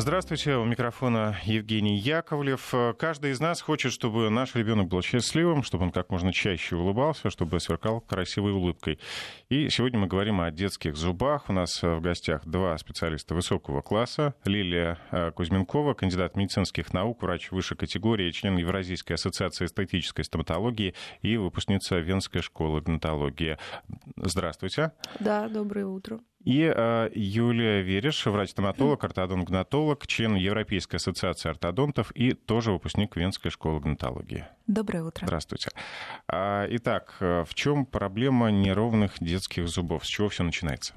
Здравствуйте, 0.00 0.56
у 0.56 0.64
микрофона 0.64 1.36
Евгений 1.44 1.98
Яковлев. 1.98 2.74
Каждый 2.98 3.32
из 3.32 3.40
нас 3.40 3.60
хочет, 3.60 3.92
чтобы 3.92 4.30
наш 4.30 4.54
ребенок 4.54 4.88
был 4.88 5.02
счастливым, 5.02 5.62
чтобы 5.62 5.84
он 5.84 5.92
как 5.92 6.08
можно 6.08 6.32
чаще 6.32 6.74
улыбался, 6.74 7.28
чтобы 7.28 7.60
сверкал 7.60 8.00
красивой 8.00 8.52
улыбкой. 8.52 8.98
И 9.50 9.68
сегодня 9.68 9.98
мы 9.98 10.06
говорим 10.06 10.40
о 10.40 10.50
детских 10.50 10.96
зубах. 10.96 11.50
У 11.50 11.52
нас 11.52 11.82
в 11.82 12.00
гостях 12.00 12.46
два 12.46 12.78
специалиста 12.78 13.34
высокого 13.34 13.82
класса. 13.82 14.32
Лилия 14.46 14.98
э, 15.10 15.32
Кузьменкова, 15.32 15.92
кандидат 15.92 16.34
медицинских 16.34 16.94
наук, 16.94 17.22
врач 17.22 17.50
высшей 17.50 17.76
категории, 17.76 18.30
член 18.30 18.56
Евразийской 18.56 19.16
ассоциации 19.16 19.66
эстетической 19.66 20.24
стоматологии 20.24 20.94
и 21.20 21.36
выпускница 21.36 21.98
Венской 21.98 22.40
школы 22.40 22.80
донтологии. 22.80 23.58
Здравствуйте. 24.16 24.92
Да, 25.18 25.46
доброе 25.50 25.84
утро. 25.84 26.20
И 26.44 26.72
э, 26.74 27.10
Юлия 27.14 27.82
Вереш, 27.82 28.24
врач-стоматолог, 28.24 29.04
ортодонт-гнатолог, 29.04 30.06
член 30.06 30.36
Европейской 30.36 30.96
ассоциации 30.96 31.50
ортодонтов 31.50 32.12
и 32.12 32.32
тоже 32.32 32.72
выпускник 32.72 33.14
Венской 33.16 33.50
школы 33.50 33.80
гнатологии. 33.80 34.46
Доброе 34.66 35.04
утро. 35.04 35.26
Здравствуйте. 35.26 35.70
А, 36.28 36.66
итак, 36.70 37.16
э, 37.20 37.44
в 37.46 37.54
чем 37.54 37.84
проблема 37.84 38.50
неровных 38.50 39.14
детских 39.20 39.68
зубов? 39.68 40.06
С 40.06 40.08
чего 40.08 40.30
все 40.30 40.42
начинается? 40.42 40.94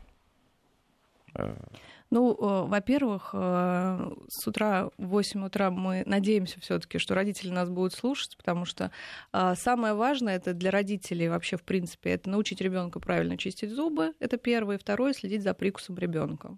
Ну, 2.14 2.34
э, 2.34 2.68
во-первых, 2.68 3.32
э, 3.34 4.12
с 4.30 4.48
утра 4.48 4.92
в 5.00 5.08
8 5.08 5.46
утра 5.46 5.72
мы 5.72 6.04
надеемся 6.06 6.60
все 6.60 6.78
таки 6.78 7.00
что 7.00 7.16
родители 7.16 7.50
нас 7.50 7.72
будут 7.72 7.94
слушать, 7.94 8.38
потому 8.38 8.66
что 8.66 8.92
э, 9.34 9.56
самое 9.58 9.96
важное 9.96 10.36
это 10.36 10.54
для 10.54 10.70
родителей 10.70 11.28
вообще, 11.28 11.58
в 11.58 11.64
принципе, 11.64 12.12
это 12.12 12.30
научить 12.30 12.62
ребенка 12.62 13.00
правильно 13.00 13.36
чистить 13.36 13.72
зубы, 13.72 14.14
это 14.20 14.38
первое. 14.38 14.76
И 14.76 14.80
второе, 14.80 15.14
следить 15.14 15.42
за 15.42 15.56
прикусом 15.56 15.98
ребенка. 15.98 16.56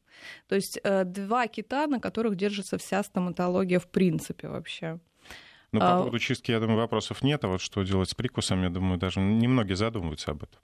То 0.50 0.56
есть 0.56 0.78
два 0.84 1.48
кита, 1.48 1.88
на 1.88 2.02
которых 2.02 2.36
держится 2.36 2.78
вся 2.78 3.02
стоматология 3.02 3.80
в 3.80 3.88
принципе 3.88 4.50
вообще. 4.50 5.00
Ну, 5.72 5.80
по 5.80 5.96
а... 5.96 5.98
поводу 6.00 6.20
чистки, 6.20 6.52
я 6.52 6.60
думаю, 6.60 6.80
вопросов 6.80 7.24
нет. 7.24 7.46
А 7.46 7.48
вот 7.48 7.62
что 7.62 7.84
делать 7.84 8.10
с 8.10 8.14
прикусом, 8.14 8.62
я 8.64 8.70
думаю, 8.70 9.00
даже 9.00 9.22
немногие 9.22 9.78
задумываются 9.78 10.32
об 10.32 10.44
этом. 10.44 10.60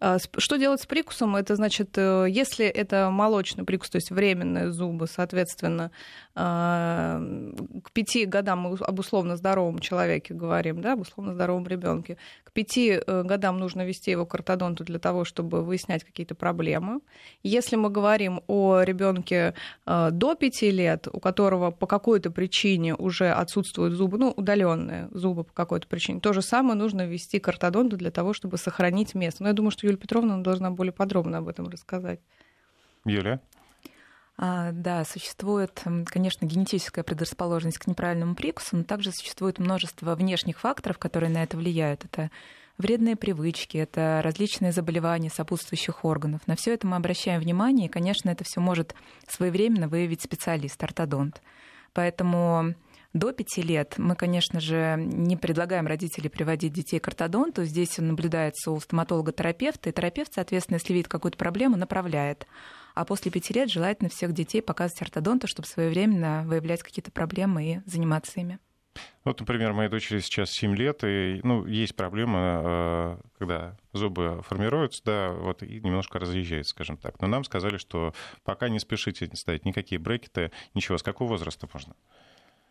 А, 0.00 0.18
что 0.18 0.56
делать 0.56 0.80
с 0.80 0.86
прикусом? 0.86 1.36
Это 1.36 1.56
значит, 1.56 1.96
э, 1.96 2.26
если 2.28 2.66
это 2.66 3.10
молочный 3.10 3.64
прикус, 3.64 3.90
то 3.90 3.96
есть 3.96 4.10
временные 4.10 4.70
зубы, 4.70 5.06
соответственно, 5.08 5.90
а, 6.40 7.20
к 7.82 7.90
пяти 7.90 8.24
годам 8.24 8.60
мы 8.60 8.76
об 8.78 8.98
условно 9.00 9.36
здоровом 9.36 9.80
человеке 9.80 10.34
говорим, 10.34 10.80
да, 10.80 10.92
об 10.92 11.00
условно 11.00 11.34
здоровом 11.34 11.66
ребенке. 11.66 12.16
К 12.44 12.52
пяти 12.52 13.00
э, 13.04 13.22
годам 13.24 13.58
нужно 13.58 13.84
вести 13.84 14.12
его 14.12 14.24
к 14.24 14.34
ортодонту 14.36 14.84
для 14.84 15.00
того, 15.00 15.24
чтобы 15.24 15.64
выяснять 15.64 16.04
какие-то 16.04 16.36
проблемы. 16.36 17.00
Если 17.42 17.74
мы 17.74 17.90
говорим 17.90 18.42
о 18.46 18.82
ребенке 18.82 19.54
э, 19.84 20.08
до 20.12 20.36
пяти 20.36 20.70
лет, 20.70 21.08
у 21.12 21.18
которого 21.18 21.72
по 21.72 21.88
какой-то 21.88 22.30
причине 22.30 22.94
уже 22.94 23.30
отсутствуют 23.30 23.94
зубы, 23.94 24.18
ну, 24.18 24.30
удаленные 24.30 25.08
зубы 25.10 25.42
по 25.42 25.52
какой-то 25.52 25.88
причине, 25.88 26.20
то 26.20 26.32
же 26.32 26.40
самое 26.40 26.78
нужно 26.78 27.04
вести 27.04 27.40
к 27.40 27.48
ортодонту 27.48 27.96
для 27.96 28.12
того, 28.12 28.32
чтобы 28.32 28.58
сохранить 28.58 29.16
место. 29.16 29.42
Но 29.42 29.48
я 29.48 29.54
думаю, 29.58 29.72
что 29.72 29.86
Юлия 29.86 29.98
Петровна 29.98 30.38
должна 30.38 30.70
более 30.70 30.92
подробно 30.92 31.38
об 31.38 31.48
этом 31.48 31.68
рассказать. 31.68 32.20
Юлия? 33.04 33.40
А, 34.40 34.70
да, 34.70 35.04
существует, 35.04 35.82
конечно, 36.06 36.46
генетическая 36.46 37.02
предрасположенность 37.02 37.78
к 37.78 37.88
неправильному 37.88 38.36
прикусу, 38.36 38.76
но 38.76 38.84
также 38.84 39.10
существует 39.10 39.58
множество 39.58 40.14
внешних 40.14 40.60
факторов, 40.60 40.98
которые 40.98 41.30
на 41.30 41.42
это 41.42 41.56
влияют. 41.56 42.04
Это 42.04 42.30
вредные 42.78 43.16
привычки, 43.16 43.76
это 43.76 44.20
различные 44.22 44.70
заболевания 44.70 45.28
сопутствующих 45.28 46.04
органов. 46.04 46.46
На 46.46 46.54
все 46.54 46.72
это 46.74 46.86
мы 46.86 46.94
обращаем 46.94 47.40
внимание, 47.40 47.88
и, 47.88 47.90
конечно, 47.90 48.30
это 48.30 48.44
все 48.44 48.60
может 48.60 48.94
своевременно 49.26 49.88
выявить 49.88 50.22
специалист, 50.22 50.80
ортодонт. 50.80 51.42
Поэтому 51.92 52.74
до 53.12 53.32
пяти 53.32 53.62
лет 53.62 53.94
мы, 53.96 54.14
конечно 54.14 54.60
же, 54.60 54.96
не 54.98 55.36
предлагаем 55.36 55.86
родителей 55.86 56.28
приводить 56.28 56.72
детей 56.72 57.00
к 57.00 57.08
ортодонту. 57.08 57.64
Здесь 57.64 57.98
он 57.98 58.08
наблюдается 58.08 58.70
у 58.70 58.78
стоматолога-терапевта, 58.78 59.88
и 59.88 59.92
терапевт, 59.92 60.34
соответственно, 60.34 60.76
если 60.76 60.92
видит 60.92 61.08
какую-то 61.08 61.38
проблему, 61.38 61.76
направляет. 61.76 62.46
А 62.94 63.04
после 63.04 63.30
пяти 63.30 63.54
лет 63.54 63.70
желательно 63.70 64.10
всех 64.10 64.32
детей 64.32 64.60
показывать 64.60 65.02
ортодонту, 65.02 65.46
чтобы 65.46 65.68
своевременно 65.68 66.44
выявлять 66.46 66.82
какие-то 66.82 67.10
проблемы 67.10 67.64
и 67.64 67.80
заниматься 67.86 68.40
ими. 68.40 68.58
Вот, 69.24 69.40
например, 69.40 69.72
моей 69.72 69.88
дочери 69.88 70.20
сейчас 70.20 70.50
7 70.50 70.74
лет, 70.74 71.04
и 71.04 71.40
ну, 71.44 71.66
есть 71.66 71.94
проблема, 71.94 72.62
э, 72.64 73.18
когда 73.38 73.76
зубы 73.92 74.42
формируются, 74.42 75.02
да, 75.04 75.32
вот, 75.32 75.62
и 75.62 75.80
немножко 75.80 76.18
разъезжается, 76.18 76.70
скажем 76.70 76.96
так. 76.96 77.20
Но 77.20 77.28
нам 77.28 77.44
сказали, 77.44 77.76
что 77.76 78.14
пока 78.42 78.68
не 78.68 78.78
спешите 78.78 79.28
ставить 79.34 79.64
никакие 79.64 79.98
брекеты, 79.98 80.50
ничего. 80.74 80.98
С 80.98 81.02
какого 81.02 81.28
возраста 81.28 81.68
можно? 81.72 81.94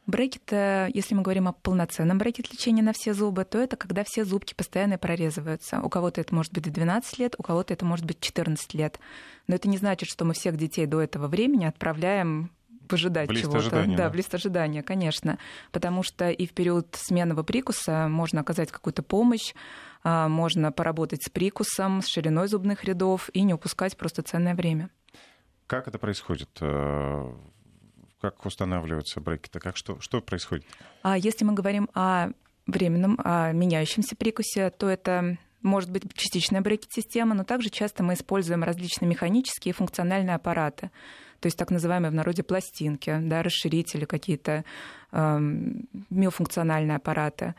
Брекет, 0.07 0.53
э, 0.53 0.87
если 0.93 1.15
мы 1.15 1.21
говорим 1.21 1.49
о 1.49 1.51
полноценном 1.51 2.17
брекет 2.17 2.49
лечении 2.49 2.81
на 2.81 2.93
все 2.93 3.13
зубы, 3.13 3.43
то 3.43 3.57
это 3.57 3.75
когда 3.75 4.05
все 4.05 4.23
зубки 4.23 4.53
постоянно 4.53 4.97
прорезываются. 4.97 5.81
У 5.81 5.89
кого-то 5.89 6.21
это 6.21 6.33
может 6.33 6.53
быть 6.53 6.71
12 6.71 7.19
лет, 7.19 7.35
у 7.37 7.43
кого-то 7.43 7.73
это 7.73 7.83
может 7.83 8.05
быть 8.05 8.21
14 8.21 8.73
лет. 8.73 9.01
Но 9.47 9.55
это 9.55 9.67
не 9.67 9.77
значит, 9.77 10.07
что 10.07 10.23
мы 10.23 10.33
всех 10.33 10.55
детей 10.55 10.85
до 10.85 11.01
этого 11.01 11.27
времени 11.27 11.65
отправляем 11.65 12.51
выжидать 12.89 13.29
чего-то. 13.35 13.69
Да, 13.69 13.95
да, 13.97 14.09
в 14.09 14.15
лист 14.15 14.33
ожидания, 14.33 14.81
конечно. 14.81 15.39
Потому 15.73 16.03
что 16.03 16.29
и 16.29 16.47
в 16.47 16.53
период 16.53 16.87
сменного 16.95 17.43
прикуса 17.43 18.07
можно 18.07 18.39
оказать 18.39 18.71
какую-то 18.71 19.03
помощь, 19.03 19.53
а, 20.03 20.29
можно 20.29 20.71
поработать 20.71 21.23
с 21.23 21.29
прикусом, 21.29 22.01
с 22.01 22.07
шириной 22.07 22.47
зубных 22.47 22.85
рядов 22.85 23.29
и 23.33 23.43
не 23.43 23.53
упускать 23.53 23.97
просто 23.97 24.21
ценное 24.21 24.55
время. 24.55 24.89
Как 25.67 25.89
это 25.89 25.99
происходит? 25.99 26.49
Как 28.21 28.45
устанавливаются 28.45 29.21
брекеты? 29.21 29.59
Как 29.59 29.77
что, 29.77 29.99
что 29.99 30.21
происходит? 30.21 30.65
А 31.03 31.17
если 31.17 31.45
мы 31.45 31.53
говорим 31.53 31.89
о 31.93 32.29
временном, 32.65 33.19
о 33.23 33.51
меняющемся 33.51 34.15
прикусе, 34.15 34.69
то 34.71 34.89
это 34.89 35.37
может 35.61 35.91
быть 35.91 36.03
частичная 36.13 36.61
брекет-система, 36.61 37.35
но 37.35 37.43
также 37.43 37.69
часто 37.69 38.03
мы 38.03 38.13
используем 38.13 38.63
различные 38.63 39.09
механические 39.09 39.71
и 39.71 39.75
функциональные 39.75 40.35
аппараты, 40.35 40.91
то 41.39 41.47
есть 41.47 41.57
так 41.57 41.69
называемые 41.69 42.11
в 42.11 42.15
народе 42.15 42.43
пластинки, 42.43 43.15
да, 43.21 43.43
расширители, 43.43 44.05
какие-то 44.05 44.63
э, 45.11 45.39
миофункциональные 46.09 46.95
аппараты. 46.95 47.53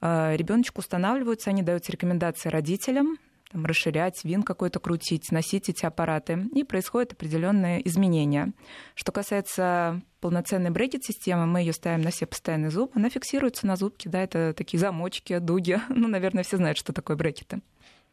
Э, 0.00 0.36
ребеночку 0.36 0.80
устанавливаются, 0.80 1.50
они 1.50 1.62
даются 1.62 1.92
рекомендации 1.92 2.48
родителям, 2.48 3.18
там, 3.50 3.66
расширять, 3.66 4.24
вин 4.24 4.42
какой-то 4.42 4.80
крутить, 4.80 5.32
носить 5.32 5.68
эти 5.68 5.84
аппараты, 5.84 6.46
и 6.54 6.64
происходят 6.64 7.12
определенные 7.12 7.86
изменения. 7.86 8.52
Что 8.94 9.12
касается 9.12 10.02
полноценной 10.20 10.70
брекет-системы, 10.70 11.46
мы 11.46 11.60
ее 11.60 11.72
ставим 11.72 12.02
на 12.02 12.10
все 12.10 12.26
постоянные 12.26 12.70
зубы, 12.70 12.92
она 12.94 13.10
фиксируется 13.10 13.66
на 13.66 13.76
зубке, 13.76 14.08
да, 14.08 14.22
это 14.22 14.54
такие 14.54 14.78
замочки, 14.78 15.38
дуги, 15.38 15.80
ну, 15.88 16.08
наверное, 16.08 16.44
все 16.44 16.56
знают, 16.56 16.78
что 16.78 16.92
такое 16.92 17.16
брекеты. 17.16 17.60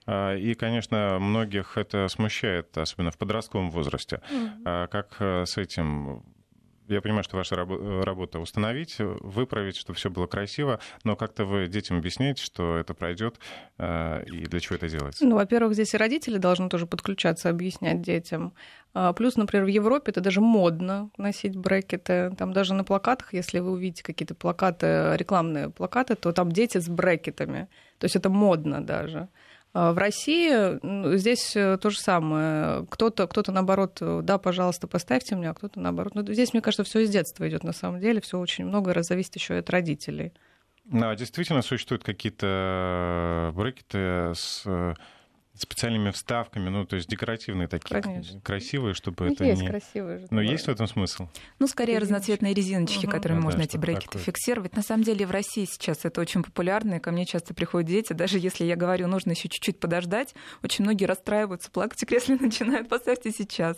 А, 0.05 0.35
и, 0.35 0.53
конечно, 0.53 1.17
многих 1.19 1.77
это 1.77 2.07
смущает, 2.07 2.77
особенно 2.77 3.11
в 3.11 3.17
подростковом 3.17 3.69
возрасте. 3.71 4.21
Mm-hmm. 4.31 4.87
Как 4.87 5.17
э, 5.19 5.45
с 5.45 5.57
этим 5.57 6.23
я 6.87 7.01
понимаю, 7.01 7.23
что 7.23 7.37
ваша 7.37 7.55
работа 7.55 8.39
установить, 8.39 8.95
выправить, 8.99 9.77
чтобы 9.77 9.97
все 9.97 10.09
было 10.09 10.27
красиво, 10.27 10.79
но 11.03 11.15
как-то 11.15 11.45
вы 11.45 11.67
детям 11.67 11.97
объясняете, 11.97 12.43
что 12.43 12.77
это 12.77 12.93
пройдет 12.93 13.39
э, 13.77 14.23
и 14.25 14.45
для 14.45 14.59
чего 14.59 14.75
это 14.75 14.89
делается? 14.89 15.25
Ну, 15.25 15.35
во-первых, 15.35 15.73
здесь 15.73 15.93
и 15.93 15.97
родители 15.97 16.37
должны 16.37 16.69
тоже 16.69 16.85
подключаться, 16.85 17.49
объяснять 17.49 18.01
детям. 18.01 18.53
А, 18.93 19.13
плюс, 19.13 19.35
например, 19.35 19.65
в 19.65 19.69
Европе 19.69 20.11
это 20.11 20.21
даже 20.21 20.41
модно 20.41 21.11
носить 21.17 21.55
брекеты. 21.55 22.31
Там 22.37 22.53
даже 22.53 22.73
на 22.73 22.83
плакатах, 22.83 23.33
если 23.33 23.59
вы 23.59 23.71
увидите 23.71 24.03
какие-то 24.03 24.33
плакаты, 24.33 25.15
рекламные 25.15 25.69
плакаты, 25.69 26.15
то 26.15 26.31
там 26.31 26.51
дети 26.51 26.79
с 26.79 26.89
брекетами. 26.89 27.67
То 27.99 28.05
есть 28.05 28.15
это 28.15 28.29
модно 28.29 28.83
даже. 28.83 29.29
А 29.79 29.93
в 29.93 29.99
России 29.99 31.15
здесь 31.17 31.55
э, 31.55 31.77
то 31.77 31.91
же 31.91 31.99
самое. 31.99 32.87
Кто-то, 32.89 33.27
кто-то 33.27 33.51
наоборот, 33.51 33.99
да, 34.01 34.39
пожалуйста, 34.39 34.87
поставьте 34.87 35.35
мне, 35.35 35.51
а 35.51 35.53
кто-то 35.53 35.79
наоборот. 35.79 36.15
Но 36.15 36.23
ну, 36.23 36.33
здесь, 36.33 36.53
мне 36.53 36.63
кажется, 36.63 36.83
все 36.83 37.01
из 37.01 37.11
детства 37.11 37.47
идет 37.47 37.63
на 37.63 37.73
самом 37.73 37.99
деле, 37.99 38.19
все 38.19 38.39
очень 38.39 38.65
много 38.65 38.91
раз 38.91 39.05
зависит 39.05 39.35
еще 39.35 39.53
от 39.59 39.69
родителей. 39.69 40.33
Да, 40.85 41.15
действительно 41.15 41.61
существуют 41.61 42.03
какие-то 42.03 43.51
брекеты 43.53 44.33
с 44.33 44.63
э, 44.65 44.95
специальными 45.61 46.11
вставками, 46.11 46.69
ну, 46.69 46.85
то 46.85 46.95
есть 46.95 47.07
декоративные 47.09 47.67
такие, 47.67 48.01
Конечно. 48.01 48.41
красивые, 48.41 48.93
чтобы 48.93 49.25
ну, 49.25 49.33
это 49.33 49.43
есть 49.43 49.61
не... 49.61 49.67
красивые 49.67 50.19
же. 50.19 50.27
Но 50.29 50.41
есть 50.41 50.65
в 50.65 50.69
этом 50.69 50.87
смысл? 50.87 51.27
Ну, 51.59 51.67
скорее 51.67 51.99
разноцветные 51.99 52.53
резиночки, 52.53 53.05
угу. 53.05 53.11
которыми 53.11 53.39
а, 53.39 53.41
можно 53.41 53.59
да, 53.59 53.65
эти 53.65 53.77
брекеты 53.77 54.05
такое. 54.07 54.21
фиксировать. 54.21 54.75
На 54.75 54.81
самом 54.81 55.03
деле 55.03 55.25
в 55.25 55.31
России 55.31 55.65
сейчас 55.65 56.05
это 56.05 56.21
очень 56.21 56.43
популярно, 56.43 56.95
и 56.95 56.99
ко 56.99 57.11
мне 57.11 57.25
часто 57.25 57.53
приходят 57.53 57.89
дети, 57.89 58.13
даже 58.13 58.39
если 58.39 58.65
я 58.65 58.75
говорю, 58.75 59.07
нужно 59.07 59.31
еще 59.31 59.49
чуть-чуть 59.49 59.79
подождать, 59.79 60.35
очень 60.63 60.83
многие 60.83 61.05
расстраиваются, 61.05 61.71
плакать 61.71 62.01
в 62.01 62.05
кресле 62.05 62.35
начинают, 62.39 62.89
поставьте 62.89 63.31
сейчас. 63.31 63.77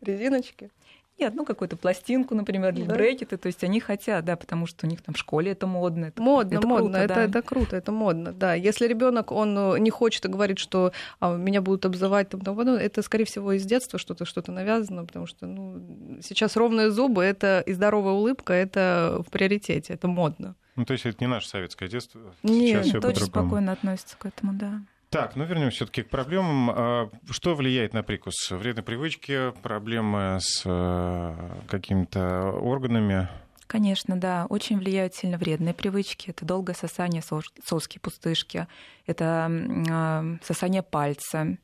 Резиночки? 0.00 0.70
Нет, 1.18 1.34
ну 1.34 1.44
какую-то 1.44 1.76
пластинку, 1.76 2.34
например, 2.34 2.72
для 2.72 2.86
да. 2.86 2.94
брекеты, 2.94 3.36
то 3.36 3.46
есть 3.48 3.64
они 3.64 3.80
хотят, 3.80 4.24
да, 4.24 4.36
потому 4.36 4.66
что 4.66 4.86
у 4.86 4.88
них 4.88 5.02
там 5.02 5.14
в 5.14 5.18
школе 5.18 5.52
это 5.52 5.66
модно. 5.66 6.06
Это, 6.06 6.22
модно, 6.22 6.58
это 6.58 6.66
модно, 6.66 6.86
круто, 6.86 6.98
это, 6.98 7.14
да. 7.14 7.24
это 7.24 7.42
круто, 7.42 7.76
это 7.76 7.92
модно, 7.92 8.32
да. 8.32 8.54
Если 8.54 8.86
ребенок 8.86 9.32
он 9.32 9.56
э, 9.58 9.78
не 9.80 9.90
хочет 9.90 10.24
и 10.24 10.28
говорит, 10.28 10.58
что 10.58 10.92
а, 11.18 11.36
меня 11.36 11.60
будут 11.60 11.84
обзывать, 11.86 12.28
там, 12.28 12.40
там, 12.40 12.58
это, 12.60 13.02
скорее 13.02 13.24
всего, 13.24 13.52
из 13.52 13.64
детства 13.64 13.98
что-то 13.98 14.24
что-то 14.24 14.52
навязано, 14.52 15.04
потому 15.04 15.26
что 15.26 15.46
ну, 15.46 16.20
сейчас 16.22 16.56
ровные 16.56 16.90
зубы 16.90 17.24
это 17.24 17.62
и 17.66 17.72
здоровая 17.72 18.12
улыбка 18.12 18.52
это 18.52 19.22
в 19.26 19.30
приоритете, 19.30 19.94
это 19.94 20.06
модно. 20.06 20.54
Ну, 20.76 20.84
то 20.84 20.92
есть 20.92 21.04
это 21.04 21.16
не 21.18 21.26
наше 21.26 21.48
советское 21.48 21.88
детство. 21.88 22.20
Нет, 22.44 22.84
Сейчас 22.84 23.04
очень 23.04 23.26
спокойно 23.26 23.72
относится 23.72 24.16
к 24.16 24.26
этому, 24.26 24.52
да. 24.52 24.82
Так, 25.10 25.36
ну 25.36 25.44
вернемся 25.44 25.76
все-таки 25.76 26.02
к 26.02 26.10
проблемам. 26.10 26.70
А, 26.70 27.10
что 27.30 27.54
влияет 27.54 27.94
на 27.94 28.02
прикус? 28.02 28.50
Вредные 28.50 28.84
привычки, 28.84 29.52
проблемы 29.62 30.38
с 30.40 30.62
э, 30.66 31.34
какими-то 31.66 32.50
органами? 32.50 33.28
Конечно, 33.66 34.18
да. 34.18 34.46
Очень 34.48 34.78
влияют 34.78 35.14
сильно 35.14 35.38
вредные 35.38 35.74
привычки. 35.74 36.30
Это 36.30 36.44
долгое 36.44 36.74
сосание 36.74 37.22
соски, 37.22 37.98
пустышки, 37.98 38.66
это 39.06 39.50
а, 39.90 40.24
сосание 40.42 40.82
пальца, 40.82 41.56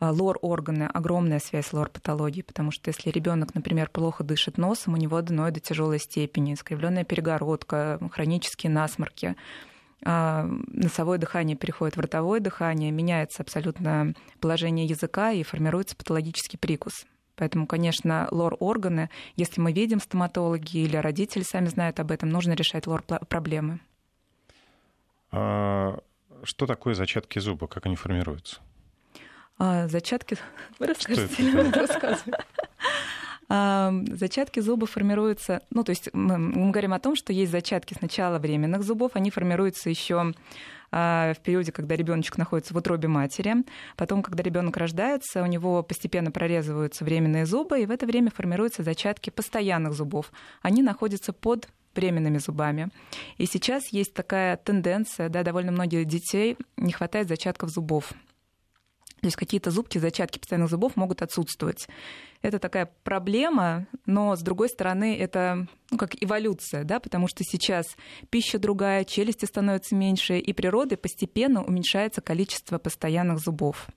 а, 0.00 0.12
лор-органы, 0.12 0.84
огромная 0.84 1.40
связь 1.40 1.66
с 1.66 1.72
лор-патологией, 1.72 2.44
потому 2.44 2.70
что 2.70 2.90
если 2.90 3.10
ребенок, 3.10 3.56
например, 3.56 3.88
плохо 3.90 4.22
дышит 4.22 4.56
носом, 4.56 4.94
у 4.94 4.96
него 4.96 5.16
аденоид 5.16 5.54
до 5.54 5.60
тяжелой 5.60 5.98
степени, 5.98 6.54
искривленная 6.54 7.04
перегородка, 7.04 7.98
хронические 8.12 8.70
насморки, 8.70 9.34
носовое 10.02 11.18
дыхание 11.18 11.56
переходит 11.56 11.96
в 11.96 12.00
ротовое 12.00 12.40
дыхание, 12.40 12.90
меняется 12.90 13.42
абсолютно 13.42 14.14
положение 14.40 14.86
языка 14.86 15.32
и 15.32 15.42
формируется 15.42 15.96
патологический 15.96 16.58
прикус. 16.58 17.06
Поэтому, 17.36 17.66
конечно, 17.66 18.26
лор-органы, 18.30 19.10
если 19.36 19.60
мы 19.60 19.72
видим 19.72 20.00
стоматологи 20.00 20.78
или 20.78 20.96
родители 20.96 21.42
сами 21.42 21.66
знают 21.66 22.00
об 22.00 22.10
этом, 22.10 22.30
нужно 22.30 22.52
решать 22.52 22.86
лор-проблемы. 22.86 23.80
А 25.30 25.98
что 26.42 26.66
такое 26.66 26.94
зачатки 26.94 27.38
зуба? 27.38 27.66
Как 27.68 27.86
они 27.86 27.96
формируются? 27.96 28.60
А, 29.58 29.88
зачатки... 29.88 30.36
Вы 30.78 30.86
расскажете 30.86 31.42
или 31.42 31.70
рассказывать? 31.70 32.44
Зачатки 33.48 34.60
зуба 34.60 34.86
формируются, 34.86 35.62
ну, 35.70 35.82
то 35.82 35.90
есть 35.90 36.10
мы, 36.12 36.36
мы 36.36 36.70
говорим 36.70 36.92
о 36.92 36.98
том, 36.98 37.16
что 37.16 37.32
есть 37.32 37.50
зачатки 37.50 37.94
сначала 37.94 38.38
временных 38.38 38.82
зубов, 38.82 39.12
они 39.14 39.30
формируются 39.30 39.88
еще 39.88 40.34
а, 40.90 41.32
в 41.34 41.40
периоде, 41.40 41.72
когда 41.72 41.96
ребеночек 41.96 42.36
находится 42.38 42.74
в 42.74 42.76
утробе 42.76 43.08
матери. 43.08 43.56
Потом, 43.96 44.22
когда 44.22 44.42
ребенок 44.42 44.76
рождается, 44.76 45.42
у 45.42 45.46
него 45.46 45.82
постепенно 45.82 46.30
прорезываются 46.30 47.04
временные 47.04 47.46
зубы, 47.46 47.80
и 47.80 47.86
в 47.86 47.90
это 47.90 48.06
время 48.06 48.30
формируются 48.30 48.82
зачатки 48.82 49.30
постоянных 49.30 49.94
зубов. 49.94 50.32
Они 50.62 50.82
находятся 50.82 51.32
под 51.32 51.68
временными 51.94 52.38
зубами. 52.38 52.90
И 53.38 53.46
сейчас 53.46 53.88
есть 53.88 54.14
такая 54.14 54.56
тенденция, 54.56 55.28
да, 55.28 55.42
довольно 55.42 55.72
многих 55.72 56.06
детей 56.06 56.56
не 56.76 56.92
хватает 56.92 57.28
зачатков 57.28 57.70
зубов. 57.70 58.12
То 59.20 59.26
есть 59.26 59.36
какие-то 59.36 59.70
зубки, 59.70 59.98
зачатки 59.98 60.38
постоянных 60.38 60.70
зубов 60.70 60.96
могут 60.96 61.22
отсутствовать. 61.22 61.88
Это 62.40 62.58
такая 62.60 62.90
проблема, 63.02 63.86
но 64.06 64.36
с 64.36 64.40
другой 64.40 64.68
стороны 64.68 65.16
это 65.18 65.66
ну, 65.90 65.98
как 65.98 66.22
эволюция, 66.22 66.84
да, 66.84 67.00
потому 67.00 67.26
что 67.26 67.42
сейчас 67.42 67.84
пища 68.30 68.58
другая, 68.58 69.04
челюсти 69.04 69.44
становятся 69.44 69.96
меньше, 69.96 70.38
и 70.38 70.52
природой 70.52 70.98
постепенно 70.98 71.64
уменьшается 71.64 72.20
количество 72.20 72.78
постоянных 72.78 73.38
зубов. 73.38 73.88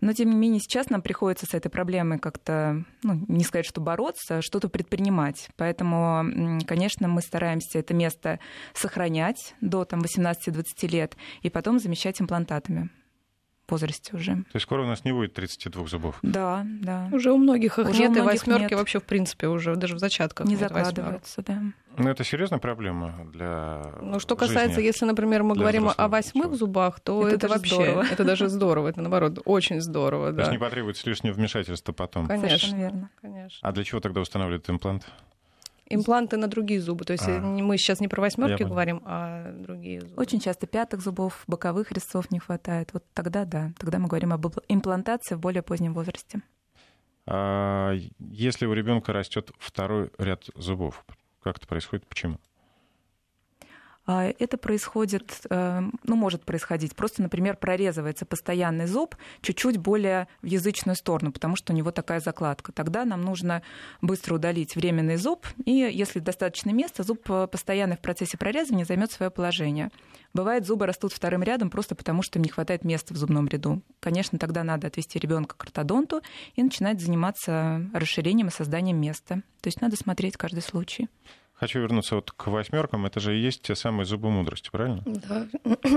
Но, 0.00 0.14
тем 0.14 0.30
не 0.30 0.36
менее, 0.36 0.60
сейчас 0.60 0.88
нам 0.88 1.02
приходится 1.02 1.44
с 1.44 1.52
этой 1.52 1.68
проблемой 1.68 2.18
как-то, 2.18 2.84
ну, 3.02 3.22
не 3.28 3.44
сказать, 3.44 3.66
что 3.66 3.82
бороться, 3.82 4.38
а 4.38 4.42
что-то 4.42 4.70
предпринимать. 4.70 5.50
Поэтому, 5.56 6.60
конечно, 6.66 7.06
мы 7.06 7.20
стараемся 7.20 7.78
это 7.78 7.92
место 7.92 8.40
сохранять 8.72 9.54
до 9.60 9.84
там, 9.84 10.00
18-20 10.00 10.64
лет 10.88 11.16
и 11.42 11.50
потом 11.50 11.78
замещать 11.78 12.20
имплантатами 12.20 12.88
возрасте 13.70 14.16
уже. 14.16 14.32
То 14.34 14.54
есть 14.54 14.64
скоро 14.64 14.82
у 14.82 14.86
нас 14.86 15.04
не 15.04 15.12
будет 15.12 15.34
32 15.34 15.86
зубов? 15.86 16.18
Да, 16.22 16.64
да. 16.64 17.08
Уже 17.12 17.32
у 17.32 17.36
многих 17.38 17.78
их 17.78 17.88
уже 17.88 18.08
нет, 18.08 18.16
и 18.16 18.20
восьмерки 18.20 18.74
вообще, 18.74 19.00
в 19.00 19.04
принципе, 19.04 19.48
уже 19.48 19.76
даже 19.76 19.94
в 19.96 19.98
зачатках 19.98 20.46
не 20.46 20.56
закладываются, 20.56 21.42
да. 21.42 21.62
Ну, 21.96 22.08
это 22.08 22.24
серьезная 22.24 22.60
проблема 22.60 23.26
для 23.32 23.82
Ну, 24.00 24.20
что 24.20 24.36
касается, 24.36 24.76
жизни, 24.76 24.86
если, 24.86 25.04
например, 25.04 25.42
мы 25.42 25.54
говорим 25.54 25.90
о 25.94 26.08
восьмых 26.08 26.44
человека. 26.44 26.58
зубах, 26.58 27.00
то 27.00 27.26
это, 27.26 27.46
это 27.46 27.48
вообще, 27.48 27.74
здорово. 27.74 28.06
это 28.10 28.24
даже 28.24 28.48
здорово, 28.48 28.88
это, 28.88 29.00
наоборот, 29.02 29.40
очень 29.44 29.80
здорово, 29.80 30.30
да. 30.30 30.36
То 30.36 30.40
есть 30.42 30.52
не 30.52 30.58
потребуется 30.58 31.08
лишнего 31.08 31.34
вмешательства 31.34 31.92
потом. 31.92 32.26
Конечно, 32.26 32.76
верно. 32.76 33.10
Конечно. 33.20 33.58
А 33.68 33.72
для 33.72 33.84
чего 33.84 34.00
тогда 34.00 34.20
устанавливают 34.20 34.70
имплант? 34.70 35.04
Импланты 35.90 36.36
на 36.36 36.46
другие 36.46 36.80
зубы. 36.80 37.04
То 37.04 37.12
есть 37.12 37.28
а, 37.28 37.40
мы 37.40 37.76
сейчас 37.76 38.00
не 38.00 38.08
про 38.08 38.20
восьмерки 38.20 38.62
говорим, 38.62 39.02
а 39.04 39.52
другие 39.52 40.00
зубы. 40.00 40.14
Очень 40.22 40.40
часто 40.40 40.66
пятых 40.66 41.00
зубов, 41.00 41.42
боковых 41.46 41.90
резцов 41.92 42.30
не 42.30 42.38
хватает. 42.38 42.90
Вот 42.92 43.04
тогда 43.12 43.44
да, 43.44 43.72
тогда 43.78 43.98
мы 43.98 44.08
говорим 44.08 44.32
об 44.32 44.46
имплантации 44.68 45.34
в 45.34 45.40
более 45.40 45.62
позднем 45.62 45.92
возрасте. 45.92 46.40
А 47.26 47.92
если 48.18 48.66
у 48.66 48.72
ребенка 48.72 49.12
растет 49.12 49.50
второй 49.58 50.10
ряд 50.18 50.44
зубов, 50.54 51.04
как 51.42 51.58
это 51.58 51.66
происходит? 51.66 52.06
Почему? 52.06 52.38
А, 54.12 54.24
это 54.40 54.58
происходит, 54.58 55.42
э, 55.50 55.82
ну, 56.02 56.16
может 56.16 56.44
происходить. 56.44 56.96
Просто, 56.96 57.22
например, 57.22 57.56
прорезывается 57.56 58.26
постоянный 58.26 58.86
зуб 58.86 59.14
чуть-чуть 59.40 59.76
более 59.76 60.26
в 60.42 60.46
язычную 60.46 60.96
сторону, 60.96 61.30
потому 61.30 61.54
что 61.54 61.72
у 61.72 61.76
него 61.76 61.92
такая 61.92 62.18
закладка. 62.18 62.72
Тогда 62.72 63.04
нам 63.04 63.22
нужно 63.22 63.62
быстро 64.02 64.34
удалить 64.34 64.74
временный 64.74 65.14
зуб, 65.14 65.46
и 65.64 65.70
если 65.70 66.18
достаточно 66.18 66.70
места, 66.70 67.04
зуб 67.04 67.20
э, 67.30 67.46
постоянно 67.46 67.94
в 67.94 68.00
процессе 68.00 68.36
прорезывания 68.36 68.84
займет 68.84 69.12
свое 69.12 69.30
положение. 69.30 69.90
Бывает, 70.34 70.66
зубы 70.66 70.86
растут 70.86 71.12
вторым 71.12 71.44
рядом 71.44 71.70
просто 71.70 71.94
потому, 71.94 72.22
что 72.22 72.40
им 72.40 72.42
не 72.42 72.50
хватает 72.50 72.84
места 72.84 73.14
в 73.14 73.16
зубном 73.16 73.46
ряду. 73.46 73.80
Конечно, 74.00 74.40
тогда 74.40 74.64
надо 74.64 74.88
отвести 74.88 75.20
ребенка 75.20 75.54
к 75.56 75.62
ортодонту 75.62 76.20
и 76.56 76.64
начинать 76.64 77.00
заниматься 77.00 77.88
расширением 77.94 78.48
и 78.48 78.50
созданием 78.50 79.00
места. 79.00 79.36
То 79.60 79.68
есть 79.68 79.80
надо 79.80 79.94
смотреть 79.94 80.36
каждый 80.36 80.62
случай. 80.62 81.08
Хочу 81.60 81.78
вернуться 81.78 82.14
вот 82.14 82.30
к 82.30 82.46
восьмеркам. 82.46 83.04
Это 83.04 83.20
же 83.20 83.36
и 83.36 83.40
есть 83.40 83.60
те 83.60 83.74
самые 83.74 84.06
зубы 84.06 84.30
мудрости, 84.30 84.70
правильно? 84.72 85.02
Да, 85.04 85.46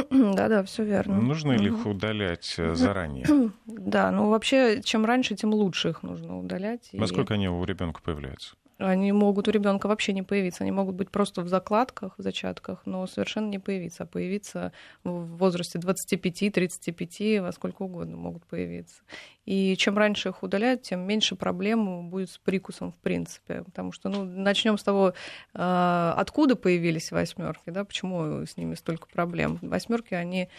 да, 0.10 0.50
да, 0.50 0.64
все 0.64 0.84
верно. 0.84 1.22
Нужно 1.22 1.54
ли 1.54 1.68
их 1.68 1.86
удалять 1.86 2.56
э, 2.58 2.76
заранее? 2.76 3.26
Да, 3.66 4.12
ну 4.12 4.30
вообще, 4.30 4.82
чем 4.84 5.06
раньше, 5.06 5.36
тем 5.36 5.54
лучше 5.54 5.90
их 5.90 6.04
нужно 6.04 6.38
удалять. 6.38 6.90
Во 6.92 7.08
сколько 7.08 7.36
они 7.36 7.48
у 7.48 7.64
ребенка 7.64 8.02
появляются? 8.04 8.56
Они 8.78 9.12
могут 9.12 9.48
у 9.48 9.52
ребенка 9.52 9.88
вообще 9.88 10.14
не 10.14 10.24
появиться. 10.24 10.64
Они 10.64 10.72
могут 10.72 10.96
быть 10.96 11.10
просто 11.10 11.42
в 11.42 11.48
закладках, 11.48 12.18
в 12.18 12.22
зачатках, 12.22 12.82
но 12.86 13.06
совершенно 13.08 13.50
не 13.50 13.60
появиться. 13.60 14.04
А 14.04 14.06
появиться 14.06 14.72
в 15.04 15.38
возрасте 15.38 15.80
25-35, 15.80 17.42
во 17.42 17.52
сколько 17.52 17.84
угодно 17.84 18.18
могут 18.18 18.46
появиться. 18.46 19.04
И 19.46 19.76
чем 19.78 19.98
раньше 19.98 20.30
их 20.30 20.44
удаляют, 20.44 20.82
тем 20.84 21.02
меньше 21.02 21.36
проблем 21.36 22.10
будет 22.10 22.30
с 22.30 22.38
прикусом 22.38 22.92
в 22.92 22.98
принципе. 22.98 23.64
Потому 23.64 23.92
что, 23.92 24.10
ну, 24.10 24.24
начнем 24.24 24.78
с 24.78 24.84
того, 24.84 25.14
а, 25.54 26.16
откуда 26.18 26.56
появились 26.56 27.12
восьмерки, 27.12 27.70
да, 27.70 27.86
почему 27.86 28.46
с 28.46 28.58
ними 28.58 28.76
столько 28.76 29.08
проблем. 29.08 29.60
Восьмерки, 29.62 30.14
они 30.14 30.50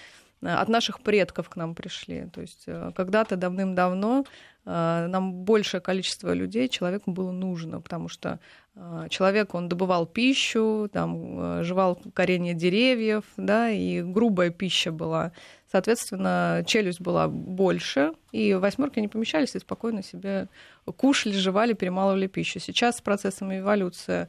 от 0.53 0.69
наших 0.69 1.01
предков 1.01 1.49
к 1.49 1.57
нам 1.57 1.75
пришли. 1.75 2.27
То 2.33 2.41
есть 2.41 2.65
э, 2.67 2.93
когда-то 2.95 3.37
давным-давно 3.37 4.25
нам 4.65 5.33
большее 5.45 5.81
количество 5.81 6.33
людей 6.33 6.69
человеку 6.69 7.11
было 7.11 7.31
нужно, 7.31 7.83
потому 7.83 8.09
что 8.09 8.41
э, 8.75 9.09
человек, 9.11 9.55
он 9.55 9.69
добывал 9.69 10.07
пищу, 10.07 10.89
там, 10.91 11.63
жевал 11.63 12.01
коренья 12.15 12.55
деревьев, 12.55 13.25
да, 13.37 13.69
и 13.69 14.01
грубая 14.01 14.49
пища 14.49 14.91
была. 14.91 15.33
Соответственно, 15.71 16.65
челюсть 16.67 17.01
была 17.01 17.29
больше, 17.29 18.13
и 18.33 18.55
восьмерки 18.55 19.01
не 19.01 19.09
помещались 19.09 19.55
и 19.55 19.59
спокойно 19.59 20.03
себе 20.03 20.49
кушали, 20.97 21.35
жевали, 21.35 21.73
перемалывали 21.75 22.27
пищу. 22.27 22.59
Сейчас 22.59 22.97
с 22.97 23.01
процессом 23.01 23.55
эволюции 23.55 24.29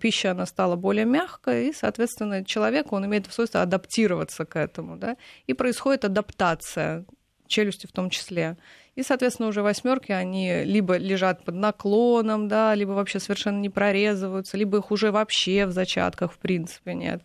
пища 0.00 0.30
она 0.30 0.46
стала 0.46 0.76
более 0.76 1.04
мягкой, 1.04 1.68
и, 1.68 1.72
соответственно, 1.74 2.44
человек, 2.44 2.92
он 2.92 3.04
имеет 3.04 3.30
свойство 3.30 3.60
адаптироваться 3.62 4.46
к 4.46 4.56
этому, 4.56 4.96
да, 4.96 5.16
и 5.46 5.52
происходит 5.52 6.04
адаптация 6.04 7.04
челюсти 7.46 7.86
в 7.86 7.92
том 7.92 8.08
числе. 8.10 8.56
И, 8.96 9.02
соответственно, 9.02 9.48
уже 9.48 9.62
восьмерки, 9.62 10.10
они 10.10 10.64
либо 10.64 10.96
лежат 10.96 11.44
под 11.44 11.54
наклоном, 11.54 12.48
да, 12.48 12.74
либо 12.74 12.92
вообще 12.92 13.20
совершенно 13.20 13.58
не 13.58 13.68
прорезываются, 13.68 14.56
либо 14.56 14.78
их 14.78 14.90
уже 14.90 15.12
вообще 15.12 15.66
в 15.66 15.72
зачатках, 15.72 16.32
в 16.32 16.38
принципе, 16.38 16.94
нет. 16.94 17.22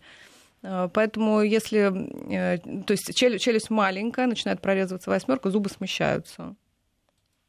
А, 0.62 0.88
поэтому 0.88 1.40
если, 1.40 1.90
э, 2.30 2.58
то 2.84 2.92
есть 2.92 3.14
челюсть, 3.14 3.42
челюсть 3.42 3.70
маленькая, 3.70 4.26
начинает 4.26 4.60
прорезываться 4.60 5.08
восьмерка, 5.08 5.50
зубы 5.50 5.70
смещаются. 5.70 6.54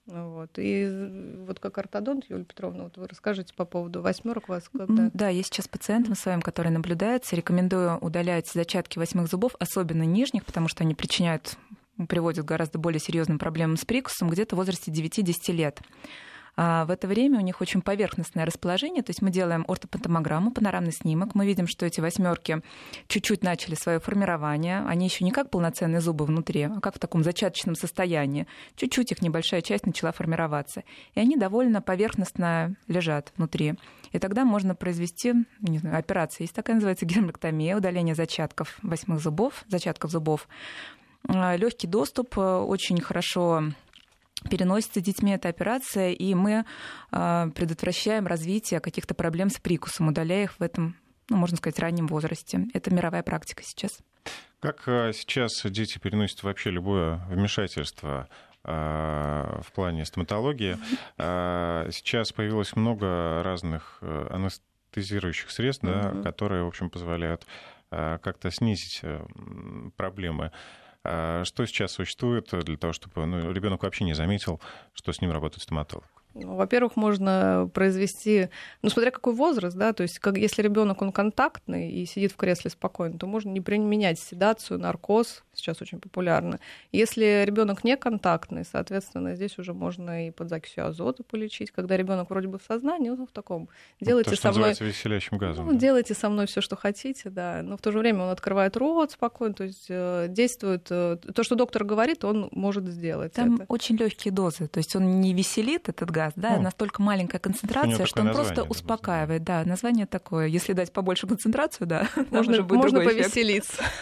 Вот. 0.06 0.52
И 0.58 1.44
вот 1.46 1.60
как 1.60 1.78
ортодонт, 1.78 2.26
Юлия 2.30 2.44
Петровна, 2.44 2.84
вот 2.86 2.98
вы 2.98 3.08
расскажите 3.08 3.54
по 3.54 3.64
поводу 3.64 4.02
восьмерок 4.02 4.50
вас 4.50 4.68
когда. 4.70 5.10
Да, 5.14 5.30
есть 5.30 5.54
сейчас 5.54 5.68
пациентам 5.68 6.16
своим, 6.16 6.42
которые 6.42 6.74
наблюдаются. 6.74 7.36
Рекомендую 7.36 7.98
удалять 8.00 8.50
зачатки 8.50 9.00
восьмых 9.00 9.28
зубов, 9.28 9.56
особенно 9.60 10.04
нижних, 10.04 10.46
потому 10.46 10.68
что 10.68 10.84
они 10.84 10.94
причиняют 10.94 11.58
приводят 12.08 12.46
к 12.46 12.48
гораздо 12.48 12.80
более 12.80 13.00
серьезным 13.00 13.40
проблемам 13.40 13.78
с 13.78 13.86
прикусом 13.86 14.30
где-то 14.30 14.56
в 14.56 14.60
возрасте 14.60 14.92
9-10 14.92 15.52
лет. 15.52 15.82
А 16.56 16.86
в 16.86 16.92
это 16.92 17.08
время 17.08 17.40
у 17.40 17.42
них 17.42 17.62
очень 17.62 17.82
поверхностное 17.82 18.46
расположение, 18.46 19.02
то 19.02 19.10
есть 19.10 19.22
мы 19.24 19.32
делаем 19.32 19.66
ортопатомограмму, 19.68 20.52
панорамный 20.52 20.92
снимок, 20.92 21.34
мы 21.34 21.48
видим, 21.48 21.68
что 21.68 21.86
эти 21.86 22.00
восьмерки 22.00 22.62
чуть-чуть 23.08 23.44
начали 23.44 23.74
свое 23.74 24.00
формирование, 24.00 24.84
они 24.86 25.06
еще 25.06 25.24
не 25.24 25.32
как 25.32 25.50
полноценные 25.50 26.00
зубы 26.00 26.26
внутри, 26.26 26.64
а 26.64 26.80
как 26.80 26.96
в 26.96 27.00
таком 27.00 27.24
зачаточном 27.24 27.76
состоянии. 27.76 28.46
Чуть-чуть 28.76 29.12
их 29.12 29.22
небольшая 29.24 29.62
часть 29.62 29.88
начала 29.88 30.12
формироваться. 30.12 30.84
И 31.16 31.20
они 31.20 31.38
довольно 31.38 31.82
поверхностно 31.82 32.76
лежат 32.88 33.34
внутри. 33.36 33.74
И 34.12 34.20
тогда 34.20 34.46
можно 34.46 34.76
произвести 34.76 35.34
не 35.60 35.80
знаю, 35.80 35.98
операция. 35.98 36.44
Есть 36.44 36.54
такая 36.54 36.76
называется 36.76 37.06
гермектомия, 37.06 37.76
удаление 37.76 38.14
зачатков 38.14 38.78
восьмых 38.84 39.22
зубов, 39.22 39.64
зачатков 39.68 40.12
зубов. 40.12 40.48
А, 41.28 41.56
Легкий 41.56 41.88
доступ, 41.88 42.38
э, 42.38 42.42
очень 42.42 43.00
хорошо 43.02 43.64
переносится 44.50 45.00
детьми 45.00 45.32
эта 45.32 45.48
операция, 45.48 46.12
и 46.12 46.34
мы 46.34 46.66
а, 47.12 47.48
предотвращаем 47.52 48.28
развитие 48.28 48.82
каких-то 48.82 49.14
проблем 49.14 49.50
с 49.50 49.58
прикусом, 49.58 50.10
удаляя 50.10 50.44
их 50.44 50.60
в 50.60 50.62
этом, 50.62 50.98
ну, 51.30 51.38
можно 51.38 51.56
сказать, 51.56 51.80
раннем 51.80 52.08
возрасте. 52.08 52.66
Это 52.74 52.94
мировая 52.94 53.24
практика 53.24 53.64
сейчас. 53.64 54.00
Как 54.60 54.86
э, 54.88 55.14
сейчас 55.14 55.62
дети 55.64 55.98
переносят 55.98 56.44
вообще 56.44 56.72
любое 56.72 57.22
вмешательство 57.30 58.28
в 58.66 59.66
плане 59.76 60.06
стоматологии? 60.06 60.78
Сейчас 61.18 62.32
появилось 62.32 62.78
много 62.78 63.44
разных 63.44 63.98
э, 64.00 64.28
анестезирующих 64.30 65.52
средств, 65.52 65.84
да, 65.84 66.14
которые, 66.24 66.64
в 66.64 66.68
общем, 66.68 66.90
позволяют 66.90 67.46
как-то 67.90 68.50
снизить 68.52 69.02
проблемы. 69.98 70.54
А 71.04 71.44
что 71.46 71.66
сейчас 71.66 71.92
существует 71.92 72.50
для 72.52 72.78
того, 72.78 72.94
чтобы 72.94 73.26
ну, 73.26 73.52
ребенок 73.52 73.84
вообще 73.84 74.06
не 74.06 74.14
заметил, 74.14 74.62
что 74.94 75.12
с 75.12 75.22
ним 75.22 75.32
работает 75.32 75.62
стоматолог? 75.62 76.23
Ну, 76.36 76.56
во-первых, 76.56 76.96
можно 76.96 77.70
произвести, 77.74 78.50
ну, 78.82 78.90
смотря 78.90 79.12
какой 79.12 79.34
возраст, 79.34 79.78
да, 79.78 79.94
то 79.94 80.02
есть 80.02 80.18
как, 80.18 80.38
если 80.38 80.64
ребенок 80.64 81.02
он 81.04 81.12
контактный 81.12 81.92
и 81.92 82.06
сидит 82.08 82.32
в 82.32 82.38
кресле 82.38 82.72
спокойно, 82.72 83.20
то 83.20 83.28
можно 83.28 83.52
не 83.52 83.62
применять 83.62 84.20
седацию, 84.20 84.80
наркоз, 84.80 85.44
сейчас 85.54 85.80
очень 85.84 86.00
популярно. 86.00 86.60
Если 86.92 87.44
ребенок 87.46 87.84
не 87.84 87.96
контактный, 87.98 88.66
соответственно, 88.66 89.36
здесь 89.36 89.60
уже 89.60 89.74
можно 89.74 90.28
и 90.28 90.32
под 90.32 90.50
закисью 90.50 90.88
азота 90.88 91.24
полечить, 91.24 91.70
когда 91.70 91.96
ребенок 91.98 92.32
вроде 92.32 92.48
бы 92.48 92.58
в 92.58 92.64
сознании, 92.64 93.10
он 93.10 93.28
в 93.28 93.32
таком. 93.32 93.70
Делайте 94.02 94.32
ну, 94.32 94.36
то, 94.36 94.42
со 94.42 94.52
мной 94.52 94.74
веселящим 94.80 95.38
газом. 95.38 95.68
Ну, 95.68 95.74
да. 95.74 95.78
делайте 95.78 96.16
со 96.16 96.30
мной 96.30 96.48
все, 96.48 96.62
что 96.62 96.76
хотите, 96.76 97.30
да. 97.30 97.62
Но 97.62 97.78
в 97.78 97.82
то 97.82 97.92
же 97.92 98.00
время 98.00 98.24
он 98.24 98.30
открывает 98.30 98.76
рот 98.76 99.12
спокойно, 99.12 99.54
то 99.54 99.66
есть 99.66 99.86
э, 99.90 100.26
действует 100.30 100.88
э, 100.90 101.18
то, 101.34 101.44
что 101.44 101.54
доктор 101.54 101.84
говорит, 101.84 102.26
он 102.26 102.50
может 102.52 102.88
сделать. 102.88 103.34
Там 103.34 103.56
это. 103.56 103.66
очень 103.68 103.98
легкие 103.98 104.32
дозы, 104.32 104.68
то 104.68 104.80
есть 104.80 104.96
он 104.96 105.22
не 105.22 105.36
веселит 105.36 105.90
этот 105.90 106.10
газ 106.10 106.23
газ, 106.24 106.34
да, 106.36 106.58
ну, 106.58 106.64
настолько 106.64 107.02
маленькая 107.02 107.40
концентрация, 107.40 108.06
что 108.06 108.22
он 108.22 108.34
просто 108.34 108.64
успокаивает. 108.64 109.44
Да, 109.44 109.64
название 109.66 110.06
такое. 110.06 110.48
Если 110.48 110.74
дать 110.74 110.92
побольше 110.92 111.28
концентрацию, 111.28 111.88
да, 111.88 112.08
можно, 112.30 112.52
может 112.52 112.66
быть 112.66 112.78
можно 112.78 113.02
повеселиться. 113.02 113.84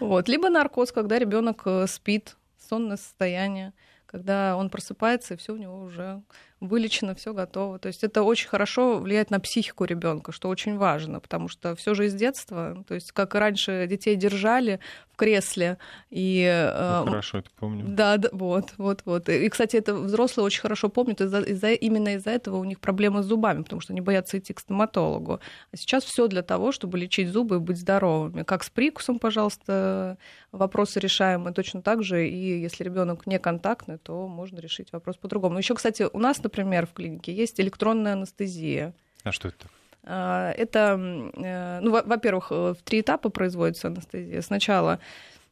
Вот. 0.00 0.28
Либо 0.28 0.48
наркоз, 0.48 0.90
когда 0.90 1.18
ребенок 1.18 1.62
э, 1.66 1.86
спит, 1.86 2.36
сонное 2.68 2.96
состояние, 2.96 3.72
когда 4.06 4.56
он 4.56 4.70
просыпается, 4.70 5.34
и 5.34 5.36
все 5.36 5.52
у 5.52 5.56
него 5.56 5.80
уже 5.80 6.22
вылечено, 6.62 7.14
все 7.14 7.34
готово. 7.34 7.78
То 7.78 7.88
есть 7.88 8.04
это 8.04 8.22
очень 8.22 8.48
хорошо 8.48 8.98
влияет 8.98 9.30
на 9.30 9.40
психику 9.40 9.84
ребенка, 9.84 10.32
что 10.32 10.48
очень 10.48 10.76
важно, 10.76 11.20
потому 11.20 11.48
что 11.48 11.74
все 11.74 11.94
же 11.94 12.06
из 12.06 12.14
детства, 12.14 12.84
то 12.86 12.94
есть 12.94 13.12
как 13.12 13.34
раньше 13.34 13.86
детей 13.88 14.16
держали 14.16 14.80
в 15.12 15.16
кресле 15.16 15.78
и 16.10 16.72
ну, 17.04 17.10
хорошо 17.10 17.38
это 17.38 17.50
помню. 17.58 17.84
Да, 17.86 18.16
да, 18.16 18.28
вот, 18.32 18.72
вот, 18.78 19.02
вот. 19.04 19.28
И, 19.28 19.48
кстати, 19.48 19.76
это 19.76 19.94
взрослые 19.94 20.46
очень 20.46 20.62
хорошо 20.62 20.88
помнят, 20.88 21.20
из-за, 21.20 21.40
из-за, 21.40 21.72
именно 21.72 22.14
из-за 22.14 22.30
этого 22.30 22.56
у 22.56 22.64
них 22.64 22.80
проблемы 22.80 23.22
с 23.22 23.26
зубами, 23.26 23.62
потому 23.62 23.80
что 23.80 23.92
они 23.92 24.00
боятся 24.00 24.38
идти 24.38 24.54
к 24.54 24.60
стоматологу. 24.60 25.40
А 25.72 25.76
сейчас 25.76 26.04
все 26.04 26.28
для 26.28 26.42
того, 26.42 26.72
чтобы 26.72 26.98
лечить 26.98 27.28
зубы 27.28 27.56
и 27.56 27.58
быть 27.58 27.78
здоровыми. 27.78 28.42
Как 28.42 28.64
с 28.64 28.70
прикусом, 28.70 29.18
пожалуйста, 29.18 30.16
вопросы 30.52 31.00
решаемы 31.00 31.52
точно 31.52 31.82
так 31.82 32.02
же, 32.02 32.26
и 32.26 32.60
если 32.60 32.84
ребенок 32.84 33.26
не 33.26 33.38
контактный, 33.38 33.98
то 33.98 34.28
можно 34.28 34.60
решить 34.60 34.92
вопрос 34.92 35.16
по-другому. 35.16 35.54
Но 35.54 35.58
еще, 35.58 35.74
кстати, 35.74 36.06
у 36.10 36.18
нас, 36.18 36.42
например, 36.42 36.51
в 36.86 36.92
клинике 36.92 37.32
есть 37.32 37.60
электронная 37.60 38.14
анестезия. 38.14 38.94
А 39.24 39.32
что 39.32 39.48
это? 39.48 39.66
А, 40.04 40.52
это, 40.52 40.98
э, 41.34 41.80
ну, 41.80 41.90
во-первых, 41.90 42.48
э, 42.50 42.74
в 42.78 42.82
три 42.82 43.00
этапа 43.00 43.28
производится 43.28 43.88
анестезия. 43.88 44.42
Сначала 44.42 44.98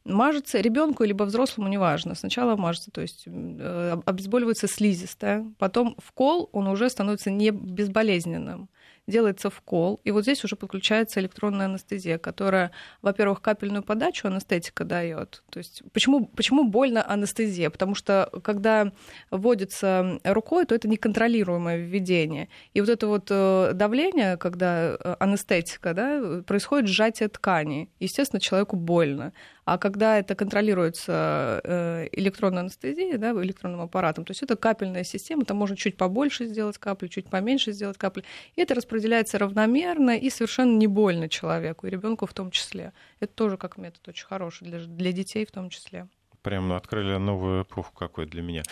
мажется 0.03 0.59
ребенку 0.59 1.03
либо 1.03 1.23
взрослому, 1.23 1.69
неважно. 1.69 2.15
Сначала 2.15 2.55
мажется, 2.55 2.91
то 2.91 3.01
есть 3.01 3.23
э, 3.27 3.97
обезболивается 4.05 4.67
слизистая, 4.67 5.45
потом 5.57 5.95
в 6.03 6.11
кол 6.11 6.49
он 6.51 6.67
уже 6.67 6.89
становится 6.89 7.29
не 7.29 7.51
безболезненным 7.51 8.69
делается 9.11 9.49
вкол, 9.49 9.99
и 10.03 10.11
вот 10.11 10.23
здесь 10.23 10.43
уже 10.43 10.55
подключается 10.55 11.19
электронная 11.19 11.67
анестезия, 11.67 12.17
которая, 12.17 12.71
во-первых, 13.01 13.41
капельную 13.41 13.83
подачу 13.83 14.27
анестетика 14.27 14.83
дает. 14.83 15.43
То 15.51 15.59
есть 15.59 15.83
почему, 15.93 16.25
почему 16.25 16.63
больно 16.63 17.07
анестезия? 17.07 17.69
Потому 17.69 17.93
что 17.93 18.29
когда 18.43 18.91
вводится 19.29 20.19
рукой, 20.23 20.65
то 20.65 20.73
это 20.73 20.87
неконтролируемое 20.87 21.77
введение. 21.77 22.49
И 22.73 22.81
вот 22.81 22.89
это 22.89 23.07
вот 23.07 23.27
э, 23.29 23.71
давление, 23.73 24.37
когда 24.37 24.95
э, 24.99 25.15
анестетика, 25.19 25.93
да, 25.93 26.41
происходит 26.47 26.89
сжатие 26.89 27.29
ткани. 27.29 27.89
Естественно, 27.99 28.39
человеку 28.39 28.75
больно. 28.75 29.33
А 29.63 29.77
когда 29.77 30.17
это 30.17 30.33
контролируется 30.35 31.61
э, 31.63 32.07
электронной 32.13 32.61
анестезией, 32.61 33.17
да, 33.17 33.31
электронным 33.31 33.81
аппаратом, 33.81 34.25
то 34.25 34.31
есть 34.31 34.41
это 34.41 34.55
капельная 34.55 35.03
система, 35.03 35.45
там 35.45 35.57
можно 35.57 35.77
чуть 35.77 35.97
побольше 35.97 36.45
сделать 36.45 36.77
капли, 36.77 37.07
чуть 37.07 37.29
поменьше 37.29 37.71
сделать 37.71 37.97
капли. 37.97 38.23
И 38.55 38.61
это 38.61 38.73
распределяется 38.73 39.37
равномерно 39.37 40.17
и 40.17 40.29
совершенно 40.29 40.75
не 40.75 40.87
больно 40.87 41.29
человеку, 41.29 41.85
и 41.85 41.89
ребенку 41.91 42.25
в 42.25 42.33
том 42.33 42.49
числе. 42.49 42.93
Это 43.19 43.33
тоже 43.33 43.57
как 43.57 43.77
метод 43.77 44.07
очень 44.07 44.25
хороший 44.25 44.67
для, 44.67 44.79
для 44.79 45.11
детей 45.11 45.45
в 45.45 45.51
том 45.51 45.69
числе. 45.69 46.07
Прям 46.41 46.71
открыли 46.73 47.17
новую 47.17 47.63
эпоху 47.63 47.93
какой 47.93 48.25
для 48.25 48.41
меня. 48.41 48.63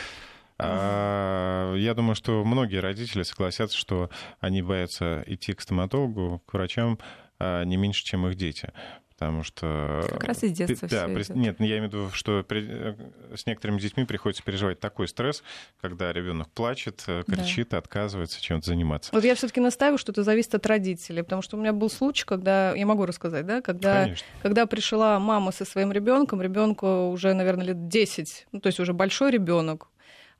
А, 0.57 1.73
я 1.75 1.93
думаю, 1.93 2.15
что 2.15 2.43
многие 2.43 2.77
родители 2.77 3.23
согласятся, 3.23 3.77
что 3.77 4.09
они 4.39 4.61
боятся 4.61 5.23
идти 5.27 5.53
к 5.53 5.61
стоматологу, 5.61 6.41
к 6.45 6.53
врачам 6.53 6.99
а, 7.37 7.63
не 7.63 7.77
меньше, 7.77 8.03
чем 8.03 8.27
их 8.27 8.35
дети 8.35 8.73
потому 9.19 9.43
что... 9.43 10.05
Как 10.09 10.23
раз 10.23 10.43
из 10.43 10.53
детства 10.53 10.87
да, 10.87 11.05
при... 11.05 11.31
Нет, 11.33 11.57
ну, 11.59 11.65
я 11.65 11.77
имею 11.79 11.89
в 11.89 11.93
виду, 11.93 12.09
что 12.13 12.41
при... 12.47 12.65
Э, 12.69 12.95
с 13.35 13.45
некоторыми 13.45 13.77
детьми 13.77 14.05
приходится 14.05 14.41
переживать 14.43 14.79
такой 14.79 15.09
стресс, 15.09 15.43
когда 15.81 16.13
ребенок 16.13 16.47
плачет, 16.49 17.03
э, 17.07 17.23
кричит, 17.27 17.69
да. 17.71 17.79
отказывается 17.79 18.41
чем-то 18.41 18.65
заниматься. 18.65 19.11
Вот 19.13 19.25
я 19.25 19.35
все-таки 19.35 19.59
настаиваю, 19.59 19.97
что 19.97 20.13
это 20.13 20.23
зависит 20.23 20.55
от 20.55 20.65
родителей, 20.65 21.21
потому 21.23 21.41
что 21.41 21.57
у 21.57 21.59
меня 21.59 21.73
был 21.73 21.89
случай, 21.89 22.25
когда, 22.25 22.73
я 22.73 22.85
могу 22.85 23.05
рассказать, 23.05 23.45
да, 23.45 23.61
когда, 23.61 24.09
когда 24.41 24.65
пришла 24.65 25.19
мама 25.19 25.51
со 25.51 25.65
своим 25.65 25.91
ребенком, 25.91 26.41
ребенку 26.41 27.09
уже, 27.09 27.33
наверное, 27.33 27.67
лет 27.67 27.89
10, 27.89 28.47
ну, 28.53 28.61
то 28.61 28.67
есть 28.67 28.79
уже 28.79 28.93
большой 28.93 29.31
ребенок, 29.31 29.89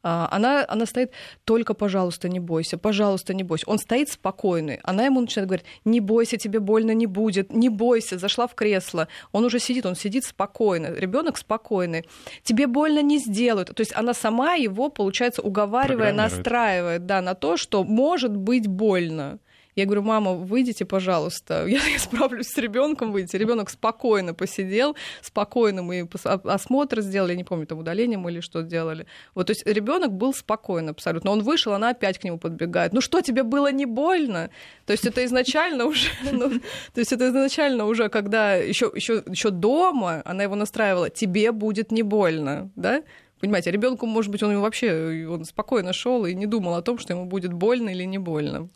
она, 0.02 0.66
она 0.68 0.86
стоит, 0.86 1.12
только, 1.44 1.74
пожалуйста, 1.74 2.30
не 2.30 2.40
бойся, 2.40 2.78
пожалуйста, 2.78 3.34
не 3.34 3.44
бойся. 3.44 3.66
Он 3.68 3.78
стоит 3.78 4.10
спокойный. 4.10 4.80
Она 4.84 5.06
ему 5.06 5.20
начинает 5.20 5.48
говорить, 5.48 5.66
не 5.84 6.00
бойся, 6.00 6.38
тебе 6.38 6.60
больно 6.60 6.92
не 6.92 7.06
будет, 7.06 7.52
не 7.52 7.70
бойся, 7.70 8.18
зашла 8.18 8.48
в 8.48 8.56
кресло. 8.56 9.08
Он 9.32 9.44
уже 9.44 9.60
сидит, 9.60 9.86
он 9.86 9.96
сидит 9.96 10.24
спокойно, 10.24 10.94
ребенок 10.94 11.38
спокойный. 11.38 12.06
Тебе 12.44 12.68
больно 12.68 13.02
не 13.02 13.18
сделают. 13.18 13.76
То 13.76 13.82
есть 13.82 13.94
она 13.94 14.14
сама 14.14 14.54
его, 14.54 14.90
получается, 14.90 15.42
уговаривая, 15.42 16.14
настраивает 16.14 17.06
да, 17.06 17.22
на 17.22 17.36
то, 17.36 17.58
что 17.58 17.84
может 17.84 18.36
быть 18.36 18.68
больно. 18.68 19.40
Я 19.80 19.86
говорю, 19.86 20.02
мама, 20.02 20.34
выйдите, 20.34 20.84
пожалуйста, 20.84 21.66
я, 21.68 21.80
я 21.80 22.00
справлюсь 22.00 22.48
с 22.48 22.58
ребенком, 22.58 23.14
выйдите. 23.14 23.38
Ребенок 23.38 23.70
спокойно 23.70 24.34
посидел, 24.34 24.98
спокойно 25.22 25.84
мы 25.84 26.08
осмотр 26.44 27.00
сделали, 27.00 27.32
я 27.32 27.38
не 27.38 27.46
помню, 27.46 27.66
там 27.66 27.80
удаление 27.80 28.18
мы 28.18 28.32
или 28.32 28.42
что 28.42 28.62
делали. 28.62 29.06
Вот, 29.36 29.48
то 29.48 29.52
есть 29.52 29.66
ребенок 29.66 30.12
был 30.12 30.34
спокойно 30.34 30.92
абсолютно. 30.92 31.32
Он 31.32 31.44
вышел, 31.44 31.72
она 31.72 31.92
опять 31.92 32.20
к 32.20 32.26
нему 32.26 32.38
подбегает. 32.38 32.92
Ну 32.92 33.00
что, 33.00 33.22
тебе 33.22 33.44
было 33.44 33.72
не 33.72 33.86
больно? 33.86 34.50
То 34.86 34.92
есть 34.92 35.06
это 35.06 35.24
изначально 35.24 35.86
уже, 35.86 36.10
ну, 36.32 36.50
то 36.50 37.00
есть 37.00 37.14
это 37.14 37.30
изначально 37.30 37.86
уже, 37.86 38.10
когда 38.10 38.56
еще, 38.56 38.92
еще, 38.94 39.24
еще 39.28 39.50
дома 39.50 40.22
она 40.26 40.44
его 40.44 40.56
настраивала, 40.56 41.10
тебе 41.10 41.54
будет 41.54 41.90
не 41.92 42.04
больно, 42.04 42.70
да? 42.76 43.02
Понимаете, 43.40 43.72
ребенку, 43.72 44.06
может 44.06 44.30
быть, 44.30 44.44
он 44.44 44.60
вообще 44.60 45.26
он 45.30 45.46
спокойно 45.46 45.94
шел 45.94 46.26
и 46.26 46.34
не 46.34 46.46
думал 46.46 46.76
о 46.76 46.82
том, 46.82 46.98
что 46.98 47.14
ему 47.14 47.26
будет 47.26 47.54
больно 47.54 47.88
или 47.88 48.04
не 48.04 48.18
больно 48.18 48.68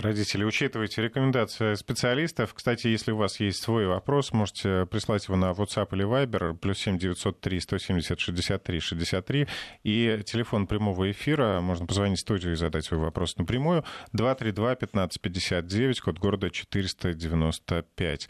родители, 0.00 0.44
учитывайте 0.44 1.02
рекомендации 1.02 1.74
специалистов. 1.74 2.54
Кстати, 2.54 2.86
если 2.88 3.12
у 3.12 3.16
вас 3.16 3.40
есть 3.40 3.62
свой 3.62 3.86
вопрос, 3.86 4.32
можете 4.32 4.86
прислать 4.86 5.26
его 5.26 5.36
на 5.36 5.50
WhatsApp 5.52 5.88
или 5.92 6.04
Viber, 6.04 6.56
плюс 6.56 6.78
7 6.78 6.98
903 6.98 7.60
170 7.60 8.20
63 8.20 8.80
63. 8.80 9.48
И 9.84 10.22
телефон 10.24 10.66
прямого 10.66 11.10
эфира, 11.10 11.60
можно 11.60 11.86
позвонить 11.86 12.18
в 12.18 12.22
студию 12.22 12.52
и 12.52 12.56
задать 12.56 12.84
свой 12.84 13.00
вопрос 13.00 13.36
напрямую, 13.36 13.84
232 14.12 14.72
1559, 14.72 16.00
код 16.00 16.18
города 16.18 16.50
495. 16.50 18.28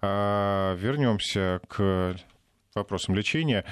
А, 0.00 0.74
вернемся 0.76 1.60
к 1.68 2.16
вопросам 2.74 3.14
лечения. 3.14 3.64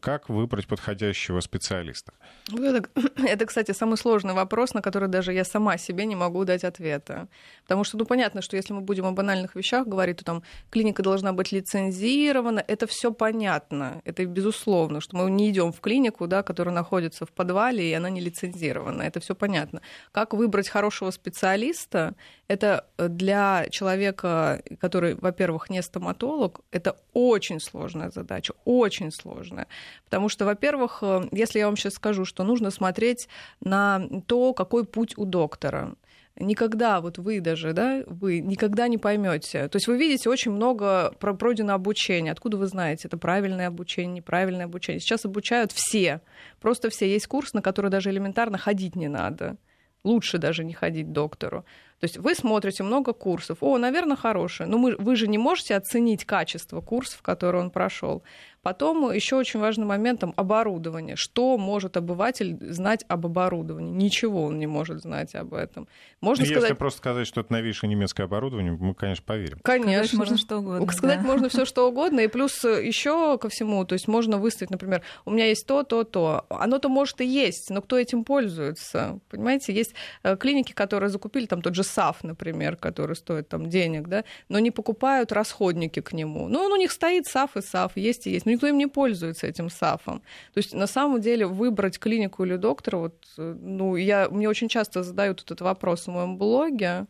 Как 0.00 0.28
выбрать 0.28 0.66
подходящего 0.66 1.40
специалиста? 1.40 2.12
Это, 2.52 2.88
это, 3.26 3.46
кстати, 3.46 3.72
самый 3.72 3.96
сложный 3.96 4.34
вопрос, 4.34 4.74
на 4.74 4.82
который 4.82 5.08
даже 5.08 5.32
я 5.32 5.44
сама 5.44 5.78
себе 5.78 6.06
не 6.06 6.16
могу 6.16 6.44
дать 6.44 6.64
ответа. 6.64 7.28
Потому 7.62 7.84
что, 7.84 7.98
ну, 7.98 8.04
понятно, 8.04 8.42
что 8.42 8.56
если 8.56 8.74
мы 8.74 8.80
будем 8.80 9.06
о 9.06 9.12
банальных 9.12 9.54
вещах 9.54 9.86
говорить, 9.86 10.18
то 10.18 10.24
там 10.24 10.42
клиника 10.70 11.02
должна 11.02 11.32
быть 11.32 11.52
лицензирована. 11.52 12.64
Это 12.66 12.86
все 12.86 13.12
понятно. 13.12 14.02
Это 14.04 14.24
безусловно, 14.26 15.00
что 15.00 15.16
мы 15.16 15.30
не 15.30 15.50
идем 15.50 15.72
в 15.72 15.80
клинику, 15.80 16.26
да, 16.26 16.42
которая 16.42 16.74
находится 16.74 17.24
в 17.24 17.32
подвале, 17.32 17.90
и 17.90 17.92
она 17.92 18.10
не 18.10 18.20
лицензирована. 18.20 19.02
Это 19.02 19.20
все 19.20 19.34
понятно. 19.34 19.80
Как 20.12 20.34
выбрать 20.34 20.68
хорошего 20.68 21.10
специалиста? 21.10 22.14
Это 22.48 22.86
для 22.98 23.66
человека, 23.70 24.62
который, 24.78 25.14
во-первых, 25.14 25.70
не 25.70 25.82
стоматолог, 25.82 26.60
это 26.70 26.96
очень 27.14 27.60
сложная 27.60 28.10
задача, 28.10 28.41
очень 28.64 29.10
сложная. 29.12 29.68
Потому 30.04 30.28
что, 30.28 30.44
во-первых, 30.44 30.98
э, 31.02 31.28
если 31.32 31.60
я 31.60 31.66
вам 31.66 31.76
сейчас 31.76 31.94
скажу, 31.94 32.24
что 32.24 32.44
нужно 32.44 32.70
смотреть 32.70 33.28
на 33.60 34.02
то, 34.26 34.52
какой 34.52 34.84
путь 34.84 35.16
у 35.16 35.24
доктора 35.24 35.94
никогда 36.36 37.00
вот 37.00 37.18
вы 37.18 37.40
даже, 37.40 37.72
да, 37.72 38.02
вы 38.06 38.40
никогда 38.40 38.88
не 38.88 38.98
поймете. 38.98 39.68
То 39.68 39.76
есть 39.76 39.86
вы 39.86 39.98
видите 39.98 40.30
очень 40.30 40.50
много 40.50 41.12
пройдено 41.18 41.74
обучения. 41.74 42.32
Откуда 42.32 42.56
вы 42.56 42.66
знаете, 42.66 43.08
это 43.08 43.16
правильное 43.16 43.68
обучение, 43.68 44.14
неправильное 44.14 44.64
обучение? 44.64 45.00
Сейчас 45.00 45.24
обучают 45.24 45.72
все. 45.72 46.20
Просто 46.60 46.90
все. 46.90 47.08
Есть 47.10 47.26
курс, 47.26 47.52
на 47.52 47.62
который 47.62 47.90
даже 47.90 48.10
элементарно 48.10 48.58
ходить 48.58 48.96
не 48.96 49.08
надо. 49.08 49.56
Лучше 50.04 50.38
даже 50.38 50.64
не 50.64 50.72
ходить 50.72 51.06
к 51.06 51.12
доктору. 51.12 51.64
То 52.00 52.04
есть 52.04 52.16
вы 52.16 52.34
смотрите 52.34 52.82
много 52.82 53.12
курсов. 53.12 53.58
О, 53.60 53.78
наверное, 53.78 54.16
хорошие. 54.16 54.66
Но 54.66 54.76
мы, 54.76 54.96
вы 54.96 55.14
же 55.14 55.28
не 55.28 55.38
можете 55.38 55.76
оценить 55.76 56.24
качество 56.24 56.80
курсов, 56.80 57.22
которые 57.22 57.62
он 57.62 57.70
прошел. 57.70 58.24
Потом 58.62 59.10
еще 59.10 59.34
очень 59.34 59.58
важным 59.58 59.88
моментом 59.88 60.32
оборудование. 60.36 61.16
Что 61.16 61.58
может 61.58 61.96
обыватель 61.96 62.56
знать 62.60 63.04
об 63.08 63.26
оборудовании? 63.26 63.90
Ничего 63.90 64.44
он 64.44 64.60
не 64.60 64.68
может 64.68 65.02
знать 65.02 65.34
об 65.34 65.54
этом. 65.54 65.88
Можно 66.20 66.42
Если 66.42 66.54
сказать... 66.54 66.78
просто 66.78 66.98
сказать, 66.98 67.26
что 67.26 67.40
это 67.40 67.52
новейшее 67.52 67.90
немецкое 67.90 68.26
оборудование, 68.26 68.70
мы, 68.72 68.94
конечно, 68.94 69.24
поверим. 69.26 69.58
Конечно. 69.64 70.04
Сказать 70.04 70.18
можно 70.18 70.38
что 70.38 70.58
угодно. 70.58 70.92
Сказать 70.92 71.20
да. 71.22 71.26
можно 71.26 71.48
все 71.48 71.64
что 71.64 71.88
угодно. 71.90 72.20
И 72.20 72.28
плюс 72.28 72.62
еще 72.62 73.36
ко 73.38 73.48
всему, 73.48 73.84
то 73.84 73.94
есть 73.94 74.06
можно 74.06 74.38
выставить, 74.38 74.70
например, 74.70 75.02
у 75.24 75.32
меня 75.32 75.46
есть 75.46 75.66
то, 75.66 75.82
то, 75.82 76.04
то. 76.04 76.46
Оно-то 76.48 76.88
может 76.88 77.20
и 77.20 77.26
есть, 77.26 77.68
но 77.68 77.82
кто 77.82 77.98
этим 77.98 78.22
пользуется? 78.22 79.18
Понимаете, 79.28 79.72
есть 79.74 79.94
э, 80.22 80.36
клиники, 80.36 80.72
которые 80.72 81.10
закупили 81.10 81.46
там 81.46 81.62
тот 81.62 81.74
же 81.74 81.82
САФ, 81.82 82.22
например, 82.22 82.76
который 82.76 83.16
стоит 83.16 83.48
там 83.48 83.68
денег, 83.68 84.06
да, 84.06 84.22
но 84.48 84.60
не 84.60 84.70
покупают 84.70 85.32
расходники 85.32 85.98
к 85.98 86.12
нему. 86.12 86.46
Ну, 86.46 86.60
он 86.60 86.70
у 86.70 86.76
них 86.76 86.92
стоит 86.92 87.26
САФ 87.26 87.56
и 87.56 87.60
САФ, 87.60 87.96
есть 87.96 88.28
и 88.28 88.30
есть 88.30 88.46
никто 88.52 88.66
им 88.66 88.78
не 88.78 88.86
пользуется 88.86 89.46
этим 89.46 89.70
САФом. 89.70 90.20
То 90.54 90.58
есть 90.58 90.74
на 90.74 90.86
самом 90.86 91.20
деле 91.20 91.46
выбрать 91.46 91.98
клинику 91.98 92.44
или 92.44 92.56
доктора, 92.56 92.96
вот, 92.98 93.14
э, 93.38 93.56
ну, 93.60 93.96
я, 93.96 94.28
мне 94.30 94.48
очень 94.48 94.68
часто 94.68 95.02
задают 95.02 95.42
этот 95.42 95.60
вопрос 95.60 96.06
в 96.06 96.10
моем 96.10 96.36
блоге, 96.38 97.06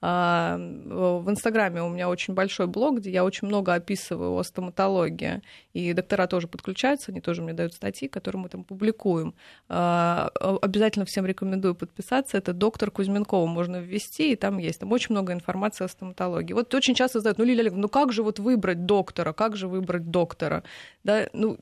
в 0.00 1.24
Инстаграме 1.28 1.82
у 1.82 1.88
меня 1.88 2.08
очень 2.08 2.34
большой 2.34 2.66
блог, 2.66 2.98
где 2.98 3.10
я 3.10 3.24
очень 3.24 3.48
много 3.48 3.74
описываю 3.74 4.34
о 4.34 4.42
стоматологии. 4.42 5.42
И 5.74 5.92
доктора 5.92 6.26
тоже 6.26 6.48
подключаются, 6.48 7.10
они 7.10 7.20
тоже 7.20 7.42
мне 7.42 7.52
дают 7.52 7.74
статьи, 7.74 8.08
которые 8.08 8.42
мы 8.42 8.48
там 8.48 8.64
публикуем. 8.64 9.34
А, 9.68 10.30
обязательно 10.62 11.04
всем 11.04 11.26
рекомендую 11.26 11.74
подписаться. 11.74 12.38
Это 12.38 12.52
доктор 12.52 12.90
Кузьменкова 12.90 13.46
можно 13.46 13.76
ввести, 13.76 14.32
и 14.32 14.36
там 14.36 14.58
есть. 14.58 14.80
Там 14.80 14.90
очень 14.92 15.12
много 15.14 15.32
информации 15.32 15.84
о 15.84 15.88
стоматологии. 15.88 16.54
Вот 16.54 16.74
очень 16.74 16.94
часто 16.94 17.20
задают, 17.20 17.38
ну, 17.38 17.44
Лилия 17.44 17.70
ну 17.70 17.88
как 17.88 18.12
же 18.12 18.22
вот 18.22 18.38
выбрать 18.38 18.86
доктора? 18.86 19.32
Как 19.32 19.56
же 19.56 19.68
выбрать 19.68 20.10
доктора? 20.10 20.64
Да, 21.04 21.28
ну, 21.32 21.58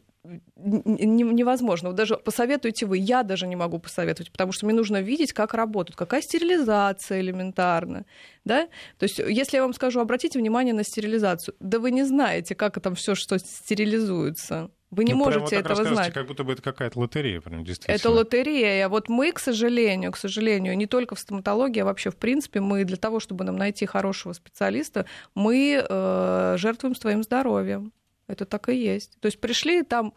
невозможно. 0.56 1.88
Вот 1.88 1.96
даже 1.96 2.16
посоветуйте 2.16 2.86
вы, 2.86 2.98
я 2.98 3.22
даже 3.22 3.46
не 3.46 3.56
могу 3.56 3.78
посоветовать, 3.78 4.30
потому 4.30 4.52
что 4.52 4.66
мне 4.66 4.74
нужно 4.74 5.00
видеть, 5.00 5.32
как 5.32 5.54
работают, 5.54 5.96
какая 5.96 6.22
стерилизация 6.22 7.20
элементарно. 7.20 8.04
Да? 8.44 8.68
То 8.98 9.04
есть, 9.04 9.18
если 9.18 9.56
я 9.56 9.62
вам 9.62 9.74
скажу, 9.74 10.00
обратите 10.00 10.38
внимание 10.38 10.74
на 10.74 10.84
стерилизацию, 10.84 11.54
да 11.60 11.78
вы 11.78 11.90
не 11.90 12.04
знаете, 12.04 12.54
как 12.54 12.80
там 12.80 12.94
все, 12.94 13.14
что 13.14 13.38
стерилизуется. 13.38 14.70
Вы 14.90 15.04
не 15.04 15.12
ну, 15.12 15.18
можете 15.18 15.40
вот 15.40 15.52
этого 15.52 15.84
знать. 15.84 16.14
Как 16.14 16.26
будто 16.26 16.44
бы 16.44 16.54
это 16.54 16.62
какая-то 16.62 16.98
лотерея, 16.98 17.40
прям 17.40 17.62
действительно. 17.62 17.94
Это 17.94 18.10
лотерея. 18.10 18.86
А 18.86 18.88
вот 18.88 19.10
мы, 19.10 19.32
к 19.32 19.38
сожалению, 19.38 20.12
к 20.12 20.16
сожалению, 20.16 20.76
не 20.78 20.86
только 20.86 21.14
в 21.14 21.18
стоматологии, 21.18 21.80
а 21.80 21.84
вообще 21.84 22.10
в 22.10 22.16
принципе, 22.16 22.60
мы 22.60 22.84
для 22.84 22.96
того, 22.96 23.20
чтобы 23.20 23.44
нам 23.44 23.56
найти 23.56 23.84
хорошего 23.84 24.32
специалиста, 24.32 25.04
мы 25.34 25.84
э, 25.86 26.54
жертвуем 26.56 26.94
своим 26.94 27.22
здоровьем. 27.22 27.92
Это 28.28 28.44
так 28.44 28.68
и 28.68 28.76
есть. 28.76 29.18
То 29.20 29.26
есть 29.26 29.40
пришли 29.40 29.82
там 29.82 30.12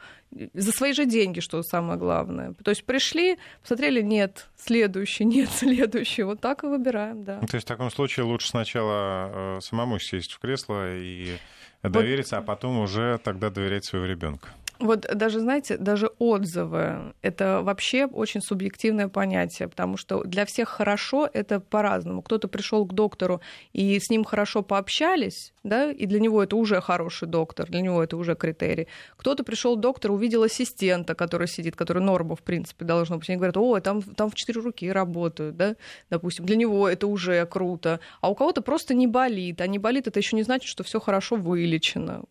за 0.54 0.72
свои 0.72 0.94
же 0.94 1.06
деньги, 1.06 1.40
что 1.40 1.64
самое 1.64 1.98
главное. 1.98 2.54
То 2.64 2.72
есть 2.72 2.84
пришли, 2.84 3.38
посмотрели, 3.62 4.02
нет, 4.02 4.50
следующий, 4.58 5.26
нет, 5.26 5.50
следующий. 5.50 6.24
Вот 6.24 6.42
так 6.42 6.64
и 6.64 6.68
выбираем, 6.68 7.24
да. 7.24 7.40
То 7.40 7.56
есть 7.56 7.66
в 7.66 7.68
таком 7.68 7.90
случае 7.90 8.26
лучше 8.26 8.50
сначала 8.50 9.58
э, 9.58 9.62
самому 9.62 9.98
сесть 9.98 10.34
в 10.34 10.40
кресло 10.40 10.94
и 10.94 11.38
довериться, 11.82 12.36
вот. 12.36 12.44
а 12.44 12.46
потом 12.46 12.80
уже 12.80 13.18
тогда 13.24 13.50
доверять 13.50 13.86
своего 13.86 14.06
ребенка. 14.06 14.50
Вот 14.82 15.02
даже, 15.02 15.40
знаете, 15.40 15.78
даже 15.78 16.08
отзывы— 16.18 17.14
это 17.22 17.62
вообще 17.62 18.06
очень 18.06 18.42
субъективное 18.42 19.10
понятие, 19.10 19.68
потому 19.68 19.96
что 19.96 20.24
для 20.24 20.46
всех 20.46 20.70
хорошо— 20.70 21.30
это 21.34 21.60
по-разному. 21.60 22.24
Кто-то 22.24 22.48
пришел 22.48 22.86
к 22.88 22.94
доктору 22.94 23.42
и 23.74 24.00
с 24.00 24.10
ним 24.10 24.24
хорошо 24.24 24.64
пообщались, 24.64 25.54
да, 25.64 25.92
и 25.92 26.08
для 26.08 26.20
него 26.20 26.42
это 26.42 26.56
уже 26.56 26.82
хороший 26.82 27.28
доктор, 27.28 27.70
для 27.70 27.82
него 27.82 28.02
это 28.02 28.18
уже 28.18 28.36
критерий. 28.36 28.88
Кто-то 29.18 29.44
пришел 29.44 29.78
к 29.78 29.82
доктору, 29.82 30.16
увидел 30.16 30.42
ассистента, 30.42 31.14
который 31.14 31.48
сидит, 31.48 31.76
который 31.76 32.02
норма, 32.02 32.36
в 32.36 32.42
принципе, 32.42 32.84
должно 32.84 33.20
быть. 33.20 33.30
Они 33.30 33.38
говорят, 33.38 33.58
о, 33.58 33.80
там, 33.82 34.02
там 34.02 34.32
в 34.32 34.36
четыре 34.36 34.62
руки 34.62 34.92
работают, 34.92 35.56
да, 35.58 35.76
допустим. 36.10 36.46
Для 36.48 36.56
него 36.56 36.90
это 36.90 37.06
уже 37.06 37.46
круто. 37.46 38.00
А 38.20 38.32
у 38.32 38.36
кого-то 38.36 38.64
просто 38.64 38.96
не 38.96 39.06
болит. 39.06 39.62
А 39.62 39.68
не 39.68 39.78
болит, 39.78 40.08
это 40.08 40.20
еще 40.20 40.36
не 40.36 40.44
значит, 40.44 40.68
что 40.68 40.84
все 40.84 41.00
хорошо 41.00 41.36
вылечено. 41.36 42.24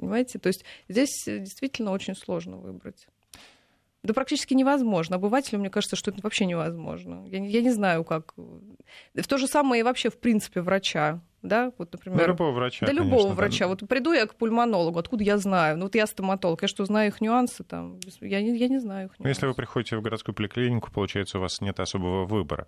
Понимаете? 0.00 0.38
То 0.38 0.46
есть 0.46 0.64
здесь 0.88 1.24
действительно 1.26 1.92
очень 1.92 2.14
сложно 2.16 2.56
выбрать. 2.56 3.06
Да 4.02 4.14
практически 4.14 4.54
невозможно. 4.54 5.16
Обывателю, 5.16 5.58
мне 5.58 5.68
кажется, 5.68 5.94
что 5.94 6.10
это 6.10 6.20
вообще 6.22 6.46
невозможно. 6.46 7.26
Я, 7.28 7.44
я 7.44 7.60
не 7.60 7.70
знаю, 7.70 8.02
как. 8.02 8.32
В 8.34 9.26
то 9.28 9.36
же 9.36 9.46
самое 9.46 9.80
и 9.80 9.82
вообще, 9.82 10.08
в 10.08 10.18
принципе, 10.18 10.62
врача. 10.62 11.20
Да, 11.42 11.72
вот, 11.76 11.92
например. 11.92 12.18
Да, 12.18 12.26
любого 12.28 12.50
врача. 12.52 12.86
Да, 12.86 12.92
конечно, 12.92 13.04
любого 13.04 13.34
врача. 13.34 13.66
Вот 13.66 13.86
приду 13.86 14.12
я 14.12 14.26
к 14.26 14.36
пульмонологу, 14.36 14.98
откуда 14.98 15.22
я 15.22 15.36
знаю? 15.36 15.76
Ну, 15.76 15.84
вот 15.84 15.94
я 15.94 16.06
стоматолог, 16.06 16.62
я 16.62 16.68
что, 16.68 16.86
знаю 16.86 17.08
их 17.08 17.20
нюансы 17.20 17.62
там? 17.62 18.00
Я 18.22 18.40
не, 18.40 18.56
я 18.56 18.68
не 18.68 18.78
знаю 18.78 19.08
их 19.08 19.18
нюансы. 19.18 19.22
Ну, 19.22 19.28
если 19.28 19.46
вы 19.46 19.52
приходите 19.52 19.98
в 19.98 20.02
городскую 20.02 20.34
поликлинику, 20.34 20.90
получается, 20.90 21.36
у 21.36 21.42
вас 21.42 21.60
нет 21.60 21.78
особого 21.78 22.24
выбора. 22.24 22.66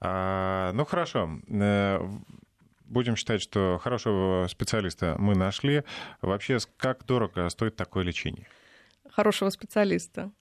А, 0.00 0.72
ну, 0.74 0.84
хорошо. 0.84 1.28
Будем 2.90 3.14
считать, 3.14 3.40
что 3.40 3.78
хорошего 3.80 4.48
специалиста 4.48 5.14
мы 5.16 5.36
нашли. 5.36 5.84
Вообще, 6.20 6.58
как 6.76 7.06
дорого 7.06 7.48
стоит 7.48 7.76
такое 7.76 8.02
лечение? 8.02 8.48
Хорошего 9.08 9.48
специалиста. 9.50 10.32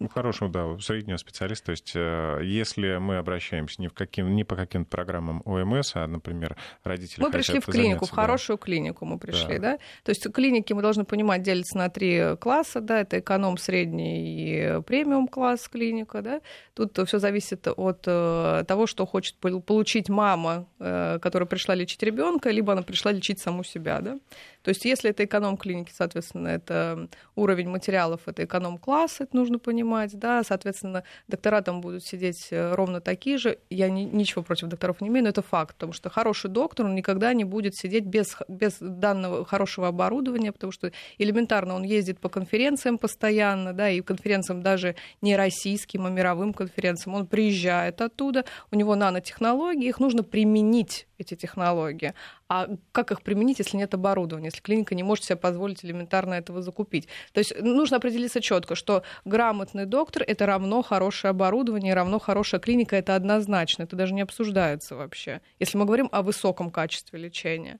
Ну, 0.00 0.08
хорошего, 0.08 0.48
да, 0.50 0.78
среднего 0.78 1.18
специалиста. 1.18 1.66
То 1.66 1.70
есть, 1.72 1.92
э, 1.94 2.40
если 2.42 2.96
мы 2.96 3.18
обращаемся 3.18 3.82
не, 3.82 3.88
в 3.88 3.92
каким, 3.92 4.34
не 4.34 4.44
по 4.44 4.56
каким-то 4.56 4.88
программам 4.88 5.42
ОМС, 5.44 5.92
а, 5.94 6.06
например, 6.06 6.56
родители 6.84 7.20
Мы 7.20 7.30
пришли 7.30 7.60
в 7.60 7.66
клинику, 7.66 8.06
в 8.06 8.10
хорошую 8.10 8.56
да. 8.56 8.64
клинику 8.64 9.04
мы 9.04 9.18
пришли, 9.18 9.58
да. 9.58 9.72
да? 9.72 9.78
То 10.02 10.08
есть 10.08 10.26
клиники, 10.32 10.72
мы 10.72 10.80
должны 10.80 11.04
понимать, 11.04 11.42
делятся 11.42 11.76
на 11.76 11.90
три 11.90 12.34
класса, 12.40 12.80
да, 12.80 13.02
это 13.02 13.18
эконом, 13.18 13.58
средний 13.58 14.78
и 14.78 14.82
премиум 14.86 15.28
класс 15.28 15.68
клиника, 15.68 16.22
да. 16.22 16.40
Тут 16.72 16.98
все 17.06 17.18
зависит 17.18 17.68
от 17.68 18.04
э, 18.06 18.64
того, 18.66 18.86
что 18.86 19.04
хочет 19.04 19.36
получить 19.36 20.08
мама, 20.08 20.66
э, 20.78 21.18
которая 21.20 21.46
пришла 21.46 21.74
лечить 21.74 22.02
ребенка, 22.02 22.48
либо 22.48 22.72
она 22.72 22.80
пришла 22.80 23.12
лечить 23.12 23.38
саму 23.38 23.64
себя, 23.64 24.00
да. 24.00 24.18
То 24.62 24.70
есть 24.70 24.84
если 24.84 25.10
это 25.10 25.24
эконом-клиники, 25.24 25.92
соответственно, 25.94 26.48
это 26.48 27.08
уровень 27.34 27.68
материалов, 27.68 28.20
это 28.26 28.44
эконом-класс, 28.44 29.20
это 29.20 29.36
нужно 29.36 29.58
понимать, 29.58 29.89
да, 30.12 30.42
соответственно, 30.44 31.04
доктора 31.28 31.62
там 31.62 31.80
будут 31.80 32.04
сидеть 32.04 32.48
э, 32.50 32.74
ровно 32.74 33.00
такие 33.00 33.38
же. 33.38 33.58
Я 33.70 33.88
ни, 33.90 34.02
ничего 34.02 34.42
против 34.42 34.68
докторов 34.68 35.00
не 35.00 35.08
имею, 35.08 35.24
но 35.24 35.30
это 35.30 35.42
факт, 35.42 35.74
потому 35.74 35.92
что 35.92 36.10
хороший 36.10 36.50
доктор, 36.50 36.86
он 36.86 36.94
никогда 36.94 37.32
не 37.32 37.44
будет 37.44 37.76
сидеть 37.76 38.04
без, 38.04 38.36
без 38.48 38.78
данного 38.80 39.44
хорошего 39.44 39.88
оборудования, 39.88 40.52
потому 40.52 40.72
что 40.72 40.92
элементарно 41.18 41.74
он 41.74 41.82
ездит 41.82 42.18
по 42.20 42.28
конференциям 42.28 42.98
постоянно, 42.98 43.72
да, 43.72 43.90
и 43.90 44.00
конференциям 44.00 44.62
даже 44.62 44.96
не 45.20 45.36
российским, 45.36 46.06
а 46.06 46.10
мировым 46.10 46.52
конференциям. 46.52 47.14
Он 47.14 47.26
приезжает 47.26 48.00
оттуда, 48.00 48.44
у 48.70 48.76
него 48.76 48.94
нанотехнологии, 48.96 49.88
их 49.88 50.00
нужно 50.00 50.22
применить 50.22 51.06
эти 51.18 51.34
технологии. 51.34 52.14
А 52.52 52.66
как 52.90 53.12
их 53.12 53.22
применить, 53.22 53.60
если 53.60 53.76
нет 53.76 53.94
оборудования, 53.94 54.46
если 54.46 54.60
клиника 54.60 54.96
не 54.96 55.04
может 55.04 55.24
себе 55.24 55.36
позволить 55.36 55.84
элементарно 55.84 56.34
этого 56.34 56.62
закупить? 56.62 57.06
То 57.32 57.38
есть 57.38 57.54
нужно 57.60 57.98
определиться 57.98 58.40
четко, 58.40 58.74
что 58.74 59.04
грамотный 59.24 59.86
доктор 59.86 60.24
это 60.26 60.46
равно 60.46 60.82
хорошее 60.82 61.30
оборудование, 61.30 61.94
равно 61.94 62.18
хорошая 62.18 62.60
клиника, 62.60 62.96
это 62.96 63.14
однозначно, 63.14 63.84
это 63.84 63.94
даже 63.94 64.14
не 64.14 64.22
обсуждается 64.22 64.96
вообще, 64.96 65.42
если 65.60 65.78
мы 65.78 65.84
говорим 65.84 66.08
о 66.10 66.22
высоком 66.22 66.72
качестве 66.72 67.20
лечения. 67.20 67.78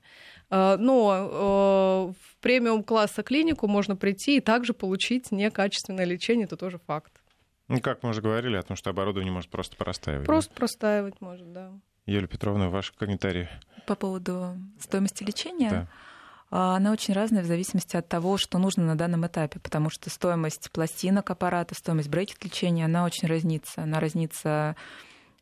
А, 0.49 0.77
но 0.77 1.11
э, 1.13 2.13
в 2.13 2.37
премиум 2.39 2.85
класса 2.85 3.23
клинику 3.23 3.67
можно 3.67 3.97
прийти 3.97 4.37
и 4.37 4.39
также 4.39 4.73
получить 4.73 5.33
некачественное 5.33 6.05
лечение, 6.05 6.45
это 6.45 6.55
тоже 6.55 6.79
факт. 6.87 7.11
Ну, 7.67 7.81
как 7.81 8.03
мы 8.03 8.11
уже 8.11 8.21
говорили 8.21 8.55
о 8.55 8.63
том, 8.63 8.77
что 8.77 8.89
оборудование 8.89 9.33
может 9.33 9.49
просто 9.49 9.75
простаивать. 9.75 10.25
Просто 10.25 10.53
да? 10.53 10.55
простаивать 10.55 11.19
может, 11.19 11.51
да. 11.51 11.73
Юлия 12.05 12.27
Петровна, 12.27 12.69
ваши 12.69 12.93
комментарии? 12.93 13.47
По 13.85 13.95
поводу 13.95 14.57
стоимости 14.79 15.23
лечения? 15.23 15.69
Да. 15.69 15.87
А, 16.49 16.75
она 16.75 16.91
очень 16.91 17.13
разная 17.13 17.43
в 17.43 17.45
зависимости 17.45 17.95
от 17.95 18.07
того, 18.07 18.37
что 18.37 18.57
нужно 18.57 18.83
на 18.83 18.97
данном 18.97 19.25
этапе, 19.25 19.59
потому 19.59 19.89
что 19.89 20.09
стоимость 20.09 20.71
пластинок 20.71 21.29
аппарата, 21.29 21.75
стоимость 21.75 22.09
брекет 22.09 22.43
лечения, 22.43 22.85
она 22.85 23.05
очень 23.05 23.27
разнится. 23.27 23.83
Она 23.83 23.99
разнится 23.99 24.75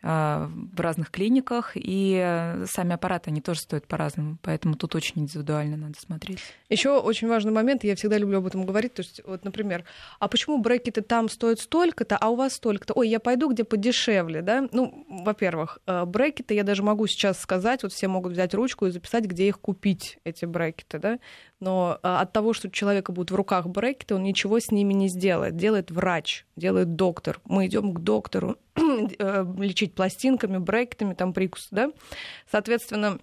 в 0.01 0.79
разных 0.79 1.11
клиниках, 1.11 1.71
и 1.75 2.63
сами 2.65 2.93
аппараты, 2.93 3.31
они 3.31 3.41
тоже 3.41 3.59
стоят 3.59 3.85
по-разному, 3.85 4.37
поэтому 4.41 4.75
тут 4.75 4.95
очень 4.95 5.21
индивидуально 5.21 5.75
надо 5.75 5.99
смотреть. 5.99 6.39
Еще 6.69 6.97
очень 6.97 7.27
важный 7.27 7.51
момент, 7.51 7.83
я 7.83 7.95
всегда 7.95 8.17
люблю 8.17 8.37
об 8.37 8.45
этом 8.45 8.65
говорить, 8.65 8.93
то 8.93 9.01
есть, 9.01 9.21
вот, 9.25 9.43
например, 9.43 9.83
а 10.19 10.27
почему 10.27 10.59
брекеты 10.59 11.01
там 11.01 11.27
стоят 11.27 11.59
столько-то, 11.59 12.17
а 12.17 12.29
у 12.29 12.35
вас 12.35 12.53
столько-то? 12.53 12.93
Ой, 12.93 13.09
я 13.09 13.19
пойду 13.19 13.51
где 13.51 13.63
подешевле, 13.63 14.41
да? 14.41 14.67
Ну, 14.71 15.05
во-первых, 15.09 15.79
э, 15.85 16.05
брекеты 16.05 16.53
я 16.53 16.63
даже 16.63 16.81
могу 16.83 17.05
сейчас 17.07 17.39
сказать, 17.39 17.83
вот 17.83 17.91
все 17.91 18.07
могут 18.07 18.33
взять 18.33 18.53
ручку 18.53 18.85
и 18.85 18.91
записать, 18.91 19.25
где 19.25 19.47
их 19.47 19.59
купить, 19.59 20.19
эти 20.23 20.45
брекеты, 20.45 20.99
да? 20.99 21.19
Но 21.59 21.99
а, 22.03 22.21
от 22.21 22.31
того, 22.31 22.53
что 22.53 22.67
у 22.67 22.71
человека 22.71 23.11
будут 23.11 23.31
в 23.31 23.35
руках 23.35 23.67
брекеты, 23.67 24.15
он 24.15 24.23
ничего 24.23 24.59
с 24.59 24.71
ними 24.71 24.93
не 24.93 25.09
сделает. 25.09 25.57
Делает 25.57 25.91
врач, 25.91 26.45
делает 26.55 26.95
доктор. 26.95 27.41
Мы 27.45 27.67
идем 27.67 27.93
к 27.93 27.99
доктору 27.99 28.57
э, 28.75 29.45
лечить 29.57 29.93
пластинками, 29.93 30.57
брекетами, 30.57 31.13
там 31.13 31.33
прикус, 31.33 31.67
да? 31.71 31.91
Соответственно, 32.49 33.19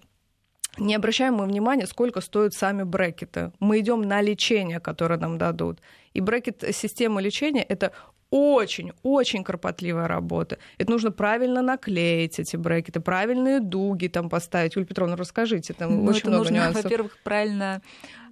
не 0.77 0.93
обращаем 0.93 1.35
мы 1.35 1.45
внимания, 1.45 1.87
сколько 1.87 2.21
стоят 2.21 2.53
сами 2.53 2.83
брекеты. 2.83 3.51
Мы 3.59 3.79
идем 3.79 4.01
на 4.01 4.21
лечение, 4.21 4.79
которое 4.79 5.19
нам 5.19 5.39
дадут. 5.39 5.79
И 6.13 6.21
брекет-система 6.21 7.21
лечения— 7.21 7.63
это 7.69 7.91
очень-очень 8.29 9.43
кропотливая 9.43 10.07
работа. 10.07 10.57
Это 10.77 10.91
нужно 10.91 11.11
правильно 11.11 11.61
наклеить 11.61 12.39
эти 12.39 12.57
брекеты, 12.57 12.99
правильные 12.99 13.59
дуги 13.59 14.07
там 14.07 14.29
поставить. 14.29 14.75
Юлия 14.75 14.87
Петровна, 14.87 15.15
расскажите, 15.15 15.73
там 15.73 16.03
ну, 16.03 16.09
очень 16.09 16.19
это 16.19 16.29
много 16.29 16.43
нужно, 16.43 16.55
нюансов. 16.55 16.83
Во-первых, 16.83 17.17
правильно 17.23 17.81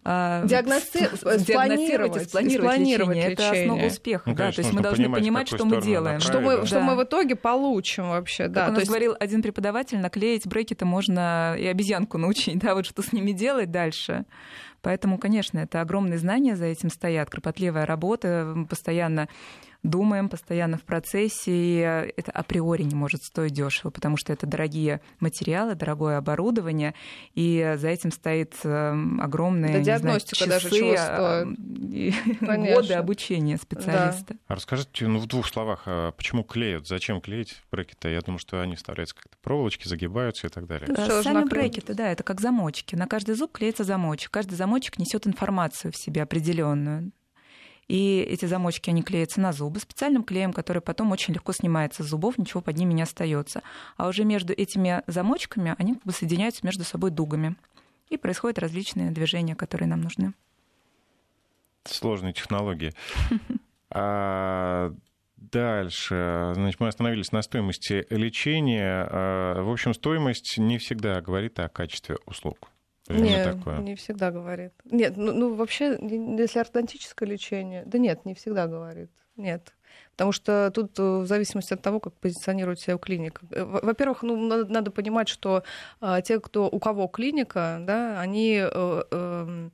а, 0.07 0.45
Диагности... 0.45 1.09
спланировать, 1.15 2.21
и 2.21 2.25
спланировать, 2.25 2.77
лечение. 2.77 2.97
лечение. 2.97 3.33
Это 3.33 3.49
основа 3.49 3.85
успеха. 3.85 4.29
Ну, 4.29 4.35
конечно, 4.35 4.51
да, 4.51 4.51
то 4.55 4.61
есть 4.61 4.73
мы 4.73 4.81
должны 4.81 5.11
понимать, 5.11 5.47
что 5.47 5.65
мы 5.65 5.81
делаем. 5.81 6.19
Что 6.19 6.39
мы, 6.41 6.57
да. 6.57 6.65
что 6.67 6.79
мы 6.79 6.95
в 6.95 7.03
итоге 7.03 7.35
получим 7.35 8.09
вообще. 8.09 8.47
Да, 8.47 8.61
как 8.61 8.69
у 8.69 8.71
нас 8.73 8.79
есть... 8.81 8.91
говорил 8.91 9.15
один 9.19 9.41
преподаватель, 9.41 9.97
наклеить 9.97 10.45
брекеты 10.45 10.85
можно 10.85 11.55
и 11.57 11.65
обезьянку 11.65 12.19
научить, 12.19 12.59
да, 12.59 12.75
вот 12.75 12.85
что 12.85 13.01
с 13.01 13.13
ними 13.13 13.31
делать 13.31 13.71
дальше. 13.71 14.25
Поэтому, 14.83 15.17
конечно, 15.17 15.57
это 15.57 15.81
огромные 15.81 16.19
знания 16.19 16.55
за 16.55 16.65
этим 16.65 16.91
стоят, 16.91 17.31
кропотливая 17.31 17.87
работа, 17.87 18.55
постоянно 18.69 19.27
думаем 19.89 20.29
постоянно 20.29 20.77
в 20.77 20.83
процессе, 20.83 21.51
и 21.51 22.11
это 22.17 22.31
априори 22.31 22.83
не 22.83 22.95
может 22.95 23.23
стоить 23.23 23.53
дешево, 23.53 23.91
потому 23.91 24.17
что 24.17 24.33
это 24.33 24.45
дорогие 24.45 25.01
материалы, 25.19 25.75
дорогое 25.75 26.17
оборудование, 26.17 26.93
и 27.33 27.75
за 27.77 27.89
этим 27.89 28.11
стоит 28.11 28.55
эм, 28.63 29.21
огромные 29.21 29.73
да, 29.73 29.79
диагностика 29.79 30.45
знаю, 30.45 30.59
часы, 30.59 30.69
даже 30.69 30.75
чего 30.75 30.97
стоит. 30.97 32.75
годы 32.75 32.93
обучения 32.93 33.57
специалиста. 33.57 34.33
Да. 34.33 34.39
А 34.47 34.55
расскажите, 34.55 35.07
ну, 35.07 35.19
в 35.19 35.27
двух 35.27 35.47
словах, 35.47 35.83
а 35.85 36.11
почему 36.11 36.43
клеют? 36.43 36.87
Зачем 36.87 37.21
клеить 37.21 37.61
брекеты? 37.71 38.09
Я 38.09 38.21
думаю, 38.21 38.39
что 38.39 38.61
они 38.61 38.75
вставляются 38.75 39.15
как-то 39.15 39.37
проволочки, 39.41 39.87
загибаются 39.87 40.47
и 40.47 40.49
так 40.49 40.67
далее. 40.67 40.87
Что 40.93 41.23
Сами 41.23 41.47
брекеты, 41.47 41.93
да, 41.93 42.11
это 42.11 42.23
как 42.23 42.41
замочки. 42.41 42.95
На 42.95 43.07
каждый 43.07 43.35
зуб 43.35 43.51
клеится 43.51 43.83
замочек. 43.83 44.31
Каждый 44.31 44.55
замочек 44.55 44.97
несет 44.97 45.27
информацию 45.27 45.91
в 45.91 45.97
себе 45.97 46.23
определенную. 46.23 47.11
И 47.87 48.19
эти 48.27 48.45
замочки, 48.45 48.89
они 48.89 49.03
клеятся 49.03 49.39
на 49.39 49.53
зубы 49.53 49.79
специальным 49.79 50.23
клеем, 50.23 50.53
который 50.53 50.81
потом 50.81 51.11
очень 51.11 51.33
легко 51.33 51.53
снимается 51.53 52.03
с 52.03 52.07
зубов, 52.07 52.37
ничего 52.37 52.61
под 52.61 52.77
ними 52.77 52.93
не 52.93 53.03
остается. 53.03 53.61
А 53.97 54.07
уже 54.07 54.23
между 54.23 54.53
этими 54.53 55.03
замочками 55.07 55.75
они 55.77 55.93
как 55.93 56.03
бы 56.03 56.11
соединяются 56.11 56.65
между 56.65 56.83
собой 56.83 57.11
дугами. 57.11 57.55
И 58.09 58.17
происходят 58.17 58.59
различные 58.59 59.11
движения, 59.11 59.55
которые 59.55 59.87
нам 59.87 60.01
нужны. 60.01 60.33
Сложные 61.85 62.33
технологии. 62.33 62.93
А 63.97 64.91
дальше, 65.37 66.51
значит, 66.55 66.81
мы 66.81 66.89
остановились 66.89 67.31
на 67.31 67.41
стоимости 67.43 68.05
лечения. 68.09 69.07
А, 69.09 69.61
в 69.61 69.71
общем, 69.71 69.93
стоимость 69.93 70.57
не 70.57 70.79
всегда 70.79 71.21
говорит 71.21 71.59
о 71.59 71.69
качестве 71.69 72.17
услуг. 72.25 72.71
Нет, 73.07 73.57
такое? 73.57 73.79
не 73.79 73.95
всегда 73.95 74.31
говорит. 74.31 74.73
Нет, 74.85 75.15
ну, 75.17 75.31
ну 75.33 75.53
вообще, 75.53 75.97
если 76.01 76.59
ортодонтическое 76.59 77.29
лечение, 77.29 77.83
да 77.85 77.97
нет, 77.97 78.25
не 78.25 78.33
всегда 78.33 78.67
говорит. 78.67 79.09
Нет. 79.37 79.75
Потому 80.11 80.31
что 80.31 80.71
тут 80.73 80.97
э, 80.97 81.03
в 81.03 81.25
зависимости 81.27 81.73
от 81.73 81.81
того, 81.81 81.99
как 81.99 82.13
позиционирует 82.13 82.79
себя 82.79 82.97
клиника. 82.97 83.45
Э, 83.51 83.63
во-первых, 83.63 84.23
ну, 84.23 84.35
надо, 84.37 84.65
надо 84.65 84.91
понимать, 84.91 85.27
что 85.27 85.63
а, 85.99 86.21
те, 86.21 86.39
кто, 86.39 86.69
у 86.69 86.79
кого 86.79 87.07
клиника, 87.07 87.79
да, 87.81 88.19
они 88.19 88.61
э, 88.61 89.03
э, 89.11 89.69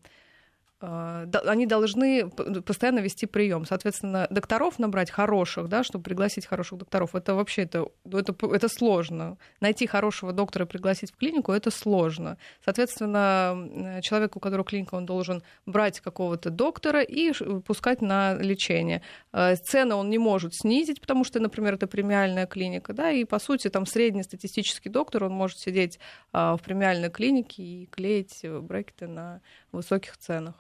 они 0.82 1.66
должны 1.66 2.30
постоянно 2.30 3.00
вести 3.00 3.28
прием. 3.28 3.66
Соответственно, 3.66 4.28
докторов 4.30 4.80
набрать 4.80 5.12
хороших, 5.12 5.70
да, 5.70 5.84
чтобы 5.84 6.04
пригласить 6.04 6.46
хороших 6.46 6.80
докторов, 6.80 7.16
это 7.16 7.36
вообще 7.36 7.64
это, 7.64 7.86
ну, 8.04 8.18
это, 8.18 8.36
это 8.48 8.68
сложно. 8.68 9.38
Найти 9.60 9.86
хорошего 9.86 10.34
доктора 10.34 10.66
и 10.66 10.68
пригласить 10.68 11.12
в 11.12 11.18
клинику, 11.18 11.52
это 11.52 11.70
сложно. 11.70 12.38
Соответственно, 12.66 14.00
человек, 14.02 14.36
у 14.36 14.40
которого 14.40 14.66
клиника, 14.66 14.96
он 14.96 15.06
должен 15.06 15.44
брать 15.66 16.00
какого-то 16.00 16.50
доктора 16.50 17.02
и 17.02 17.32
пускать 17.62 18.02
на 18.02 18.36
лечение. 18.36 19.04
А, 19.32 19.56
цены 19.56 19.96
он 19.96 20.10
не 20.10 20.18
может 20.18 20.56
снизить, 20.56 21.00
потому 21.00 21.24
что, 21.24 21.40
например, 21.40 21.76
это 21.76 21.88
премиальная 21.88 22.48
клиника, 22.48 22.94
да, 22.94 23.12
и, 23.12 23.24
по 23.24 23.40
сути, 23.40 23.70
там 23.70 23.86
среднестатистический 23.86 24.90
доктор, 24.90 25.26
он 25.26 25.34
может 25.34 25.60
сидеть 25.60 26.00
а, 26.34 26.58
в 26.58 26.62
премиальной 26.62 27.12
клинике 27.12 27.62
и 27.62 27.86
клеить 27.86 28.42
брекеты 28.44 29.08
на 29.08 29.42
высоких 29.72 30.18
ценах. 30.18 30.56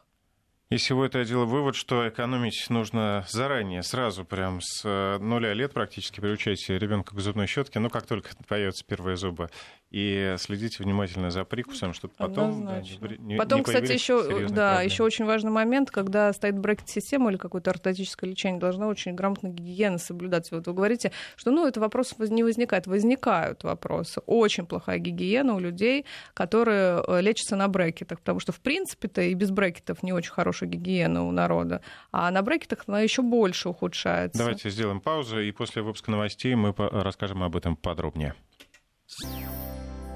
Из 0.71 0.84
всего 0.84 1.05
этого 1.05 1.25
дело 1.25 1.43
вывод, 1.43 1.75
что 1.75 2.07
экономить 2.07 2.69
нужно 2.69 3.25
заранее, 3.27 3.84
сразу, 3.84 4.23
прям 4.23 4.62
с 4.62 4.84
э, 4.86 5.17
нуля 5.17 5.53
лет 5.53 5.73
практически 5.73 6.21
приучать 6.21 6.69
ребенка 6.69 7.13
к 7.13 7.19
зубной 7.19 7.45
щетке, 7.47 7.79
ну, 7.79 7.89
как 7.89 8.07
только 8.07 8.29
появятся 8.47 8.86
первые 8.86 9.17
зубы, 9.17 9.49
и 9.91 10.36
следите 10.38 10.82
внимательно 10.82 11.32
за 11.32 11.43
прикусом, 11.43 11.93
чтобы 11.93 12.13
потом 12.17 12.65
да, 12.65 12.82
не, 13.19 13.36
Потом, 13.36 13.62
кстати, 13.62 13.91
еще, 13.91 14.47
да, 14.47 14.82
еще 14.82 15.04
очень 15.04 15.25
важный 15.25 15.51
момент, 15.51 15.91
когда 15.91 16.32
стоит 16.32 16.58
брекет-система 16.58 17.30
или 17.30 17.38
какое-то 17.38 17.71
ортодонтическое 17.71 18.30
лечение, 18.30 18.60
должна 18.60 18.88
очень 18.88 19.13
грамотно 19.15 19.47
гигиена 19.47 19.97
соблюдаться. 19.97 20.56
Вот 20.56 20.65
вы 20.65 20.73
говорите, 20.73 21.12
что, 21.36 21.51
ну, 21.51 21.67
это 21.67 21.82
вопрос 21.82 22.15
не 22.17 22.41
возникает. 22.43 22.88
Возникают 22.88 23.65
вопросы. 23.65 24.21
Очень 24.25 24.65
плохая 24.65 24.97
гигиена 24.97 25.56
у 25.56 25.60
людей, 25.60 26.06
которые 26.34 27.04
э, 27.06 27.21
лечатся 27.21 27.58
на 27.58 27.67
брекетах, 27.67 28.21
потому 28.21 28.39
что, 28.39 28.54
в 28.54 28.62
принципе-то, 28.62 29.21
и 29.21 29.34
без 29.34 29.51
брекетов 29.51 30.04
не 30.04 30.13
очень 30.13 30.32
хорошая 30.32 30.69
гигиена 30.69 31.27
у 31.27 31.32
народа. 31.32 31.82
А 32.13 32.32
на 32.32 32.41
брекетах 32.41 32.84
она 32.88 33.01
еще 33.01 33.23
больше 33.23 33.67
ухудшается. 33.67 34.38
Давайте 34.38 34.69
сделаем 34.69 35.01
паузу, 35.01 35.41
и 35.41 35.51
после 35.51 35.82
выпуска 35.82 36.12
новостей 36.12 36.56
мы 36.56 36.73
расскажем 36.77 37.43
об 37.43 37.58
этом 37.58 37.75
подробнее. 37.75 38.36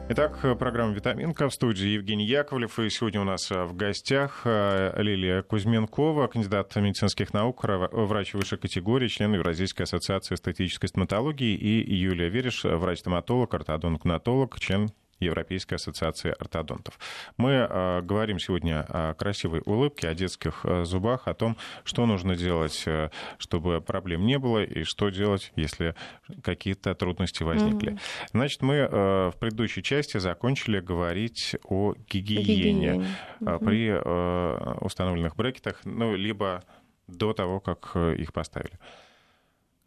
Итак, 0.07 0.37
программа 0.59 0.93
«Витаминка» 0.93 1.49
в 1.49 1.53
студии 1.53 1.87
Евгений 1.87 2.27
Яковлев. 2.27 2.77
И 2.77 2.91
сегодня 2.91 3.21
у 3.21 3.23
нас 3.23 3.49
э, 3.49 3.63
в 3.63 3.75
гостях 3.75 4.41
э, 4.45 4.93
Лилия 5.01 5.41
Кузьменкова, 5.41 6.27
кандидат 6.27 6.75
медицинских 6.75 7.33
наук, 7.33 7.63
врач 7.63 8.35
высшей 8.35 8.59
категории, 8.59 9.07
член 9.07 9.33
Евразийской 9.33 9.85
ассоциации 9.85 10.35
эстетической 10.35 10.89
стоматологии, 10.89 11.55
и 11.55 11.95
Юлия 11.95 12.29
Вериш, 12.29 12.65
врач-стоматолог, 12.65 13.51
ортодонт-гнатолог, 13.55 14.59
член 14.59 14.91
Европейской 15.19 15.75
ассоциации 15.75 16.33
ортодонтов. 16.37 16.99
Мы 17.37 17.51
э, 17.51 18.01
говорим 18.01 18.39
сегодня 18.39 18.85
о 18.87 19.13
красивой 19.13 19.61
улыбке, 19.65 20.09
о 20.09 20.13
детских 20.13 20.61
э, 20.65 20.83
зубах, 20.83 21.27
о 21.27 21.33
том, 21.33 21.57
что 21.83 22.05
нужно 22.05 22.35
делать, 22.35 22.83
э, 22.85 23.09
чтобы 23.37 23.81
проблем 23.81 24.25
не 24.25 24.37
было, 24.37 24.63
и 24.63 24.83
что 24.83 25.09
делать, 25.09 25.51
если 25.55 25.95
какие-то 26.43 26.95
трудности 26.95 27.43
возникли. 27.43 27.93
Mm-hmm. 27.93 28.29
Значит, 28.31 28.61
мы 28.61 28.75
э, 28.75 29.31
в 29.31 29.35
предыдущей 29.39 29.83
части 29.83 30.17
закончили 30.17 30.79
говорить 30.79 31.55
о 31.63 31.93
гигиене, 32.09 32.43
гигиене. 32.43 33.07
Mm-hmm. 33.39 33.65
при 33.65 33.89
э, 33.89 34.77
установленных 34.81 35.35
брекетах, 35.35 35.81
ну, 35.85 36.15
либо 36.15 36.63
до 37.07 37.33
того, 37.33 37.59
как 37.59 37.91
э, 37.95 38.15
их 38.17 38.33
поставили. 38.33 38.77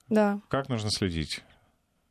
Да. 0.08 0.40
Как 0.48 0.68
нужно 0.68 0.90
следить 0.90 1.42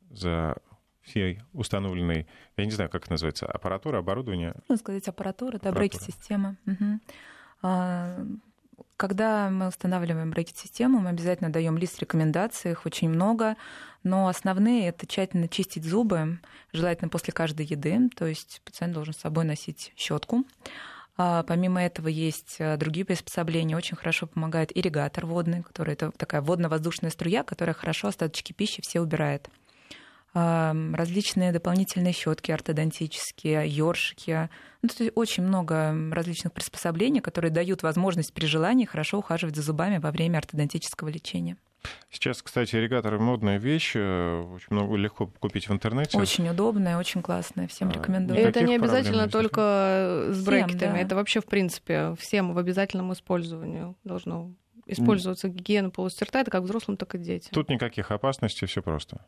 за 0.09 0.57
всей 1.07 1.41
установленной, 1.53 2.27
я 2.57 2.65
не 2.65 2.71
знаю, 2.71 2.89
как 2.89 3.03
это 3.03 3.11
называется, 3.11 3.45
аппаратура, 3.45 3.99
оборудование? 3.99 4.53
Можно 4.67 4.77
сказать, 4.77 5.07
аппаратура, 5.07 5.59
да, 5.61 5.71
брекет-система. 5.71 6.57
Угу. 6.65 8.39
Когда 8.97 9.49
мы 9.49 9.67
устанавливаем 9.67 10.31
брекет-систему, 10.31 10.99
мы 10.99 11.09
обязательно 11.09 11.51
даем 11.51 11.77
лист 11.77 11.99
рекомендаций, 11.99 12.71
их 12.71 12.85
очень 12.85 13.09
много, 13.09 13.55
но 14.03 14.27
основные— 14.27 14.87
это 14.89 15.05
тщательно 15.05 15.47
чистить 15.47 15.83
зубы, 15.83 16.39
желательно 16.73 17.09
после 17.09 17.31
каждой 17.31 17.65
еды, 17.65 18.09
то 18.15 18.25
есть 18.25 18.61
пациент 18.65 18.93
должен 18.93 19.13
с 19.13 19.17
собой 19.17 19.45
носить 19.45 19.93
щетку. 19.95 20.45
А 21.19 21.43
помимо 21.43 21.81
этого 21.81 22.07
есть 22.07 22.57
э, 22.59 22.77
другие 22.77 23.03
приспособления. 23.03 23.75
Очень 23.75 23.97
хорошо 23.97 24.27
помогает 24.27 24.75
ирригатор 24.77 25.25
водный, 25.25 25.63
который 25.63 25.95
это 25.95 26.11
такая 26.11 26.41
водно-воздушная 26.41 27.09
струя, 27.09 27.43
которая 27.43 27.73
хорошо 27.73 28.09
остаточки 28.09 28.53
пищи 28.53 28.83
все 28.83 29.01
убирает 29.01 29.49
различные 30.93 31.51
дополнительные 31.51 32.13
щетки 32.13 32.51
ортодонтические, 32.51 33.67
ёршики. 33.67 34.49
Ну, 34.81 34.89
то 34.89 35.03
есть 35.03 35.11
очень 35.15 35.43
много 35.43 35.95
различных 36.11 36.53
приспособлений, 36.53 37.21
которые 37.21 37.51
дают 37.51 37.83
возможность 37.83 38.33
при 38.33 38.45
желании 38.45 38.85
хорошо 38.85 39.19
ухаживать 39.19 39.55
за 39.55 39.61
зубами 39.61 39.97
во 39.97 40.11
время 40.11 40.37
ортодонтического 40.37 41.09
лечения. 41.09 41.57
Сейчас, 42.09 42.41
кстати, 42.41 42.75
ирригаторы 42.75 43.19
модная 43.19 43.57
вещь, 43.57 43.93
э, 43.95 44.41
очень 44.41 44.67
много 44.69 44.95
легко 44.95 45.27
купить 45.39 45.69
в 45.69 45.71
интернете. 45.71 46.17
Очень 46.17 46.49
удобная, 46.49 46.97
очень 46.97 47.21
классная, 47.21 47.67
всем 47.67 47.89
а, 47.89 47.93
рекомендую. 47.93 48.39
Это 48.39 48.61
не 48.61 48.75
обязательно 48.75 49.29
только 49.29 50.29
с 50.31 50.43
брекетами, 50.43 50.93
да. 50.93 50.99
это 50.99 51.15
вообще 51.15 51.39
в 51.39 51.45
принципе 51.45 52.15
всем 52.19 52.53
в 52.53 52.57
обязательном 52.57 53.13
использовании 53.13 53.95
должно 54.03 54.51
использоваться 54.85 55.49
гигиена 55.49 55.89
полости 55.89 56.23
рта, 56.23 56.41
это 56.41 56.51
как 56.51 56.63
взрослым, 56.63 56.97
так 56.97 57.15
и 57.15 57.17
детям. 57.17 57.51
Тут 57.51 57.69
никаких 57.69 58.11
опасностей, 58.11 58.67
все 58.67 58.81
просто. 58.81 59.21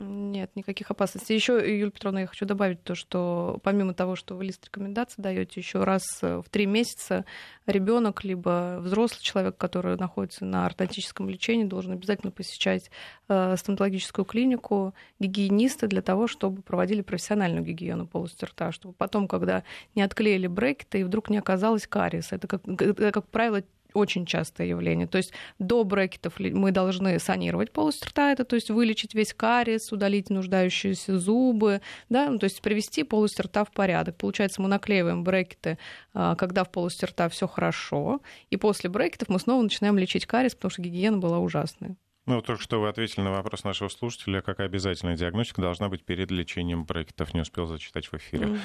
Нет, 0.00 0.54
никаких 0.54 0.92
опасностей. 0.92 1.34
Еще, 1.34 1.54
Юлия 1.54 1.90
Петровна, 1.90 2.20
я 2.20 2.26
хочу 2.28 2.46
добавить 2.46 2.84
то, 2.84 2.94
что 2.94 3.58
помимо 3.64 3.94
того, 3.94 4.14
что 4.14 4.36
вы 4.36 4.44
лист 4.44 4.64
рекомендаций 4.64 5.20
даете, 5.20 5.58
еще 5.58 5.82
раз 5.82 6.04
в 6.22 6.44
три 6.50 6.66
месяца 6.66 7.24
ребенок 7.66 8.22
либо 8.22 8.78
взрослый 8.80 9.22
человек, 9.22 9.56
который 9.56 9.96
находится 9.96 10.44
на 10.44 10.66
ортодонтическом 10.66 11.28
лечении, 11.28 11.64
должен 11.64 11.92
обязательно 11.92 12.30
посещать 12.30 12.92
э, 13.28 13.56
стоматологическую 13.56 14.24
клинику, 14.24 14.94
гигиениста 15.18 15.88
для 15.88 16.02
того, 16.02 16.28
чтобы 16.28 16.62
проводили 16.62 17.02
профессиональную 17.02 17.64
гигиену 17.64 18.06
полости 18.06 18.44
рта, 18.44 18.70
чтобы 18.70 18.94
потом, 18.94 19.26
когда 19.26 19.64
не 19.96 20.02
отклеили 20.02 20.46
брекеты 20.46 21.00
и 21.00 21.04
вдруг 21.04 21.28
не 21.28 21.38
оказалось 21.38 21.88
кариеса. 21.88 22.36
Это, 22.36 22.46
как, 22.46 22.62
как 22.64 23.26
правило, 23.28 23.62
очень 23.94 24.26
частое 24.26 24.66
явление. 24.66 25.06
То 25.06 25.18
есть 25.18 25.32
до 25.58 25.84
брекетов 25.84 26.38
мы 26.38 26.70
должны 26.72 27.18
санировать 27.18 27.72
полость 27.72 28.04
рта, 28.06 28.32
это 28.32 28.44
то 28.44 28.56
есть 28.56 28.70
вылечить 28.70 29.14
весь 29.14 29.34
кариес, 29.34 29.92
удалить 29.92 30.30
нуждающиеся 30.30 31.18
зубы, 31.18 31.80
да, 32.08 32.30
ну, 32.30 32.38
то 32.38 32.44
есть 32.44 32.60
привести 32.60 33.02
полость 33.02 33.40
рта 33.40 33.64
в 33.64 33.70
порядок. 33.70 34.16
Получается, 34.16 34.62
мы 34.62 34.68
наклеиваем 34.68 35.24
брекеты, 35.24 35.78
а, 36.14 36.34
когда 36.36 36.64
в 36.64 36.70
полости 36.70 37.04
рта 37.04 37.28
все 37.28 37.46
хорошо, 37.46 38.20
и 38.50 38.56
после 38.56 38.90
брекетов 38.90 39.28
мы 39.28 39.38
снова 39.38 39.62
начинаем 39.62 39.98
лечить 39.98 40.26
кариес, 40.26 40.54
потому 40.54 40.70
что 40.70 40.82
гигиена 40.82 41.18
была 41.18 41.38
ужасная. 41.38 41.96
Ну, 42.28 42.42
только 42.42 42.62
что 42.62 42.78
вы 42.78 42.90
ответили 42.90 43.22
на 43.22 43.30
вопрос 43.30 43.64
нашего 43.64 43.88
слушателя, 43.88 44.42
какая 44.42 44.66
обязательная 44.66 45.16
диагностика 45.16 45.62
должна 45.62 45.88
быть 45.88 46.04
перед 46.04 46.30
лечением 46.30 46.84
брекетов. 46.84 47.32
Не 47.32 47.40
успел 47.40 47.64
зачитать 47.64 48.06
в 48.06 48.14
эфире. 48.14 48.48
Угу. 48.48 48.60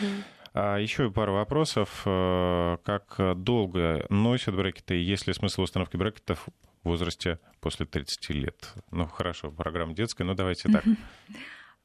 А 0.53 0.77
еще 0.77 1.09
пару 1.09 1.33
вопросов. 1.33 2.03
Э, 2.05 2.77
как 2.83 3.17
долго 3.41 4.05
носят 4.09 4.55
брекеты? 4.55 4.95
Есть 4.95 5.27
ли 5.27 5.33
смысл 5.33 5.63
установки 5.63 5.97
брекетов 5.97 6.47
в 6.83 6.89
возрасте 6.89 7.39
после 7.59 7.85
30 7.85 8.29
лет? 8.29 8.73
Ну, 8.91 9.07
хорошо, 9.07 9.49
программа 9.51 9.93
детская, 9.93 10.23
но 10.23 10.35
давайте 10.35 10.69
так. 10.69 10.83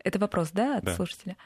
Это 0.05 0.19
вопрос, 0.19 0.51
да, 0.53 0.79
от 0.79 0.85
да. 0.85 0.95
слушателя? 0.95 1.37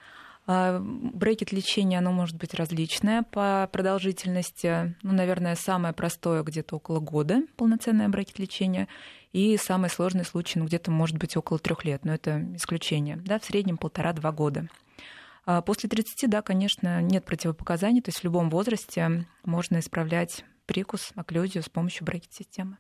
А, 0.47 0.81
брекет 0.81 1.53
лечения, 1.53 1.99
оно 1.99 2.11
может 2.11 2.37
быть 2.37 2.55
различное 2.55 3.23
по 3.23 3.69
продолжительности. 3.73 4.97
Ну, 5.03 5.13
наверное, 5.13 5.55
самое 5.55 5.95
простое 5.95 6.43
где-то 6.43 6.77
около 6.77 6.99
года 6.99 7.43
полноценное 7.57 8.09
брекет 8.09 8.41
лечения. 8.41 8.89
И 9.33 9.57
самый 9.57 9.89
сложный 9.89 10.25
случай, 10.25 10.59
ну, 10.59 10.67
где-то 10.67 10.91
может 10.91 11.17
быть 11.17 11.37
около 11.37 11.59
трех 11.59 11.85
лет, 11.85 12.05
но 12.05 12.13
это 12.13 12.45
исключение. 12.57 13.17
Да, 13.17 13.39
в 13.39 13.45
среднем 13.45 13.79
полтора-два 13.79 14.33
года. 14.33 14.69
А 15.45 15.61
после 15.63 15.89
30, 15.89 16.31
да, 16.31 16.43
конечно, 16.43 17.03
нет 17.03 17.25
противопоказаний, 17.25 18.01
то 18.01 18.11
есть 18.11 18.21
в 18.21 18.25
любом 18.25 18.49
возрасте 18.51 19.27
можно 19.45 19.81
исправлять 19.81 20.45
прикус, 20.67 21.13
окклюзию 21.17 21.63
с 21.63 21.69
помощью 21.69 22.05
брекет-системы. 22.05 22.79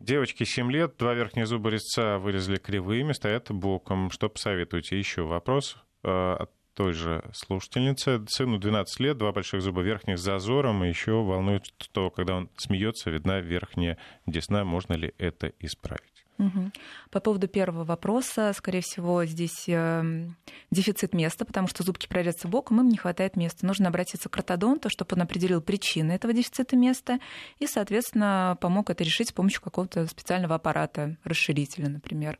Девочки 0.00 0.44
7 0.44 0.70
лет, 0.70 0.96
два 0.98 1.14
верхних 1.14 1.46
зуба 1.46 1.70
резца 1.70 2.18
вырезали 2.18 2.56
кривыми, 2.56 3.12
стоят 3.12 3.50
боком. 3.50 4.10
Что 4.10 4.28
посоветуете? 4.28 4.98
Еще 4.98 5.22
вопрос 5.22 5.78
а, 6.02 6.36
от 6.36 6.50
той 6.74 6.92
же 6.92 7.24
слушательницы. 7.32 8.22
Сыну 8.28 8.58
12 8.58 9.00
лет, 9.00 9.16
два 9.16 9.32
больших 9.32 9.62
зуба 9.62 9.80
верхних 9.80 10.18
с 10.18 10.22
зазором, 10.22 10.84
и 10.84 10.88
еще 10.88 11.12
волнует, 11.12 11.66
что 11.78 12.10
когда 12.10 12.36
он 12.36 12.50
смеется, 12.56 13.10
видна 13.10 13.40
верхняя 13.40 13.96
десна. 14.26 14.64
Можно 14.64 14.94
ли 14.94 15.14
это 15.16 15.52
исправить? 15.60 16.13
Угу. 16.38 16.72
По 17.10 17.20
поводу 17.20 17.46
первого 17.46 17.84
вопроса, 17.84 18.52
скорее 18.56 18.80
всего, 18.80 19.24
здесь 19.24 19.68
э, 19.68 20.26
дефицит 20.70 21.14
места, 21.14 21.44
потому 21.44 21.68
что 21.68 21.84
зубки 21.84 22.08
прорезаются 22.08 22.48
боком, 22.48 22.80
им 22.80 22.88
не 22.88 22.96
хватает 22.96 23.36
места. 23.36 23.64
Нужно 23.66 23.88
обратиться 23.88 24.28
к 24.28 24.36
ортодонту, 24.36 24.90
чтобы 24.90 25.14
он 25.14 25.22
определил 25.22 25.60
причины 25.60 26.12
этого 26.12 26.32
дефицита 26.32 26.76
места 26.76 27.20
и, 27.60 27.66
соответственно, 27.66 28.58
помог 28.60 28.90
это 28.90 29.04
решить 29.04 29.28
с 29.28 29.32
помощью 29.32 29.62
какого-то 29.62 30.06
специального 30.06 30.56
аппарата, 30.56 31.16
расширителя, 31.22 31.88
например. 31.88 32.38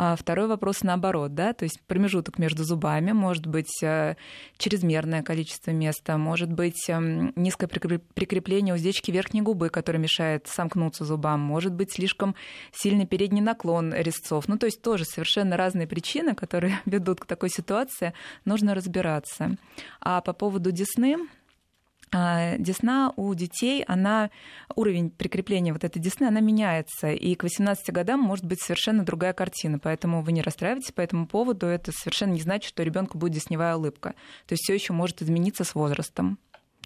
А 0.00 0.14
второй 0.14 0.46
вопрос 0.46 0.84
наоборот, 0.84 1.34
да, 1.34 1.52
то 1.52 1.64
есть 1.64 1.80
промежуток 1.80 2.38
между 2.38 2.62
зубами, 2.62 3.10
может 3.10 3.48
быть 3.48 3.82
э, 3.82 4.14
чрезмерное 4.56 5.24
количество 5.24 5.72
места, 5.72 6.16
может 6.16 6.52
быть 6.52 6.88
эм, 6.88 7.32
низкое 7.34 7.66
прикрепление 7.66 8.76
уздечки 8.76 9.10
верхней 9.10 9.42
губы, 9.42 9.70
которое 9.70 9.98
мешает 9.98 10.46
сомкнуться 10.46 11.04
зубам, 11.04 11.40
может 11.40 11.72
быть 11.72 11.92
слишком 11.92 12.36
сильный 12.70 13.08
передний 13.08 13.40
наклон 13.40 13.92
резцов. 13.92 14.46
Ну, 14.46 14.56
то 14.56 14.66
есть 14.66 14.82
тоже 14.82 15.04
совершенно 15.04 15.56
разные 15.56 15.88
причины, 15.88 16.36
которые 16.36 16.78
ведут 16.84 17.18
к 17.18 17.26
такой 17.26 17.50
ситуации, 17.50 18.14
нужно 18.44 18.76
разбираться. 18.76 19.56
А 20.00 20.20
по 20.20 20.32
поводу 20.32 20.70
десны, 20.70 21.16
десна 22.12 23.12
у 23.16 23.34
детей, 23.34 23.84
она, 23.86 24.30
уровень 24.74 25.10
прикрепления 25.10 25.72
вот 25.72 25.84
этой 25.84 25.98
десны, 25.98 26.24
она 26.26 26.40
меняется, 26.40 27.10
и 27.10 27.34
к 27.34 27.42
18 27.42 27.90
годам 27.90 28.20
может 28.20 28.44
быть 28.44 28.60
совершенно 28.60 29.04
другая 29.04 29.32
картина, 29.32 29.78
поэтому 29.78 30.22
вы 30.22 30.32
не 30.32 30.42
расстраивайтесь 30.42 30.92
по 30.92 31.00
этому 31.00 31.26
поводу, 31.26 31.66
это 31.66 31.92
совершенно 31.92 32.32
не 32.32 32.40
значит, 32.40 32.68
что 32.68 32.82
ребенку 32.82 33.18
будет 33.18 33.32
десневая 33.32 33.76
улыбка. 33.76 34.14
То 34.46 34.52
есть 34.52 34.64
все 34.64 34.74
еще 34.74 34.92
может 34.92 35.22
измениться 35.22 35.64
с 35.64 35.74
возрастом. 35.74 36.38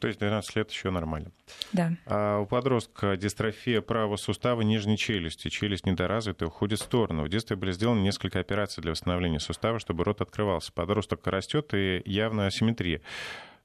То 0.03 0.09
есть 0.09 0.19
12 0.19 0.57
лет 0.57 0.69
еще 0.69 0.91
нормально. 0.91 1.31
Да. 1.73 1.93
А 2.07 2.41
у 2.41 2.47
подростка 2.47 3.17
дистрофия 3.17 3.81
правого 3.81 4.17
сустава 4.17 4.63
нижней 4.63 4.99
челюсти. 4.99 5.49
Челюсть 5.49 5.87
недоразвитая, 5.87 6.49
уходит 6.49 6.81
в 6.81 6.83
сторону. 6.83 7.23
В 7.23 7.29
детстве 7.29 7.55
были 7.55 7.71
сделаны 7.71 8.01
несколько 8.01 8.41
операций 8.41 8.83
для 8.83 8.91
восстановления 8.91 9.39
сустава, 9.39 9.79
чтобы 9.79 10.03
рот 10.03 10.21
открывался. 10.21 10.73
Подросток 10.73 11.25
растет 11.29 11.73
и 11.73 12.03
явная 12.05 12.49
асимметрия. 12.49 13.01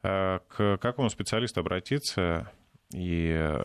А 0.03 0.39
к 0.47 0.77
какому 0.77 1.09
специалисту 1.09 1.59
обратиться 1.59 2.51
и 2.93 3.31
э, 3.35 3.63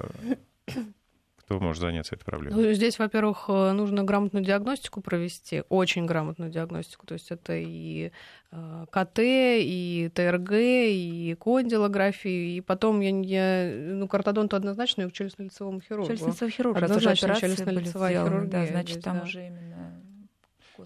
кто 1.36 1.60
может 1.60 1.80
заняться 1.80 2.14
этой 2.14 2.24
проблемой? 2.24 2.64
Ну, 2.64 2.72
здесь, 2.72 2.98
во-первых, 2.98 3.44
э, 3.48 3.72
нужно 3.72 4.04
грамотную 4.04 4.44
диагностику 4.44 5.00
провести, 5.00 5.62
очень 5.68 6.06
грамотную 6.06 6.50
диагностику. 6.50 7.06
То 7.06 7.14
есть 7.14 7.30
это 7.30 7.54
и 7.54 8.10
э, 8.50 8.86
КТ, 8.90 9.18
и 9.18 10.10
ТРГ, 10.14 10.52
и 10.52 11.36
кондилография, 11.38 12.56
и 12.56 12.60
потом 12.60 13.00
я, 13.00 13.10
я 13.10 13.72
ну, 13.94 14.08
к 14.08 14.14
ортодонту 14.14 14.56
однозначно 14.56 15.02
и 15.02 15.10
к 15.10 15.12
челюстно-лицевому 15.12 15.80
хирургу. 15.80 16.08
Челюстно-лицевой 16.10 16.50
хирург, 16.50 16.82
однозначно 16.82 17.34
челюстно-лицевая 17.34 18.24
хирургия. 18.24 18.50
Да, 18.50 18.66
значит, 18.66 19.02
там 19.02 19.18
да. 19.18 19.24
уже 19.24 19.46
именно 19.46 20.01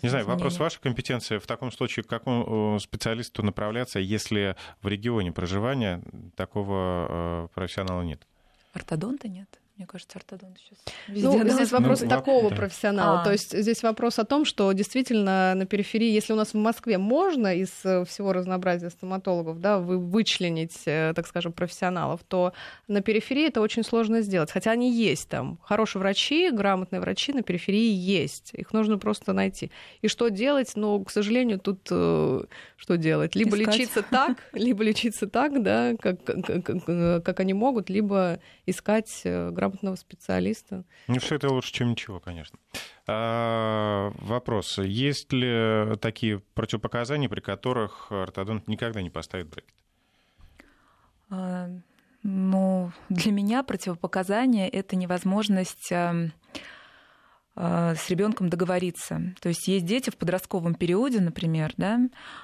не 0.02 0.08
знаю, 0.08 0.26
вопрос 0.26 0.58
вашей 0.58 0.80
компетенции. 0.80 1.38
В 1.38 1.46
таком 1.46 1.72
случае 1.72 2.04
к 2.04 2.08
какому 2.08 2.78
специалисту 2.80 3.42
направляться, 3.42 3.98
если 3.98 4.56
в 4.82 4.88
регионе 4.88 5.32
проживания 5.32 6.02
такого 6.36 7.06
э, 7.08 7.48
профессионала 7.54 8.02
нет? 8.02 8.26
Ортодонта 8.72 9.28
нет? 9.28 9.60
Мне 9.76 9.86
кажется, 9.86 10.18
ортодонт 10.18 10.56
сейчас 10.58 10.78
везде. 11.06 11.28
Ну, 11.28 11.48
здесь 11.50 11.70
вопрос 11.70 12.00
ну, 12.00 12.08
такого 12.08 12.48
да. 12.48 12.56
профессионала. 12.56 13.20
А. 13.20 13.24
То 13.24 13.32
есть 13.32 13.52
здесь 13.54 13.82
вопрос 13.82 14.18
о 14.18 14.24
том, 14.24 14.46
что 14.46 14.72
действительно 14.72 15.54
на 15.54 15.66
периферии, 15.66 16.10
если 16.10 16.32
у 16.32 16.36
нас 16.36 16.54
в 16.54 16.56
Москве 16.56 16.96
можно 16.96 17.54
из 17.54 17.68
э, 17.84 18.06
всего 18.06 18.32
разнообразия 18.32 18.88
стоматологов 18.88 19.60
да, 19.60 19.78
вы 19.78 19.98
вычленить, 19.98 20.80
э, 20.86 21.12
так 21.14 21.26
скажем, 21.26 21.52
профессионалов, 21.52 22.20
то 22.26 22.54
на 22.88 23.02
периферии 23.02 23.48
это 23.48 23.60
очень 23.60 23.84
сложно 23.84 24.22
сделать. 24.22 24.50
Хотя 24.50 24.70
они 24.70 24.90
есть 24.90 25.28
там. 25.28 25.58
Хорошие 25.62 26.00
врачи, 26.00 26.50
грамотные 26.50 27.00
врачи 27.00 27.34
на 27.34 27.42
периферии 27.42 27.92
есть. 27.92 28.54
Их 28.54 28.72
нужно 28.72 28.96
просто 28.96 29.34
найти. 29.34 29.70
И 30.00 30.08
что 30.08 30.30
делать? 30.30 30.72
Ну, 30.74 31.04
к 31.04 31.10
сожалению, 31.10 31.58
тут 31.58 31.80
э, 31.90 32.44
что 32.78 32.96
делать? 32.96 33.34
Либо 33.34 33.58
Искать. 33.58 33.74
лечиться 33.74 34.02
так, 34.02 34.38
либо 34.54 34.82
лечиться 34.82 35.26
так, 35.26 35.62
да, 35.62 35.96
как, 36.00 36.24
как, 36.24 37.22
как 37.22 37.40
они 37.40 37.52
могут, 37.52 37.90
либо 37.90 38.40
искать 38.64 39.20
грамотных 39.22 39.65
грамотного 39.68 39.96
специалиста. 39.96 40.84
Ну, 41.08 41.18
все 41.18 41.36
это 41.36 41.48
лучше, 41.48 41.72
чем 41.72 41.90
ничего, 41.90 42.20
конечно. 42.20 42.58
А, 43.06 44.12
вопрос. 44.18 44.78
Есть 44.78 45.32
ли 45.32 45.96
такие 46.00 46.40
противопоказания, 46.54 47.28
при 47.28 47.40
которых 47.40 48.10
ортодонт 48.10 48.68
никогда 48.68 49.02
не 49.02 49.10
поставит 49.10 49.48
брекет? 49.48 49.74
А, 51.30 51.68
ну, 52.22 52.92
для 53.08 53.32
меня 53.32 53.62
противопоказание— 53.62 54.68
это 54.70 54.96
невозможность 54.96 55.92
а, 55.92 56.30
а, 57.54 57.94
с 57.94 58.10
ребенком 58.10 58.48
договориться. 58.48 59.34
То 59.40 59.48
есть 59.48 59.66
есть 59.66 59.86
дети 59.86 60.10
в 60.10 60.16
подростковом 60.16 60.74
периоде, 60.74 61.20
например, 61.20 61.72
да, 61.76 62.00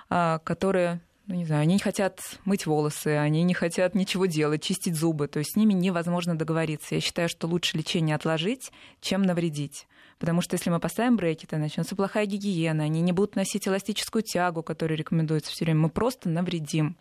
а, 0.08 0.38
которые 0.38 1.00
ну, 1.32 1.38
не 1.38 1.46
знаю, 1.46 1.62
они 1.62 1.74
не 1.74 1.80
хотят 1.80 2.20
мыть 2.44 2.66
волосы, 2.66 3.16
они 3.16 3.42
не 3.42 3.54
хотят 3.54 3.94
ничего 3.94 4.26
делать, 4.26 4.62
чистить 4.62 4.94
зубы. 4.94 5.28
То 5.28 5.38
есть 5.38 5.52
с 5.52 5.56
ними 5.56 5.72
невозможно 5.72 6.36
договориться. 6.36 6.94
Я 6.94 7.00
считаю, 7.00 7.30
что 7.30 7.46
лучше 7.46 7.78
лечение 7.78 8.16
отложить, 8.16 8.70
чем 9.00 9.22
навредить. 9.22 9.86
Потому 10.18 10.42
что 10.42 10.56
если 10.56 10.68
мы 10.68 10.78
поставим 10.78 11.16
брекеты, 11.16 11.56
начнется 11.56 11.96
плохая 11.96 12.26
гигиена, 12.26 12.84
они 12.84 13.00
не 13.00 13.12
будут 13.12 13.34
носить 13.34 13.66
эластическую 13.66 14.22
тягу, 14.22 14.62
которую 14.62 14.98
рекомендуется 14.98 15.50
все 15.50 15.64
время. 15.64 15.80
Мы 15.80 15.88
просто 15.88 16.28
навредим 16.28 16.98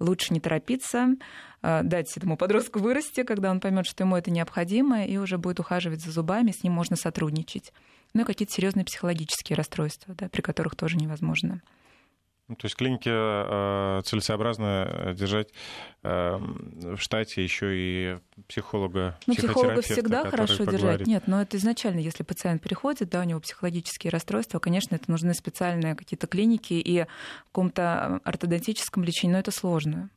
лучше 0.00 0.34
не 0.34 0.40
торопиться, 0.40 1.14
а, 1.62 1.84
дать 1.84 2.16
этому 2.16 2.36
подростку 2.36 2.80
вырасти, 2.80 3.22
когда 3.22 3.52
он 3.52 3.60
поймет, 3.60 3.86
что 3.86 4.02
ему 4.02 4.16
это 4.16 4.32
необходимо, 4.32 5.04
и 5.04 5.16
уже 5.16 5.38
будет 5.38 5.60
ухаживать 5.60 6.00
за 6.00 6.10
зубами, 6.10 6.50
с 6.50 6.64
ним 6.64 6.72
можно 6.72 6.96
сотрудничать. 6.96 7.72
Ну 8.14 8.22
и 8.22 8.24
какие-то 8.24 8.52
серьезные 8.52 8.84
психологические 8.84 9.56
расстройства, 9.56 10.12
да, 10.16 10.28
при 10.28 10.40
которых 10.40 10.74
тоже 10.74 10.96
невозможно. 10.96 11.62
Ну, 12.50 12.56
то 12.56 12.66
есть 12.66 12.74
клиники 12.74 13.08
э, 13.08 14.02
целесообразно 14.02 15.14
держать 15.16 15.50
э, 16.02 16.36
в 16.36 16.98
штате 16.98 17.44
еще 17.44 17.68
и 17.72 18.18
психолога, 18.48 19.16
Ну, 19.28 19.36
психолога 19.36 19.82
всегда 19.82 20.28
хорошо 20.28 20.64
держать. 20.64 20.80
Поговорит. 20.80 21.06
Нет, 21.06 21.22
но 21.28 21.40
это 21.40 21.56
изначально, 21.58 22.00
если 22.00 22.24
пациент 22.24 22.60
приходит, 22.60 23.08
да, 23.08 23.20
у 23.20 23.24
него 23.24 23.38
психологические 23.38 24.10
расстройства, 24.10 24.58
конечно, 24.58 24.96
это 24.96 25.08
нужны 25.08 25.32
специальные 25.32 25.94
какие-то 25.94 26.26
клиники 26.26 26.72
и 26.72 27.04
в 27.04 27.46
каком-то 27.52 28.20
ортодонтическом 28.24 29.04
лечении, 29.04 29.34
но 29.34 29.38
это 29.38 29.52
сложно. 29.52 30.10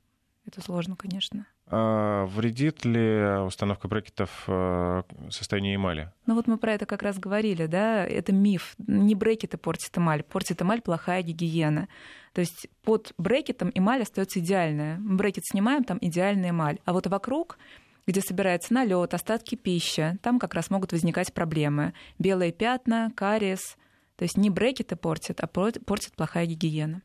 Это 0.48 0.60
сложно, 0.60 0.96
конечно. 0.96 1.46
А 1.68 2.26
вредит 2.26 2.84
ли 2.84 3.40
установка 3.46 3.88
брекетов 3.88 4.44
э, 4.48 5.04
состоянию 5.30 5.76
эмали? 5.76 6.12
Ну 6.26 6.36
вот 6.36 6.48
мы 6.48 6.58
про 6.58 6.74
это 6.74 6.86
как 6.86 7.02
раз 7.04 7.18
говорили, 7.18 7.68
да, 7.68 8.06
это 8.06 8.34
миф. 8.34 8.76
Не 8.78 9.16
брекеты 9.16 9.58
портят 9.58 9.98
эмаль, 9.98 10.24
портит 10.24 10.62
эмаль 10.62 10.82
плохая 10.82 11.22
гигиена. 11.24 11.88
То 12.34 12.42
есть 12.42 12.68
под 12.84 13.14
брекетом 13.18 13.72
эмаль 13.74 14.02
остается 14.02 14.40
идеальная. 14.40 14.98
Брекет 15.00 15.46
снимаем, 15.46 15.84
там 15.84 15.98
идеальная 16.02 16.50
эмаль. 16.50 16.80
А 16.86 16.94
вот 16.94 17.08
вокруг 17.08 17.58
где 18.06 18.22
собирается 18.22 18.74
налет, 18.74 19.14
остатки 19.14 19.56
пищи, 19.56 20.18
там 20.22 20.40
как 20.40 20.54
раз 20.54 20.70
могут 20.70 20.92
возникать 20.92 21.34
проблемы. 21.34 21.94
Белые 22.20 22.52
пятна, 22.52 23.12
кариес. 23.16 23.78
То 24.18 24.24
есть 24.24 24.38
не 24.38 24.50
брекеты 24.50 24.96
портят, 24.96 25.40
а 25.40 25.48
портит 25.48 26.14
плохая 26.16 26.46
гигиена. 26.46 27.02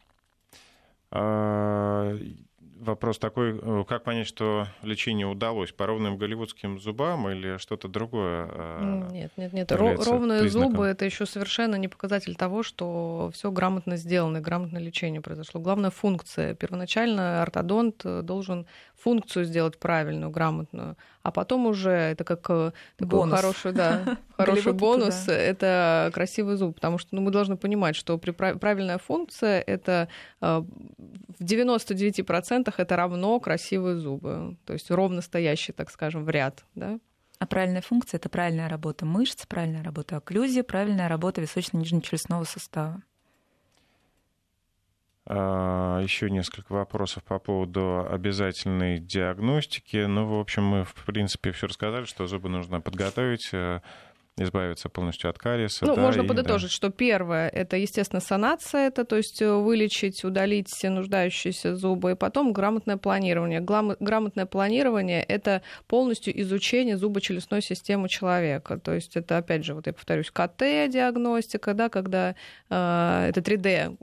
Вопрос 2.80 3.18
такой, 3.18 3.58
э, 3.60 3.84
как 3.88 4.04
понять, 4.04 4.26
что 4.26 4.66
лечение 4.82 5.26
удалось? 5.26 5.72
По 5.72 5.86
ровным 5.86 6.16
голливудским 6.16 6.78
зубам 6.78 7.28
или 7.28 7.58
что-то 7.58 7.88
другое? 7.88 8.48
Э, 8.50 9.08
нет, 9.10 9.32
нет, 9.36 9.52
нет. 9.52 9.72
Ровные 9.72 10.42
признаком? 10.42 10.70
зубы 10.72 10.86
это 10.86 11.04
еще 11.04 11.26
совершенно 11.26 11.76
не 11.76 11.88
показатель 11.88 12.36
того, 12.36 12.62
что 12.62 13.30
все 13.34 13.50
грамотно 13.50 13.96
сделано, 13.96 14.40
грамотное 14.40 14.80
лечение 14.80 15.20
произошло. 15.20 15.60
Главная 15.60 15.90
функция. 15.90 16.54
Первоначально 16.54 17.42
ортодонт 17.42 18.04
должен 18.04 18.66
функцию 18.96 19.44
сделать 19.44 19.78
правильную, 19.78 20.30
грамотную, 20.30 20.96
а 21.28 21.30
потом 21.30 21.66
уже 21.66 21.90
это 21.90 22.24
как 22.24 22.46
э, 22.48 22.72
такой 22.96 23.20
бонус. 23.20 23.34
хороший, 23.34 23.72
да, 23.72 24.18
хороший 24.36 24.72
бонус, 24.72 25.28
это 25.28 26.10
красивый 26.14 26.56
зуб, 26.56 26.74
потому 26.74 26.98
что 26.98 27.14
ну, 27.14 27.20
мы 27.20 27.30
должны 27.30 27.56
понимать, 27.56 27.96
что 27.96 28.16
при 28.18 28.30
правильная 28.30 28.98
функция 28.98 29.60
это 29.60 30.08
в 30.40 30.64
99% 31.40 32.74
это 32.76 32.96
равно 32.96 33.40
красивые 33.40 33.96
зубы, 33.96 34.56
то 34.64 34.72
есть 34.72 34.90
ровно 34.90 35.20
стоящие, 35.20 35.74
так 35.74 35.90
скажем, 35.90 36.24
в 36.24 36.30
ряд, 36.30 36.64
да. 36.74 36.98
А 37.38 37.46
правильная 37.46 37.82
функция— 37.82 38.18
это 38.18 38.28
правильная 38.28 38.68
работа 38.68 39.06
мышц, 39.06 39.46
правильная 39.46 39.84
работа 39.84 40.16
окклюзии, 40.16 40.62
правильная 40.62 41.08
работа 41.08 41.40
височно-нижнечелюстного 41.40 42.44
сустава. 42.44 43.02
А, 45.30 46.00
Еще 46.00 46.30
несколько 46.30 46.72
вопросов 46.72 47.22
по 47.22 47.38
поводу 47.38 48.06
обязательной 48.10 48.98
диагностики. 48.98 50.06
Ну, 50.06 50.26
в 50.26 50.40
общем, 50.40 50.64
мы, 50.64 50.84
в 50.84 50.94
принципе, 51.04 51.52
все 51.52 51.66
рассказали, 51.66 52.06
что 52.06 52.26
зубы 52.26 52.48
нужно 52.48 52.80
подготовить 52.80 53.50
э, 53.52 53.80
избавиться 54.38 54.88
полностью 54.88 55.28
от 55.28 55.38
кариеса. 55.38 55.84
Ну, 55.84 55.96
да, 55.96 56.00
можно 56.00 56.22
и, 56.22 56.26
подытожить, 56.26 56.70
да. 56.70 56.74
что 56.74 56.90
первое 56.90 57.50
это, 57.50 57.76
естественно, 57.76 58.20
санация, 58.20 58.86
это, 58.88 59.04
то 59.04 59.16
есть 59.16 59.42
э, 59.42 59.52
вылечить, 59.52 60.24
удалить 60.24 60.70
все 60.70 60.88
нуждающиеся 60.88 61.76
зубы, 61.76 62.12
и 62.12 62.14
потом 62.14 62.54
грамотное 62.54 62.96
планирование. 62.96 63.60
Грамотное 63.60 64.46
планирование 64.46 65.22
это 65.22 65.60
полностью 65.88 66.40
изучение 66.40 66.96
зубочелюстной 66.96 67.60
системы 67.60 68.08
человека. 68.08 68.78
То 68.78 68.94
есть 68.94 69.14
это, 69.14 69.36
опять 69.36 69.62
же, 69.62 69.74
вот 69.74 69.86
я 69.86 69.92
повторюсь, 69.92 70.30
КТ-диагностика, 70.30 71.74
да, 71.74 71.90
когда 71.90 72.34
э, 72.70 73.26
это 73.28 73.40
3D, 73.42 73.98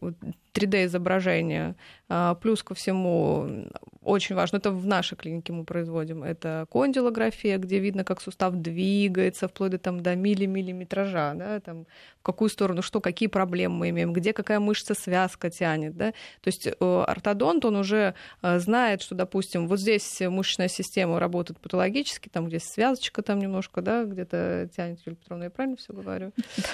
3D-изображение. 0.55 1.75
А, 2.07 2.35
плюс 2.35 2.63
ко 2.63 2.73
всему, 2.73 3.67
очень 4.01 4.35
важно, 4.35 4.57
это 4.57 4.71
в 4.71 4.85
нашей 4.85 5.17
клинике 5.17 5.53
мы 5.53 5.63
производим, 5.65 6.23
это 6.23 6.65
кондилография, 6.71 7.57
где 7.57 7.79
видно, 7.79 8.03
как 8.03 8.21
сустав 8.21 8.53
двигается, 8.55 9.47
вплоть 9.47 9.71
до, 9.71 9.79
там, 9.79 10.01
до 10.01 10.15
милли-миллиметража, 10.15 11.33
да, 11.35 11.59
там, 11.59 11.85
какую 12.25 12.49
сторону, 12.49 12.81
что, 12.81 12.99
какие 12.99 13.27
проблемы 13.27 13.75
мы 13.75 13.89
имеем, 13.89 14.11
где 14.11 14.33
какая 14.33 14.59
мышца 14.59 14.95
связка 14.95 15.49
тянет. 15.49 15.95
Да? 15.95 16.11
То 16.41 16.47
есть 16.47 16.67
э, 16.67 17.03
ортодонт, 17.07 17.63
он 17.65 17.75
уже 17.75 18.15
э, 18.41 18.59
знает, 18.59 19.01
что, 19.01 19.15
допустим, 19.15 19.67
вот 19.67 19.79
здесь 19.79 20.21
мышечная 20.21 20.67
система 20.67 21.19
работает 21.19 21.59
патологически, 21.59 22.29
там, 22.29 22.47
где 22.47 22.59
связочка 22.59 23.21
там 23.21 23.39
немножко, 23.39 23.81
да, 23.81 24.03
где-то 24.03 24.69
тянет, 24.75 24.99
Юлия 25.05 25.17
я 25.43 25.49
правильно 25.49 25.77
все 25.77 25.93
говорю? 25.93 26.31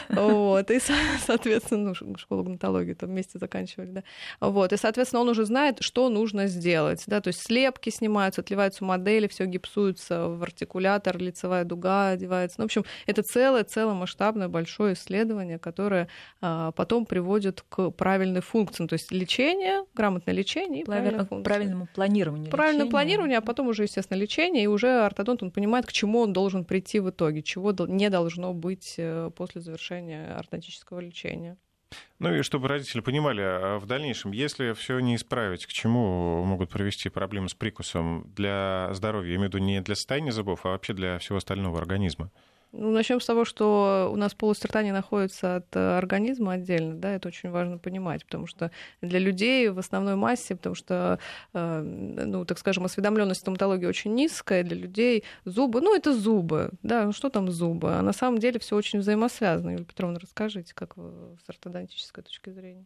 Вот, 0.10 0.72
и, 0.72 0.80
соответственно, 1.26 1.94
ну, 2.02 2.16
школу 2.18 2.44
гнатологии 2.44 2.94
там 2.94 3.10
вместе 3.10 3.38
заканчивали, 3.38 3.92
да. 3.92 4.04
Вот, 4.40 4.72
и, 4.72 4.78
соответственно, 4.78 5.22
он 5.22 5.30
уже 5.30 5.46
знает, 5.46 5.78
что 5.82 6.10
нужно 6.10 6.48
сделать, 6.48 7.04
да, 7.08 7.22
то 7.22 7.28
есть 7.28 7.46
слепки 7.46 7.90
снимаются, 7.90 8.42
отливаются 8.42 8.86
модели, 8.86 9.28
все 9.28 9.46
гипсуется 9.46 10.28
в 10.28 10.42
артикулятор, 10.44 11.18
лицевая 11.18 11.66
дуга 11.66 12.10
одевается. 12.10 12.56
Ну, 12.60 12.64
в 12.64 12.68
общем, 12.68 12.86
это 13.06 13.22
целое, 13.22 13.64
целое 13.64 13.96
масштабное 13.96 14.48
большое 14.48 14.94
исследование, 14.94 15.41
которое 15.60 16.08
а, 16.42 16.72
потом 16.72 17.06
приводит 17.06 17.64
к 17.68 17.92
правильной 17.92 18.42
функции. 18.42 18.86
То 18.88 18.94
есть 18.94 19.12
лечение, 19.12 19.86
грамотное 19.94 20.34
лечение 20.34 20.82
и 20.82 20.86
Правиль... 20.86 21.26
правильному 21.44 21.88
планированию. 21.94 22.52
Правильное 22.52 22.86
планирование, 22.86 23.38
а 23.38 23.42
потом 23.42 23.68
уже, 23.68 23.84
естественно, 23.84 24.18
лечение, 24.18 24.64
и 24.64 24.68
уже 24.68 25.06
ортодонт, 25.06 25.44
он 25.44 25.52
понимает, 25.52 25.86
к 25.86 25.92
чему 25.92 26.20
он 26.20 26.34
должен 26.34 26.66
прийти 26.66 27.00
в 27.00 27.10
итоге, 27.10 27.42
чего 27.42 27.72
не 27.88 28.10
должно 28.10 28.54
быть 28.54 28.96
э, 28.98 29.32
после 29.36 29.62
завершения 29.62 30.36
ортодонтического 30.36 31.00
лечения. 31.00 31.58
Ну 32.20 32.34
и 32.34 32.42
чтобы 32.44 32.68
родители 32.68 33.02
понимали, 33.02 33.42
а 33.42 33.80
в 33.80 33.86
дальнейшем, 33.86 34.32
если 34.32 34.74
все 34.74 35.00
не 35.00 35.16
исправить, 35.16 35.66
к 35.66 35.70
чему 35.70 36.44
могут 36.44 36.70
привести 36.70 37.10
проблемы 37.10 37.50
с 37.50 37.54
прикусом 37.54 38.32
для 38.36 38.90
здоровья, 38.94 39.32
я 39.32 39.36
имею 39.38 39.50
в 39.50 39.54
виду 39.54 39.64
не 39.64 39.82
для 39.82 39.96
состояния 39.96 40.32
зубов, 40.32 40.66
а 40.66 40.70
вообще 40.70 40.94
для 40.94 41.18
всего 41.18 41.38
остального 41.38 41.80
организма? 41.80 42.32
Ну, 42.74 42.92
начнем 42.92 43.20
с 43.20 43.26
того, 43.26 43.44
что 43.44 44.10
у 44.14 44.16
нас 44.16 44.34
полость 44.34 44.64
рта 44.64 44.82
не 44.82 44.94
находится 44.94 45.58
от 45.58 45.76
э, 45.76 45.98
организма 45.98 46.54
отдельно, 46.54 46.96
да, 46.96 47.12
это 47.12 47.28
очень 47.28 47.50
важно 47.50 47.78
понимать, 47.78 48.26
потому 48.26 48.48
что 48.48 48.72
для 49.02 49.20
людей 49.20 49.68
в 49.68 49.78
основной 49.78 50.16
массе, 50.16 50.56
потому 50.56 50.76
что, 50.76 51.20
э, 51.54 51.82
ну, 51.82 52.46
так 52.46 52.58
скажем, 52.58 52.86
осведомленность 52.86 53.42
стоматологии 53.42 53.86
очень 53.86 54.14
низкая, 54.14 54.64
для 54.64 54.78
людей 54.78 55.26
зубы, 55.44 55.82
ну, 55.82 55.94
это 55.94 56.14
зубы, 56.14 56.72
да, 56.82 57.06
ну, 57.06 57.12
что 57.12 57.30
там 57.30 57.52
зубы, 57.52 57.94
а 57.94 58.02
на 58.02 58.14
самом 58.14 58.40
деле 58.40 58.58
все 58.60 58.78
очень 58.78 59.00
взаимосвязано. 59.00 59.72
Юлия 59.72 59.86
Петровна, 59.86 60.20
расскажите, 60.20 60.74
как 60.74 60.96
вы 60.96 61.38
с 61.46 61.50
ортодонтической 61.50 62.24
точки 62.24 62.52
зрения? 62.52 62.86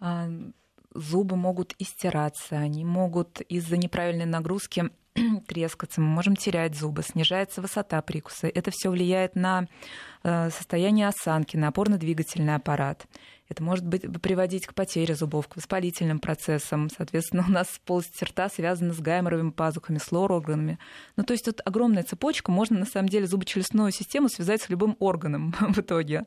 А, 0.00 0.26
зубы 0.94 1.36
могут 1.36 1.74
истираться, 1.78 2.56
они 2.56 2.84
могут 2.84 3.42
из-за 3.42 3.76
неправильной 3.76 4.26
нагрузки 4.26 4.90
трескаться, 5.46 6.00
мы 6.00 6.08
можем 6.08 6.36
терять 6.36 6.74
зубы, 6.74 7.02
снижается 7.02 7.60
высота 7.60 8.00
прикуса. 8.02 8.48
Это 8.48 8.70
все 8.70 8.90
влияет 8.90 9.36
на 9.36 9.66
э, 10.22 10.50
состояние 10.50 11.08
осанки, 11.08 11.56
на 11.56 11.68
опорно-двигательный 11.68 12.54
аппарат. 12.54 13.06
Это 13.48 13.62
может 13.62 13.86
быть, 13.86 14.10
приводить 14.22 14.66
к 14.66 14.72
потере 14.72 15.14
зубов, 15.14 15.46
к 15.48 15.56
воспалительным 15.56 16.20
процессам. 16.20 16.88
Соответственно, 16.88 17.44
у 17.48 17.50
нас 17.50 17.80
полость 17.84 18.22
рта 18.22 18.48
связана 18.48 18.94
с 18.94 19.00
гайморовыми 19.00 19.50
пазухами, 19.50 19.98
с 19.98 20.10
лор-органами. 20.10 20.78
Ну, 21.16 21.24
то 21.24 21.32
есть 21.34 21.44
тут 21.44 21.60
огромная 21.64 22.02
цепочка. 22.02 22.50
Можно, 22.50 22.78
на 22.78 22.86
самом 22.86 23.08
деле, 23.08 23.26
зубочелюстную 23.26 23.92
систему 23.92 24.28
связать 24.28 24.62
с 24.62 24.70
любым 24.70 24.96
органом 24.98 25.54
в 25.60 25.78
итоге. 25.78 26.24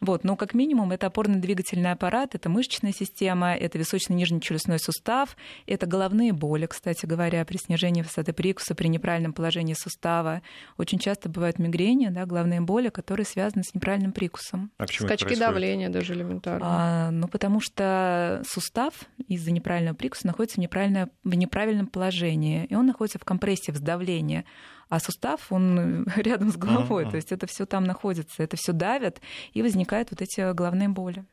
Вот, 0.00 0.22
но 0.22 0.36
как 0.36 0.54
минимум 0.54 0.92
это 0.92 1.06
опорно-двигательный 1.08 1.90
аппарат, 1.90 2.34
это 2.34 2.48
мышечная 2.48 2.92
система, 2.92 3.54
это 3.54 3.78
височно-нижний 3.78 4.40
челюстной 4.40 4.78
сустав, 4.78 5.36
это 5.66 5.86
головные 5.86 6.32
боли, 6.32 6.66
кстати 6.66 7.04
говоря, 7.04 7.44
при 7.44 7.56
снижении 7.56 8.02
высоты 8.02 8.32
прикуса, 8.32 8.74
при 8.74 8.88
неправильном 8.88 9.32
положении 9.32 9.74
сустава. 9.74 10.42
Очень 10.76 10.98
часто 10.98 11.28
бывают 11.28 11.58
мигрени, 11.58 12.08
да, 12.08 12.26
головные 12.26 12.60
боли, 12.60 12.90
которые 12.90 13.26
связаны 13.26 13.64
с 13.64 13.74
неправильным 13.74 14.12
прикусом. 14.12 14.70
А 14.78 14.86
Скачки 14.86 15.34
давления 15.34 15.88
даже 15.88 16.14
элементарно. 16.14 16.66
А, 16.66 17.10
ну, 17.10 17.26
потому 17.28 17.60
что 17.60 18.42
сустав 18.46 18.94
из-за 19.26 19.50
неправильного 19.50 19.96
прикуса 19.96 20.26
находится 20.26 20.56
в, 20.56 20.60
неправильно, 20.60 21.10
в 21.24 21.34
неправильном 21.34 21.86
положении, 21.86 22.66
и 22.66 22.74
он 22.74 22.86
находится 22.86 23.18
в 23.18 23.24
компрессии, 23.24 23.72
в 23.72 23.76
сдавлении 23.76 24.44
а 24.88 25.00
сустав, 25.00 25.52
он 25.52 26.06
рядом 26.16 26.50
с 26.50 26.56
головой, 26.56 27.08
то 27.08 27.16
есть 27.16 27.32
это 27.32 27.46
все 27.46 27.66
там 27.66 27.84
находится, 27.84 28.42
это 28.42 28.56
все 28.56 28.72
давит, 28.72 29.20
и 29.52 29.62
возникают 29.62 30.10
вот 30.10 30.22
эти 30.22 30.52
головные 30.52 30.88
боли. 30.88 31.24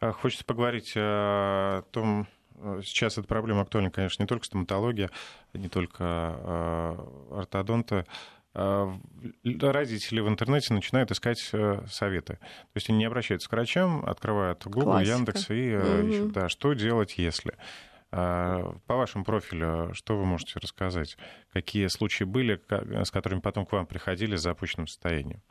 А 0.00 0.12
хочется 0.12 0.44
поговорить 0.44 0.94
о 0.96 1.82
том, 1.92 2.26
сейчас 2.82 3.18
эта 3.18 3.28
проблема 3.28 3.62
актуальна, 3.62 3.90
конечно, 3.90 4.22
не 4.22 4.26
только 4.26 4.46
стоматология, 4.46 5.10
не 5.52 5.68
только 5.68 6.96
ортодонта, 7.30 8.04
а, 8.54 8.94
родители 9.44 10.20
в 10.20 10.28
интернете 10.28 10.74
начинают 10.74 11.10
искать 11.10 11.48
э, 11.52 11.84
советы. 11.88 12.34
То 12.34 12.76
есть 12.76 12.90
они 12.90 12.98
не 12.98 13.06
обращаются 13.06 13.48
к 13.48 13.52
врачам, 13.52 14.04
открывают 14.04 14.64
Google, 14.66 14.82
Классика. 14.82 15.16
Яндекс 15.16 15.50
и 15.50 15.76
угу. 15.76 16.08
ищут, 16.08 16.32
да, 16.32 16.48
что 16.50 16.74
делать, 16.74 17.14
если. 17.16 17.54
А, 18.14 18.76
по 18.86 18.96
вашему 18.96 19.24
профилю, 19.24 19.94
что 19.94 20.18
вы 20.18 20.26
можете 20.26 20.58
рассказать? 20.60 21.16
Какие 21.52 21.86
случаи 21.86 22.24
были, 22.24 22.60
с 23.04 23.10
которыми 23.10 23.40
потом 23.40 23.64
к 23.64 23.72
вам 23.72 23.86
приходили 23.86 24.36
с 24.36 24.42
запущенным 24.42 24.86
состоянием? 24.86 25.42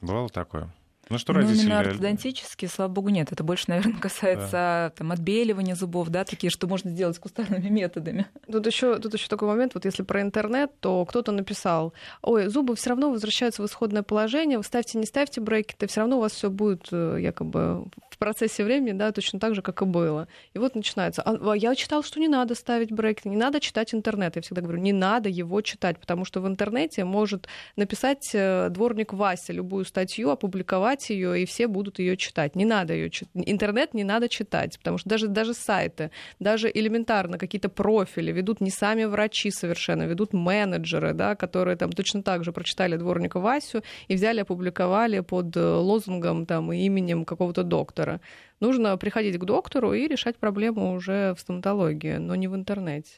Бывало 0.00 0.28
такое? 0.28 0.72
Ну, 1.10 1.18
что 1.18 1.32
родители... 1.32 1.56
Ну, 1.56 1.62
именно 1.62 1.80
ортодонтические, 1.80 2.68
слава 2.68 2.90
богу, 2.90 3.08
нет. 3.08 3.32
Это 3.32 3.42
больше, 3.42 3.64
наверное, 3.66 3.94
касается 4.00 4.50
да. 4.52 4.92
там, 4.96 5.10
отбеливания 5.10 5.74
зубов, 5.74 6.08
да, 6.08 6.24
такие, 6.24 6.50
что 6.50 6.68
можно 6.68 6.90
сделать 6.90 7.18
кустарными 7.18 7.68
методами. 7.68 8.26
Тут 8.50 8.66
еще, 8.66 8.96
тут 8.98 9.14
еще 9.14 9.26
такой 9.26 9.48
момент, 9.48 9.74
вот 9.74 9.84
если 9.84 10.04
про 10.04 10.22
интернет, 10.22 10.70
то 10.78 11.04
кто-то 11.04 11.32
написал, 11.32 11.92
ой, 12.22 12.46
зубы 12.46 12.76
все 12.76 12.90
равно 12.90 13.10
возвращаются 13.10 13.60
в 13.62 13.66
исходное 13.66 14.04
положение, 14.04 14.58
вы 14.58 14.64
ставьте, 14.64 14.98
не 14.98 15.06
ставьте 15.06 15.40
брекеты, 15.40 15.88
все 15.88 16.00
равно 16.00 16.18
у 16.18 16.20
вас 16.20 16.32
все 16.32 16.48
будет 16.48 16.86
э, 16.92 17.18
якобы 17.20 17.86
в 18.08 18.18
процессе 18.18 18.62
времени, 18.62 18.92
да, 18.92 19.10
точно 19.10 19.40
так 19.40 19.56
же, 19.56 19.62
как 19.62 19.82
и 19.82 19.84
было. 19.86 20.28
И 20.54 20.58
вот 20.60 20.76
начинается. 20.76 21.22
А, 21.22 21.36
а 21.52 21.56
я 21.56 21.74
читал, 21.74 22.04
что 22.04 22.20
не 22.20 22.28
надо 22.28 22.54
ставить 22.54 22.92
брекеты, 22.92 23.30
не 23.30 23.36
надо 23.36 23.58
читать 23.58 23.92
интернет. 23.94 24.36
Я 24.36 24.42
всегда 24.42 24.62
говорю, 24.62 24.78
не 24.78 24.92
надо 24.92 25.28
его 25.28 25.60
читать, 25.60 25.98
потому 25.98 26.24
что 26.24 26.40
в 26.40 26.46
интернете 26.46 27.04
может 27.04 27.48
написать 27.74 28.30
э, 28.32 28.68
дворник 28.70 29.12
Вася 29.12 29.52
любую 29.52 29.84
статью, 29.84 30.30
опубликовать 30.30 30.99
читать 31.00 31.10
ее, 31.10 31.42
и 31.42 31.44
все 31.44 31.66
будут 31.66 31.98
ее 31.98 32.16
читать. 32.16 32.56
Не 32.56 32.64
надо 32.64 32.94
ее 32.94 33.10
читать. 33.10 33.30
Интернет 33.34 33.94
не 33.94 34.04
надо 34.04 34.28
читать, 34.28 34.78
потому 34.78 34.98
что 34.98 35.08
даже, 35.08 35.28
даже 35.28 35.54
сайты, 35.54 36.10
даже 36.40 36.70
элементарно 36.72 37.38
какие-то 37.38 37.68
профили 37.68 38.32
ведут 38.32 38.60
не 38.60 38.70
сами 38.70 39.04
врачи 39.06 39.50
совершенно, 39.50 40.06
ведут 40.06 40.32
менеджеры, 40.32 41.14
да, 41.14 41.34
которые 41.34 41.76
там 41.76 41.92
точно 41.92 42.22
так 42.22 42.44
же 42.44 42.52
прочитали 42.52 42.96
дворника 42.96 43.40
Васю 43.40 43.82
и 44.08 44.14
взяли, 44.14 44.40
опубликовали 44.40 45.20
под 45.20 45.56
э, 45.56 45.60
лозунгом 45.60 46.46
там, 46.46 46.72
и 46.72 46.86
именем 46.86 47.24
какого-то 47.24 47.62
доктора. 47.62 48.20
Нужно 48.60 48.96
приходить 48.96 49.38
к 49.38 49.44
доктору 49.44 49.94
и 49.94 50.08
решать 50.08 50.36
проблему 50.36 50.92
уже 50.94 51.34
в 51.34 51.40
стоматологии, 51.40 52.18
но 52.18 52.36
не 52.36 52.48
в 52.48 52.54
интернете. 52.54 53.12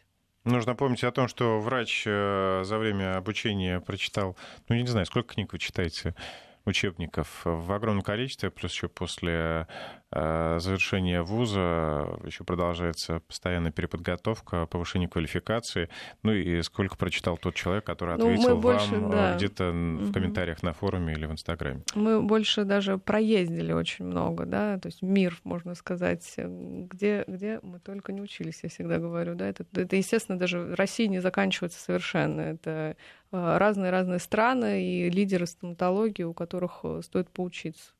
Нужно 0.45 0.75
помнить 0.75 1.05
о 1.05 1.13
том, 1.13 1.29
что 1.29 1.61
врач 1.61 2.05
э, 2.07 2.63
за 2.65 2.79
время 2.79 3.17
обучения 3.17 3.81
прочитал, 3.81 4.37
ну, 4.69 4.77
не 4.77 4.89
знаю, 4.89 5.07
сколько 5.07 5.35
книг 5.35 5.53
вы 5.53 5.59
читаете, 5.59 6.15
учебников 6.65 7.43
в 7.45 7.73
огромном 7.73 8.03
количестве, 8.03 8.51
плюс 8.51 8.73
еще 8.73 8.89
после 8.89 9.67
Э, 10.15 10.59
завершения 10.61 11.23
вуза 11.23 12.19
еще 12.27 12.45
продолжается 12.45 13.21
постоянная 13.21 13.73
переподготовка, 13.73 14.67
повышение 14.67 15.09
квалификации. 15.09 15.89
Ну 16.23 16.33
и 16.33 16.61
сколько 16.61 16.97
прочитал 16.99 17.39
тот 17.39 17.55
человек, 17.55 17.85
который 17.85 18.19
ну, 18.19 18.27
ответил 18.27 18.59
больше, 18.59 18.91
вам 18.91 19.09
э, 19.09 19.11
да. 19.11 19.37
где-то 19.37 19.71
угу. 19.71 20.05
в 20.05 20.13
комментариях 20.13 20.63
на 20.63 20.75
форуме 20.75 21.15
или 21.15 21.25
в 21.25 21.33
Инстаграме? 21.33 21.83
Мы 21.95 22.21
больше 22.21 22.65
даже 22.65 22.99
проездили 22.99 23.73
очень 23.73 24.05
много, 24.05 24.45
да, 24.45 24.79
то 24.79 24.89
есть 24.89 25.01
мир, 25.01 25.39
можно 25.45 25.75
сказать, 25.75 26.35
где, 26.37 27.25
где 27.27 27.61
мы 27.63 27.79
только 27.79 28.13
не 28.13 28.21
учились, 28.21 28.61
я 28.63 28.69
всегда 28.69 28.99
говорю, 28.99 29.35
да, 29.35 29.49
это, 29.49 29.65
это 29.75 29.97
естественно, 29.97 30.39
даже 30.39 30.59
в 30.59 30.75
России 30.75 31.07
не 31.07 31.21
заканчивается 31.21 31.81
совершенно. 31.81 32.43
Это 32.43 32.97
разные-разные 33.33 34.17
э, 34.17 34.21
страны 34.21 34.85
и 34.85 35.11
лидеры 35.11 35.47
стоматологии, 35.47 36.23
у 36.23 36.35
которых 36.35 36.85
стоит 37.03 37.31
поучиться. 37.31 37.93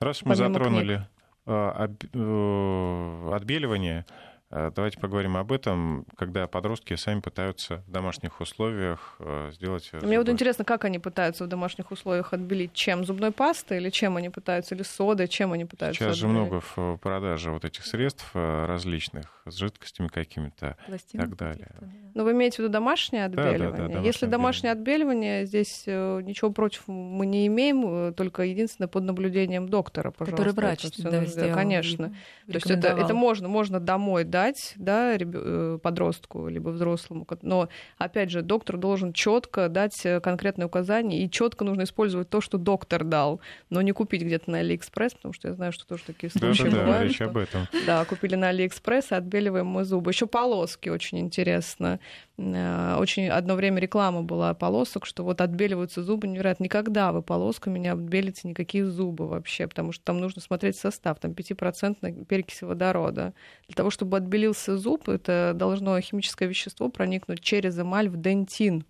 Раз 0.00 0.22
мы 0.24 0.34
затронули 0.34 0.96
книг. 0.96 1.08
Э, 1.46 1.88
э, 2.14 3.30
отбеливание 3.34 4.04
Э, 4.52 4.72
давайте 4.74 4.98
поговорим 4.98 5.36
об 5.36 5.52
этом, 5.52 6.04
когда 6.16 6.46
подростки 6.48 6.94
сами 6.96 7.20
пытаются 7.20 7.84
в 7.86 7.90
домашних 7.90 8.40
условиях 8.40 9.16
э, 9.20 9.50
сделать... 9.52 9.88
Зубы. 9.92 10.06
Мне 10.06 10.18
вот 10.18 10.28
интересно, 10.28 10.64
как 10.64 10.84
они 10.84 10.98
пытаются 10.98 11.44
в 11.44 11.46
домашних 11.46 11.92
условиях 11.92 12.32
отбелить? 12.32 12.72
Чем? 12.72 13.04
Зубной 13.04 13.30
пастой 13.30 13.78
или 13.78 13.90
чем 13.90 14.16
они 14.16 14.28
пытаются? 14.28 14.74
Или 14.74 14.82
содой? 14.82 15.28
Чем 15.28 15.52
они 15.52 15.66
пытаются 15.66 16.02
Сейчас 16.02 16.16
отбелить? 16.16 16.36
же 16.36 16.40
много 16.40 16.62
в 16.74 16.96
продаже 16.98 17.52
вот 17.52 17.64
этих 17.64 17.86
средств 17.86 18.28
э, 18.34 18.66
различных, 18.66 19.39
с 19.50 19.56
жидкостями 19.56 20.08
какими-то 20.08 20.76
и 21.12 21.18
так 21.18 21.36
далее. 21.36 21.68
Да. 21.80 21.86
Но 22.14 22.24
вы 22.24 22.32
имеете 22.32 22.56
в 22.56 22.58
виду 22.60 22.68
домашнее 22.68 23.24
отбеливание? 23.26 23.58
Да, 23.58 23.64
да, 23.64 23.70
да, 23.70 23.82
домашнее 23.82 24.06
Если 24.06 24.26
домашнее 24.26 24.72
отбеливание, 24.72 25.46
здесь 25.46 25.84
ничего 25.86 26.50
против 26.50 26.88
мы 26.88 27.26
не 27.26 27.46
имеем, 27.46 28.14
только 28.14 28.42
единственное 28.42 28.88
под 28.88 29.04
наблюдением 29.04 29.68
доктора, 29.68 30.10
пожалуйста. 30.10 30.36
Который 30.36 30.54
врач, 30.54 30.86
да, 30.98 31.24
сделал, 31.24 31.54
Конечно. 31.54 32.14
То 32.46 32.54
есть 32.54 32.70
это, 32.70 32.88
это 32.88 33.14
можно, 33.14 33.48
можно 33.48 33.80
домой 33.80 34.24
дать 34.24 34.74
да, 34.76 35.16
э, 35.18 35.78
подростку 35.82 36.48
либо 36.48 36.70
взрослому. 36.70 37.26
Но, 37.42 37.68
опять 37.98 38.30
же, 38.30 38.42
доктор 38.42 38.76
должен 38.76 39.12
четко 39.12 39.68
дать 39.68 40.04
э, 40.04 40.20
конкретные 40.20 40.66
указания, 40.66 41.24
и 41.24 41.30
четко 41.30 41.64
нужно 41.64 41.82
использовать 41.82 42.28
то, 42.28 42.40
что 42.40 42.58
доктор 42.58 43.04
дал, 43.04 43.40
но 43.68 43.82
не 43.82 43.92
купить 43.92 44.22
где-то 44.22 44.50
на 44.50 44.58
Алиэкспресс, 44.58 45.14
потому 45.14 45.32
что 45.32 45.48
я 45.48 45.54
знаю, 45.54 45.72
что 45.72 45.86
тоже 45.86 46.04
такие 46.06 46.30
случаи 46.30 46.64
да, 46.64 46.70
да, 46.70 46.82
бывают. 46.82 47.02
Да, 47.02 47.04
речь 47.04 47.20
об 47.20 47.36
этом. 47.36 47.68
Да, 47.86 48.04
купили 48.04 48.34
на 48.34 48.48
Алиэкспресс 48.48 49.12
и 49.12 49.14
отбеливаем 49.40 49.66
мы 49.66 49.84
зубы. 49.84 50.10
Еще 50.10 50.26
полоски 50.26 50.88
очень 50.90 51.18
интересно. 51.18 51.98
Э, 52.36 52.96
очень 52.98 53.28
одно 53.28 53.54
время 53.54 53.80
реклама 53.80 54.22
была 54.22 54.54
полосок, 54.54 55.06
что 55.06 55.24
вот 55.24 55.40
отбеливаются 55.40 56.02
зубы 56.02 56.28
невероятно. 56.28 56.64
Никогда 56.64 57.12
вы 57.12 57.22
полосками 57.22 57.78
не 57.78 57.88
отбелите 57.88 58.48
никакие 58.48 58.84
зубы 58.86 59.26
вообще, 59.26 59.66
потому 59.66 59.92
что 59.92 60.04
там 60.04 60.20
нужно 60.20 60.42
смотреть 60.42 60.76
состав, 60.76 61.18
там 61.18 61.32
5% 61.32 62.24
перекиси 62.26 62.64
водорода. 62.64 63.32
Для 63.66 63.74
того, 63.74 63.90
чтобы 63.90 64.18
отбелился 64.18 64.76
зуб, 64.76 65.08
это 65.08 65.52
должно 65.54 65.98
химическое 66.00 66.46
вещество 66.46 66.90
проникнуть 66.90 67.40
через 67.40 67.78
эмаль 67.78 68.08
в 68.08 68.16
дентин. 68.16 68.84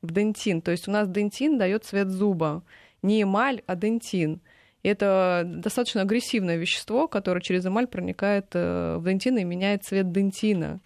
В 0.00 0.10
дентин. 0.10 0.62
То 0.62 0.70
есть 0.70 0.88
у 0.88 0.90
нас 0.90 1.08
дентин 1.08 1.58
дает 1.58 1.84
цвет 1.84 2.08
зуба. 2.08 2.64
Не 3.02 3.22
эмаль, 3.22 3.62
а 3.66 3.76
дентин. 3.76 4.40
Это 4.82 5.44
достаточно 5.46 6.02
агрессивное 6.02 6.56
вещество, 6.56 7.06
которое 7.06 7.40
через 7.40 7.64
эмаль 7.64 7.86
проникает 7.86 8.46
э, 8.54 8.96
в 8.98 9.04
дентин 9.04 9.38
и 9.38 9.44
меняет 9.44 9.84
цвет 9.84 10.10
дентина. 10.10 10.80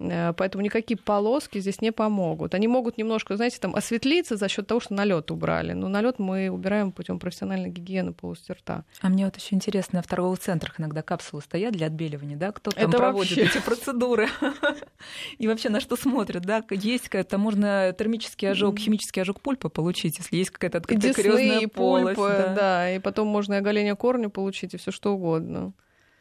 Э, 0.00 0.32
поэтому 0.32 0.64
никакие 0.64 0.96
полоски 0.96 1.60
здесь 1.60 1.80
не 1.80 1.92
помогут. 1.92 2.54
Они 2.54 2.66
могут 2.66 2.96
немножко, 2.96 3.36
знаете, 3.36 3.58
там 3.60 3.74
осветлиться 3.74 4.36
за 4.36 4.48
счет 4.48 4.66
того, 4.66 4.80
что 4.80 4.94
налет 4.94 5.30
убрали. 5.30 5.72
Но 5.72 5.88
налет 5.88 6.18
мы 6.18 6.48
убираем 6.48 6.90
путем 6.90 7.18
профессиональной 7.18 7.68
гигиены 7.70 8.12
полости 8.12 8.52
рта. 8.52 8.84
А 9.00 9.08
мне 9.08 9.26
вот 9.26 9.36
еще 9.36 9.54
интересно, 9.54 10.02
в 10.02 10.06
торговых 10.06 10.38
центрах 10.38 10.80
иногда 10.80 11.02
капсулы 11.02 11.42
стоят 11.42 11.74
для 11.74 11.86
отбеливания, 11.86 12.36
да? 12.36 12.52
Кто 12.52 12.70
там 12.70 12.88
Это 12.88 12.96
проводит 12.96 13.36
вообще... 13.36 13.58
эти 13.58 13.62
процедуры? 13.62 14.28
И 15.38 15.46
вообще 15.46 15.68
на 15.68 15.80
что 15.80 15.96
смотрят, 15.96 16.42
да? 16.44 16.64
Есть 16.70 17.04
какая-то, 17.04 17.38
можно 17.38 17.94
термический 17.96 18.50
ожог, 18.50 18.78
химический 18.78 19.20
ожог 19.22 19.40
пульпа 19.40 19.68
получить, 19.68 20.18
если 20.18 20.36
есть 20.36 20.50
какая-то 20.50 20.78
открытая 20.78 21.12
кариозная 21.12 21.68
полость. 21.68 22.16
Да, 22.18 22.90
и 22.90 22.98
потом 22.98 23.28
можно 23.28 23.54
и 23.54 23.56
оголение 23.58 23.96
корня 23.96 24.28
получить, 24.28 24.74
и 24.74 24.76
все 24.78 24.90
что 24.90 25.14
угодно. 25.14 25.72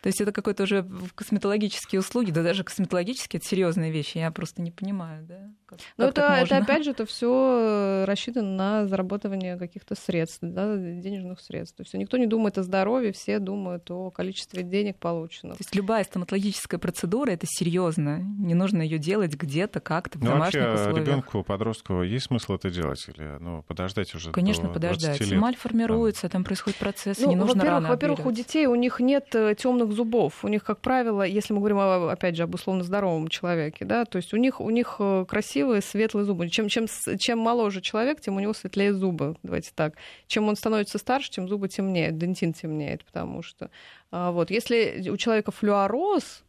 То 0.01 0.07
есть 0.07 0.21
это 0.21 0.31
какой-то 0.31 0.63
уже 0.63 0.85
косметологические 1.15 1.99
услуги, 1.99 2.31
да 2.31 2.41
даже 2.41 2.63
косметологические 2.63 3.39
это 3.39 3.47
серьезные 3.47 3.91
вещи, 3.91 4.17
я 4.17 4.31
просто 4.31 4.61
не 4.61 4.71
понимаю, 4.71 5.25
да. 5.25 5.51
Как, 5.65 5.79
ну 5.97 6.05
это, 6.05 6.21
это 6.21 6.57
опять 6.57 6.83
же 6.83 6.91
это 6.91 7.05
все 7.05 8.05
рассчитано 8.07 8.49
на 8.55 8.87
заработывание 8.87 9.57
каких-то 9.57 9.95
средств, 9.95 10.39
да, 10.41 10.75
денежных 10.77 11.41
средств. 11.41 11.77
То 11.77 11.83
есть 11.83 11.93
никто 11.93 12.17
не 12.17 12.27
думает 12.27 12.57
о 12.57 12.63
здоровье, 12.63 13.11
все 13.11 13.39
думают 13.39 13.91
о 13.91 14.09
количестве 14.09 14.63
денег 14.63 14.97
полученных. 14.97 15.57
То 15.57 15.61
есть 15.61 15.75
любая 15.75 16.03
стоматологическая 16.05 16.79
процедура 16.79 17.31
это 17.31 17.45
серьезно, 17.47 18.19
не 18.19 18.55
нужно 18.55 18.81
ее 18.81 18.97
делать 18.97 19.35
где-то 19.35 19.79
как-то 19.79 20.17
в 20.17 20.23
ну, 20.23 20.31
домашних 20.31 20.63
вообще, 20.63 20.81
условиях. 20.81 21.07
ребенку, 21.07 21.43
подростку 21.43 22.01
есть 22.03 22.25
смысл 22.25 22.53
это 22.53 22.69
делать 22.69 23.05
или 23.09 23.37
ну 23.39 23.63
подождать 23.63 24.15
уже? 24.15 24.31
Конечно, 24.31 24.69
подождать. 24.69 25.21
Эмаль 25.21 25.55
формируется, 25.55 26.29
там 26.29 26.43
происходит 26.43 26.79
процесс, 26.79 27.19
ну, 27.19 27.29
не 27.29 27.35
нужно 27.35 27.55
во-первых, 27.55 27.73
рано 27.73 27.89
во-первых, 27.89 28.25
у 28.25 28.31
детей 28.31 28.65
у 28.65 28.75
них 28.75 28.99
нет 28.99 29.35
э, 29.35 29.55
светлых 29.89 29.95
зубов. 29.95 30.43
У 30.43 30.47
них, 30.47 30.63
как 30.63 30.79
правило, 30.79 31.23
если 31.23 31.53
мы 31.53 31.59
говорим, 31.59 32.09
опять 32.09 32.35
же, 32.35 32.43
об 32.43 32.53
условно 32.53 32.83
здоровом 32.83 33.27
человеке, 33.27 33.85
да, 33.85 34.05
то 34.05 34.17
есть 34.17 34.33
у 34.33 34.37
них, 34.37 34.61
у 34.61 34.69
них 34.69 34.95
э, 34.99 35.25
красивые 35.27 35.81
светлые 35.81 36.25
зубы. 36.25 36.49
Чем, 36.49 36.69
чем, 36.69 36.87
чем 37.17 37.39
моложе 37.39 37.81
человек, 37.81 38.21
тем 38.21 38.35
у 38.35 38.39
него 38.39 38.53
светлее 38.53 38.93
зубы, 38.93 39.35
давайте 39.43 39.71
так. 39.75 39.95
Чем 40.27 40.47
он 40.47 40.55
становится 40.55 40.97
старше, 40.97 41.31
тем 41.31 41.47
зубы 41.47 41.67
темнеют, 41.67 42.17
дентин 42.17 42.53
темнеет, 42.53 43.03
потому 43.05 43.41
что... 43.41 43.69
А, 44.11 44.31
вот. 44.31 44.51
Если 44.51 45.09
у 45.09 45.17
человека 45.17 45.51
флюороз, 45.51 46.43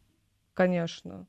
конечно, 0.53 1.25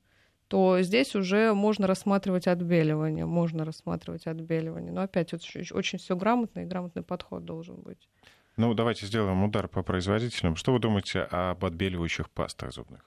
то 0.49 0.83
здесь 0.83 1.15
уже 1.15 1.55
можно 1.55 1.87
рассматривать 1.87 2.47
отбеливание, 2.47 3.25
можно 3.25 3.65
рассматривать 3.65 4.27
отбеливание. 4.27 4.93
Но 4.93 5.03
опять 5.03 5.33
очень, 5.33 5.67
очень 5.73 5.99
все 5.99 6.15
грамотно 6.15 6.61
и 6.61 6.67
грамотный 6.67 7.03
подход 7.03 7.45
должен 7.45 7.77
быть. 7.77 8.09
Ну, 8.57 8.75
давайте 8.75 9.07
сделаем 9.07 9.43
удар 9.45 9.67
по 9.67 9.83
производителям. 9.83 10.57
Что 10.57 10.73
вы 10.73 10.79
думаете 10.79 11.21
об 11.21 11.65
отбеливающих 11.65 12.29
пастах 12.29 12.73
зубных? 12.73 13.01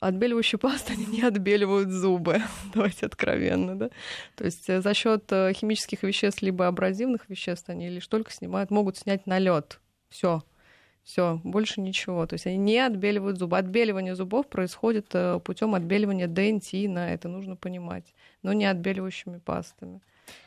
Отбеливающие 0.00 0.58
пасты 0.58 0.94
они 0.94 1.06
не 1.06 1.22
отбеливают 1.22 1.90
зубы, 1.90 2.42
давайте 2.74 3.06
откровенно, 3.06 3.78
да. 3.78 3.90
То 4.34 4.44
есть 4.44 4.68
э, 4.68 4.80
за 4.80 4.94
счет 4.94 5.30
э, 5.30 5.52
химических 5.52 6.02
веществ 6.02 6.42
либо 6.42 6.66
абразивных 6.66 7.28
веществ 7.28 7.68
они 7.68 7.88
лишь 7.88 8.08
только 8.08 8.32
снимают, 8.32 8.72
могут 8.72 8.96
снять 8.96 9.28
налет. 9.28 9.78
Все, 10.08 10.42
все, 11.04 11.40
больше 11.44 11.80
ничего. 11.80 12.26
То 12.26 12.34
есть 12.34 12.48
они 12.48 12.56
не 12.56 12.80
отбеливают 12.80 13.38
зубы. 13.38 13.56
Отбеливание 13.56 14.16
зубов 14.16 14.48
происходит 14.48 15.06
э, 15.12 15.38
путем 15.38 15.76
отбеливания 15.76 16.26
дентина, 16.26 17.10
это 17.10 17.28
нужно 17.28 17.54
понимать, 17.54 18.12
но 18.42 18.52
не 18.52 18.64
отбеливающими 18.64 19.38
пастами. 19.38 20.00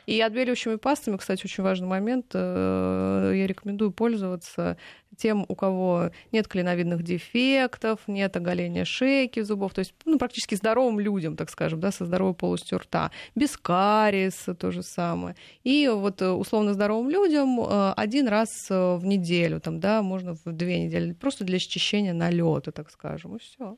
И 0.06 0.20
отбеливающими 0.20 0.76
пастами, 0.76 1.16
кстати, 1.16 1.44
очень 1.44 1.64
важный 1.64 1.88
момент, 1.88 2.26
э, 2.34 3.32
я 3.34 3.46
рекомендую 3.46 3.90
пользоваться 3.90 4.76
тем, 5.16 5.44
у 5.48 5.54
кого 5.54 6.10
нет 6.30 6.46
клиновидных 6.46 7.02
дефектов, 7.02 8.00
нет 8.06 8.36
оголения 8.36 8.84
шейки 8.84 9.40
зубов, 9.40 9.74
то 9.74 9.80
есть 9.80 9.94
ну, 10.04 10.18
практически 10.18 10.54
здоровым 10.54 11.00
людям, 11.00 11.36
так 11.36 11.50
скажем, 11.50 11.80
да, 11.80 11.90
со 11.90 12.04
здоровой 12.04 12.34
полостью 12.34 12.78
рта, 12.78 13.10
без 13.34 13.56
кариеса 13.56 14.54
то 14.54 14.70
же 14.70 14.82
самое. 14.82 15.34
И 15.64 15.88
вот 15.88 16.22
э, 16.22 16.30
условно 16.30 16.74
здоровым 16.74 17.10
людям 17.10 17.60
э, 17.60 17.92
один 17.96 18.28
раз 18.28 18.50
в 18.68 19.00
неделю, 19.04 19.60
там, 19.60 19.80
да, 19.80 20.02
можно 20.02 20.34
в 20.44 20.52
две 20.52 20.84
недели, 20.84 21.12
просто 21.12 21.44
для 21.44 21.58
счищения 21.58 22.12
налета, 22.12 22.72
так 22.72 22.90
скажем, 22.90 23.36
и 23.36 23.38
все. 23.38 23.76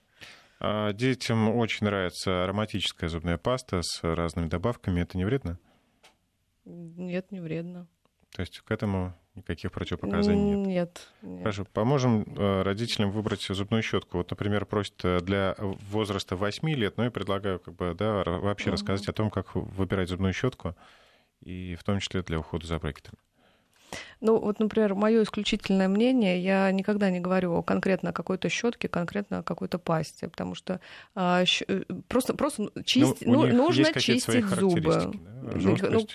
А 0.60 0.92
детям 0.92 1.54
очень 1.54 1.86
нравится 1.86 2.44
ароматическая 2.44 3.08
зубная 3.08 3.38
паста 3.38 3.80
с 3.82 4.00
разными 4.02 4.48
добавками. 4.48 5.00
Это 5.00 5.16
не 5.16 5.24
вредно? 5.24 5.58
Нет, 6.68 7.32
не 7.32 7.40
вредно. 7.40 7.86
То 8.34 8.42
есть 8.42 8.60
к 8.60 8.70
этому 8.70 9.14
никаких 9.34 9.72
противопоказаний 9.72 10.54
нет? 10.54 10.66
Нет. 10.66 11.08
нет. 11.22 11.38
Хорошо. 11.40 11.64
Поможем 11.72 12.24
э, 12.36 12.62
родителям 12.62 13.10
выбрать 13.10 13.42
зубную 13.42 13.82
щетку. 13.82 14.18
Вот, 14.18 14.30
например, 14.30 14.66
просят 14.66 15.02
э, 15.04 15.20
для 15.20 15.56
возраста 15.58 16.36
8 16.36 16.68
лет, 16.70 16.96
но 16.98 17.04
я 17.04 17.10
предлагаю 17.10 17.58
как 17.58 17.74
бы, 17.74 17.94
да, 17.98 18.22
вообще 18.24 18.66
угу. 18.66 18.74
рассказать 18.74 19.08
о 19.08 19.12
том, 19.12 19.30
как 19.30 19.54
выбирать 19.54 20.08
зубную 20.08 20.34
щетку, 20.34 20.74
и 21.40 21.76
в 21.76 21.84
том 21.84 22.00
числе 22.00 22.22
для 22.22 22.38
ухода 22.38 22.66
за 22.66 22.78
брекетами. 22.78 23.18
Ну, 24.20 24.38
вот, 24.38 24.58
например, 24.58 24.94
мое 24.94 25.22
исключительное 25.22 25.88
мнение, 25.88 26.42
я 26.42 26.70
никогда 26.72 27.10
не 27.10 27.20
говорю 27.20 27.62
конкретно 27.62 28.10
о 28.10 28.12
какой-то 28.12 28.48
щетке, 28.48 28.88
конкретно 28.88 29.38
о 29.38 29.42
какой-то 29.42 29.78
пасте, 29.78 30.28
потому 30.28 30.54
что 30.54 30.80
а, 31.14 31.44
щ... 31.44 31.64
Э, 31.68 31.82
просто, 32.08 32.34
просто 32.34 32.70
чистить, 32.84 33.26
ну, 33.26 33.46
ну, 33.46 33.56
нужно 33.56 33.92
чистить 33.98 34.44
зубы. 34.44 34.82
Да? 34.82 35.10
Ну, 35.54 36.06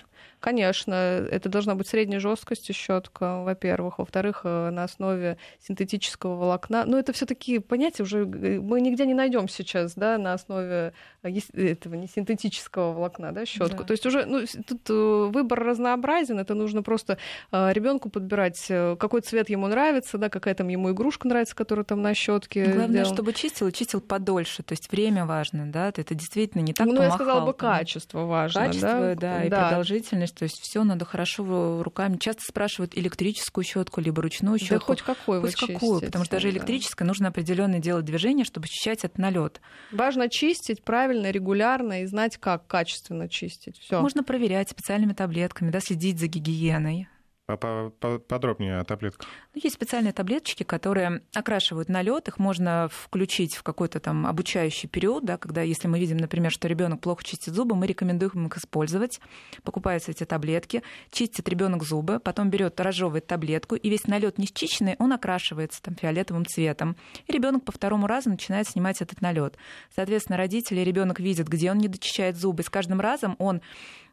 Конечно, 0.44 0.94
это 0.94 1.48
должна 1.48 1.74
быть 1.74 1.88
средней 1.88 2.18
жесткости 2.18 2.74
щетка, 2.74 3.44
во-первых. 3.44 4.00
Во-вторых, 4.00 4.42
э, 4.44 4.72
на 4.72 4.84
основе 4.84 5.38
синтетического 5.66 6.36
волокна. 6.36 6.84
Но 6.86 7.00
это 7.00 7.14
все 7.14 7.26
таки 7.26 7.60
понятия 7.60 8.04
уже 8.04 8.24
э, 8.26 8.60
мы 8.60 8.82
нигде 8.82 9.06
не 9.06 9.14
найдем 9.14 9.48
сейчас, 9.48 9.94
да, 9.96 10.18
на 10.18 10.34
основе 10.34 10.92
э, 11.24 11.30
этого 11.54 11.94
не 11.94 12.10
синтетического 12.10 12.92
волокна, 12.92 13.32
да, 13.32 13.46
щетку. 13.46 13.78
Да. 13.78 13.84
То 13.86 13.94
есть 13.94 14.06
уже 14.06 14.26
ну, 14.26 14.42
тут 14.68 14.90
выбор 15.34 15.64
разнообразен. 15.64 16.38
Это 16.38 16.56
нужно 16.56 16.84
просто 16.84 17.18
ребенку 17.54 18.10
подбирать, 18.10 18.68
какой 18.68 19.22
цвет 19.22 19.50
ему 19.50 19.68
нравится, 19.68 20.18
да, 20.18 20.28
какая 20.28 20.56
там 20.56 20.68
ему 20.68 20.92
игрушка 20.92 21.26
нравится, 21.30 21.56
которая 21.56 21.86
там 21.86 22.02
на 22.02 22.14
щетке. 22.14 22.66
Главное, 22.66 22.88
сделан. 22.90 23.14
чтобы 23.14 23.32
чистил, 23.32 23.72
чистил 23.72 24.02
подольше. 24.02 24.62
То 24.62 24.74
есть 24.74 24.92
время 24.92 25.26
важно, 25.26 25.72
да. 25.72 25.88
Это 25.88 26.14
действительно 26.14 26.64
не 26.64 26.74
так. 26.74 26.86
Ну, 26.86 26.96
помахал, 26.98 27.12
я 27.12 27.16
сказала 27.16 27.46
бы, 27.46 27.54
качество 27.54 28.26
важно. 28.26 28.66
Качество, 28.66 28.90
да, 28.90 29.16
да 29.16 29.44
и 29.46 29.50
да. 29.50 29.70
продолжительность 29.70 30.33
то 30.36 30.44
есть 30.44 30.60
все 30.62 30.84
надо 30.84 31.06
хорошо 31.06 31.84
руками. 31.84 32.18
Часто 32.18 32.42
спрашивают 32.48 32.98
электрическую 32.98 33.64
щетку 33.64 34.02
либо 34.02 34.22
ручную 34.22 34.60
щетку. 34.60 34.80
Да 34.80 34.86
хоть 34.86 35.02
какую 35.02 35.42
хоть 35.42 35.62
вы 35.62 35.68
какую, 35.74 35.80
чистите, 35.80 36.06
потому 36.08 36.26
что 36.26 36.36
даже 36.36 36.50
электрическая 36.50 37.06
да. 37.06 37.10
нужно 37.10 37.28
определенное 37.30 37.80
делать 37.80 38.06
движение, 38.06 38.46
чтобы 38.46 38.66
очищать 38.66 39.04
от 39.06 39.18
налет. 39.18 39.62
Важно 39.92 40.30
чистить 40.30 40.84
правильно, 40.84 41.32
регулярно 41.32 42.04
и 42.04 42.06
знать, 42.06 42.38
как 42.38 42.68
качественно 42.68 43.30
чистить. 43.30 43.78
Все. 43.80 44.02
Можно 44.02 44.24
проверять 44.24 44.70
специальными 44.70 45.14
таблетками, 45.14 45.70
да, 45.70 45.80
следить 45.80 46.20
за 46.20 46.28
гигиеной. 46.28 47.08
Подробнее 47.46 48.80
о 48.80 48.86
таблетках. 48.86 49.28
Ну, 49.54 49.62
есть 49.62 49.76
специальные 49.76 50.14
таблеточки, 50.14 50.64
которые 50.64 51.24
окрашивают 51.36 51.90
налет. 51.90 52.30
Их 52.30 52.40
можно 52.40 52.88
включить 52.90 53.56
в 53.56 53.64
какой-то 53.64 54.00
там 54.00 54.26
обучающий 54.26 54.88
период, 54.88 55.26
да, 55.26 55.38
когда, 55.38 55.62
если 55.62 55.90
мы 55.90 56.00
видим, 56.00 56.16
например, 56.18 56.52
что 56.52 56.70
ребенок 56.70 57.02
плохо 57.02 57.22
чистит 57.26 57.54
зубы, 57.54 57.76
мы 57.76 57.86
рекомендуем 57.86 58.48
их 58.48 58.58
использовать. 58.58 59.20
Покупаются 59.64 60.12
эти 60.12 60.24
таблетки, 60.24 60.84
чистит 61.12 61.50
ребенок 61.50 61.84
зубы, 61.84 62.22
потом 62.22 62.50
берет 62.50 62.80
разжевывает 62.80 63.28
таблетку, 63.28 63.76
и 63.76 63.90
весь 63.90 64.08
налет 64.08 64.38
не 64.38 64.46
счищенный, 64.46 64.96
он 65.00 65.12
окрашивается 65.12 65.82
там 65.82 65.96
фиолетовым 65.96 66.46
цветом. 66.46 66.96
И 67.28 67.34
ребенок 67.34 67.66
по 67.66 67.74
второму 67.74 68.08
разу 68.08 68.30
начинает 68.30 68.70
снимать 68.70 69.02
этот 69.02 69.20
налет. 69.20 69.58
Соответственно, 69.94 70.38
родители, 70.38 70.80
ребенок 70.80 71.20
видит, 71.20 71.50
где 71.50 71.72
он 71.72 71.78
не 71.80 71.90
дочищает 71.90 72.38
зубы. 72.38 72.62
И 72.62 72.66
с 72.66 72.70
каждым 72.70 73.02
разом 73.02 73.36
он 73.38 73.62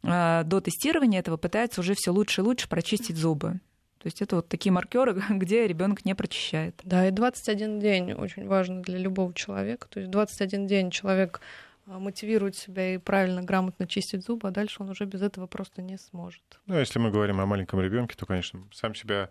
до 0.03 0.61
тестирования 0.63 1.21
этого 1.21 1.37
пытается 1.37 1.81
уже 1.81 1.95
все 1.95 2.11
лучше 2.11 2.41
и 2.41 2.45
лучше 2.45 2.69
прочистить 2.69 3.17
зубы. 3.17 3.61
То 4.01 4.07
есть 4.07 4.23
это 4.23 4.37
вот 4.37 4.49
такие 4.49 4.73
маркеры, 4.73 5.23
где 5.29 5.67
ребенок 5.67 6.05
не 6.05 6.15
прочищает. 6.15 6.81
Да, 6.85 7.07
и 7.07 7.11
21 7.11 7.81
день 7.81 8.13
очень 8.13 8.47
важно 8.47 8.83
для 8.83 8.99
любого 8.99 9.35
человека. 9.35 9.89
То 9.91 10.01
есть 10.01 10.11
21 10.11 10.67
день 10.67 10.91
человек 10.91 11.41
мотивирует 11.99 12.57
себя 12.57 12.95
и 12.95 12.99
правильно, 12.99 13.43
грамотно 13.43 13.87
чистить 13.87 14.25
зубы, 14.25 14.49
а 14.49 14.51
дальше 14.51 14.77
он 14.83 14.91
уже 14.91 15.05
без 15.05 15.23
этого 15.23 15.47
просто 15.47 15.83
не 15.83 15.99
сможет. 15.99 16.43
Ну, 16.67 16.79
если 16.79 16.99
мы 16.99 17.11
говорим 17.11 17.41
о 17.41 17.47
маленьком 17.47 17.81
ребенке, 17.81 18.15
то, 18.17 18.27
конечно, 18.27 18.63
сам 18.73 18.95
себя 18.95 19.31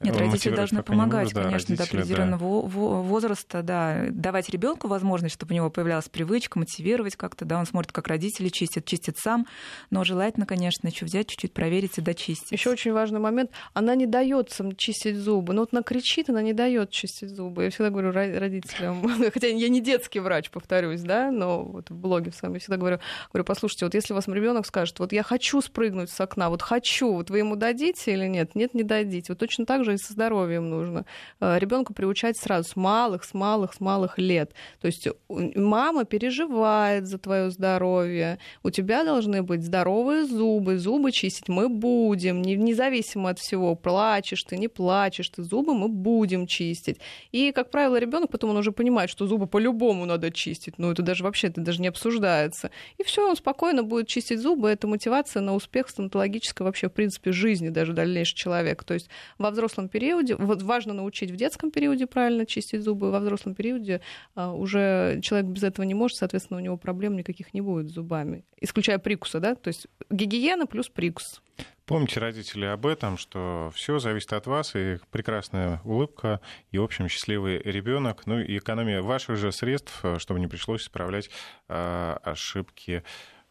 э, 0.00 0.06
Нет, 0.06 0.16
родители 0.16 0.54
должны 0.54 0.82
помогать, 0.82 1.34
может, 1.34 1.38
конечно, 1.38 1.76
да, 1.76 1.84
до 1.84 1.88
определенного 1.88 2.62
да. 2.62 2.68
возраста, 2.68 3.62
да, 3.62 4.06
давать 4.10 4.50
ребенку 4.50 4.88
возможность, 4.88 5.34
чтобы 5.34 5.52
у 5.52 5.56
него 5.56 5.70
появлялась 5.70 6.08
привычка, 6.08 6.58
мотивировать 6.58 7.16
как-то, 7.16 7.44
да, 7.44 7.58
он 7.58 7.66
смотрит, 7.66 7.92
как 7.92 8.08
родители 8.08 8.48
чистят, 8.48 8.84
чистит 8.84 9.18
сам, 9.18 9.46
но 9.90 10.02
желательно, 10.04 10.46
конечно, 10.46 10.88
еще 10.88 11.04
взять 11.04 11.28
чуть-чуть 11.28 11.52
проверить 11.52 11.98
и 11.98 12.00
дочистить. 12.00 12.50
Еще 12.50 12.70
очень 12.70 12.92
важный 12.92 13.20
момент, 13.20 13.50
она 13.74 13.94
не 13.94 14.06
дает 14.06 14.50
сам 14.50 14.74
чистить 14.74 15.16
зубы, 15.16 15.52
но 15.52 15.62
вот 15.62 15.70
она 15.72 15.82
кричит, 15.82 16.28
она 16.30 16.42
не 16.42 16.52
дает 16.52 16.90
чистить 16.90 17.30
зубы. 17.30 17.64
Я 17.64 17.70
всегда 17.70 17.90
говорю 17.90 18.10
родителям, 18.12 19.06
хотя 19.32 19.46
я 19.46 19.68
не 19.68 19.80
детский 19.80 20.20
врач, 20.20 20.50
повторюсь, 20.50 21.02
да, 21.02 21.30
но 21.30 21.62
вот 21.62 21.90
блоге 22.00 22.30
в 22.30 22.34
своем 22.34 22.54
я 22.54 22.60
всегда 22.60 22.76
говорю, 22.76 22.98
говорю, 23.32 23.44
послушайте, 23.44 23.84
вот 23.84 23.94
если 23.94 24.12
у 24.12 24.16
вас 24.16 24.26
ребенок 24.28 24.66
скажет, 24.66 24.98
вот 24.98 25.12
я 25.12 25.22
хочу 25.22 25.60
спрыгнуть 25.60 26.10
с 26.10 26.20
окна, 26.20 26.50
вот 26.50 26.62
хочу, 26.62 27.12
вот 27.12 27.30
вы 27.30 27.38
ему 27.38 27.56
дадите 27.56 28.12
или 28.12 28.26
нет? 28.26 28.54
Нет, 28.54 28.74
не 28.74 28.82
дадите. 28.82 29.32
Вот 29.32 29.38
точно 29.38 29.66
так 29.66 29.84
же 29.84 29.94
и 29.94 29.96
со 29.96 30.12
здоровьем 30.12 30.68
нужно. 30.70 31.04
Э, 31.40 31.58
Ребенка 31.58 31.92
приучать 31.92 32.36
сразу 32.36 32.68
с 32.68 32.76
малых, 32.76 33.24
с 33.24 33.34
малых, 33.34 33.74
с 33.74 33.80
малых 33.80 34.18
лет. 34.18 34.52
То 34.80 34.86
есть 34.86 35.08
мама 35.28 36.04
переживает 36.04 37.06
за 37.06 37.18
твое 37.18 37.50
здоровье, 37.50 38.38
у 38.62 38.70
тебя 38.70 39.04
должны 39.04 39.42
быть 39.42 39.62
здоровые 39.62 40.24
зубы, 40.24 40.78
зубы 40.78 41.12
чистить 41.12 41.48
мы 41.48 41.68
будем, 41.68 42.42
независимо 42.42 43.30
от 43.30 43.38
всего, 43.38 43.74
плачешь 43.74 44.42
ты, 44.44 44.56
не 44.56 44.68
плачешь 44.68 45.28
ты, 45.28 45.42
зубы 45.42 45.74
мы 45.74 45.88
будем 45.88 46.46
чистить. 46.46 46.98
И, 47.32 47.52
как 47.52 47.70
правило, 47.70 47.98
ребенок 47.98 48.30
потом 48.30 48.50
он 48.50 48.56
уже 48.56 48.72
понимает, 48.72 49.10
что 49.10 49.26
зубы 49.26 49.46
по-любому 49.46 50.04
надо 50.06 50.30
чистить. 50.30 50.78
Ну, 50.78 50.90
это 50.90 51.02
даже 51.02 51.24
вообще, 51.24 51.48
это 51.48 51.60
даже 51.60 51.80
не 51.80 51.88
обсуждается. 51.90 52.70
И 52.98 53.04
все, 53.04 53.28
он 53.28 53.36
спокойно 53.36 53.82
будет 53.82 54.08
чистить 54.08 54.40
зубы. 54.40 54.70
Это 54.70 54.86
мотивация 54.86 55.42
на 55.42 55.54
успех 55.54 55.88
стоматологической 55.88 56.64
вообще, 56.64 56.88
в 56.88 56.92
принципе, 56.92 57.32
жизни 57.32 57.68
даже 57.68 57.92
дальнейшего 57.92 58.38
человека. 58.38 58.84
То 58.84 58.94
есть 58.94 59.08
во 59.38 59.50
взрослом 59.50 59.88
периоде, 59.88 60.36
вот 60.36 60.62
важно 60.62 60.94
научить 60.94 61.30
в 61.30 61.36
детском 61.36 61.70
периоде 61.70 62.06
правильно 62.06 62.46
чистить 62.46 62.82
зубы, 62.82 63.10
во 63.10 63.20
взрослом 63.20 63.54
периоде 63.54 64.00
а, 64.34 64.52
уже 64.52 65.20
человек 65.22 65.50
без 65.50 65.62
этого 65.62 65.84
не 65.84 65.94
может, 65.94 66.16
соответственно, 66.18 66.58
у 66.58 66.62
него 66.62 66.76
проблем 66.76 67.16
никаких 67.16 67.52
не 67.54 67.60
будет 67.60 67.90
с 67.90 67.94
зубами. 67.94 68.44
Исключая 68.60 68.98
прикуса, 68.98 69.40
да? 69.40 69.54
То 69.54 69.68
есть 69.68 69.86
гигиена 70.10 70.66
плюс 70.66 70.88
прикус. 70.88 71.42
Помните, 71.86 72.20
родители, 72.20 72.66
об 72.66 72.86
этом, 72.86 73.18
что 73.18 73.70
все 73.74 73.98
зависит 73.98 74.32
от 74.32 74.46
вас, 74.46 74.76
и 74.76 74.98
прекрасная 75.10 75.80
улыбка, 75.84 76.40
и, 76.70 76.78
в 76.78 76.84
общем, 76.84 77.08
счастливый 77.08 77.58
ребенок, 77.58 78.26
ну 78.26 78.38
и 78.38 78.58
экономия 78.58 79.02
ваших 79.02 79.36
же 79.36 79.50
средств, 79.50 80.04
чтобы 80.18 80.38
не 80.40 80.46
пришлось 80.46 80.82
исправлять 80.82 81.30
э, 81.68 82.16
ошибки 82.22 83.02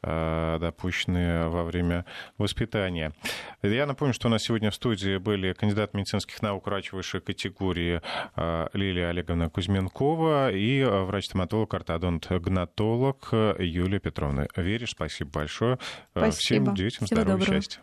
допущенные 0.01 1.49
во 1.49 1.65
время 1.65 2.05
воспитания. 2.37 3.11
Я 3.61 3.85
напомню, 3.85 4.13
что 4.13 4.29
у 4.29 4.31
нас 4.31 4.43
сегодня 4.43 4.71
в 4.71 4.75
студии 4.75 5.17
были 5.17 5.51
кандидат 5.51 5.93
медицинских 5.93 6.41
наук 6.41 6.67
врач 6.67 6.93
высшей 6.93 7.19
категории 7.19 8.01
Лилия 8.71 9.09
Олеговна 9.09 9.49
Кузьменкова 9.49 10.51
и 10.53 10.85
врач-стоматолог, 10.85 11.73
ортодонт-гнатолог 11.73 13.27
Юлия 13.59 13.99
Петровна. 13.99 14.47
Веришь, 14.55 14.91
спасибо 14.91 15.31
большое. 15.31 15.79
Спасибо. 16.11 16.71
Всем 16.71 16.75
детям 16.75 17.05
здоровья 17.05 17.43
и 17.43 17.45
счастья. 17.45 17.81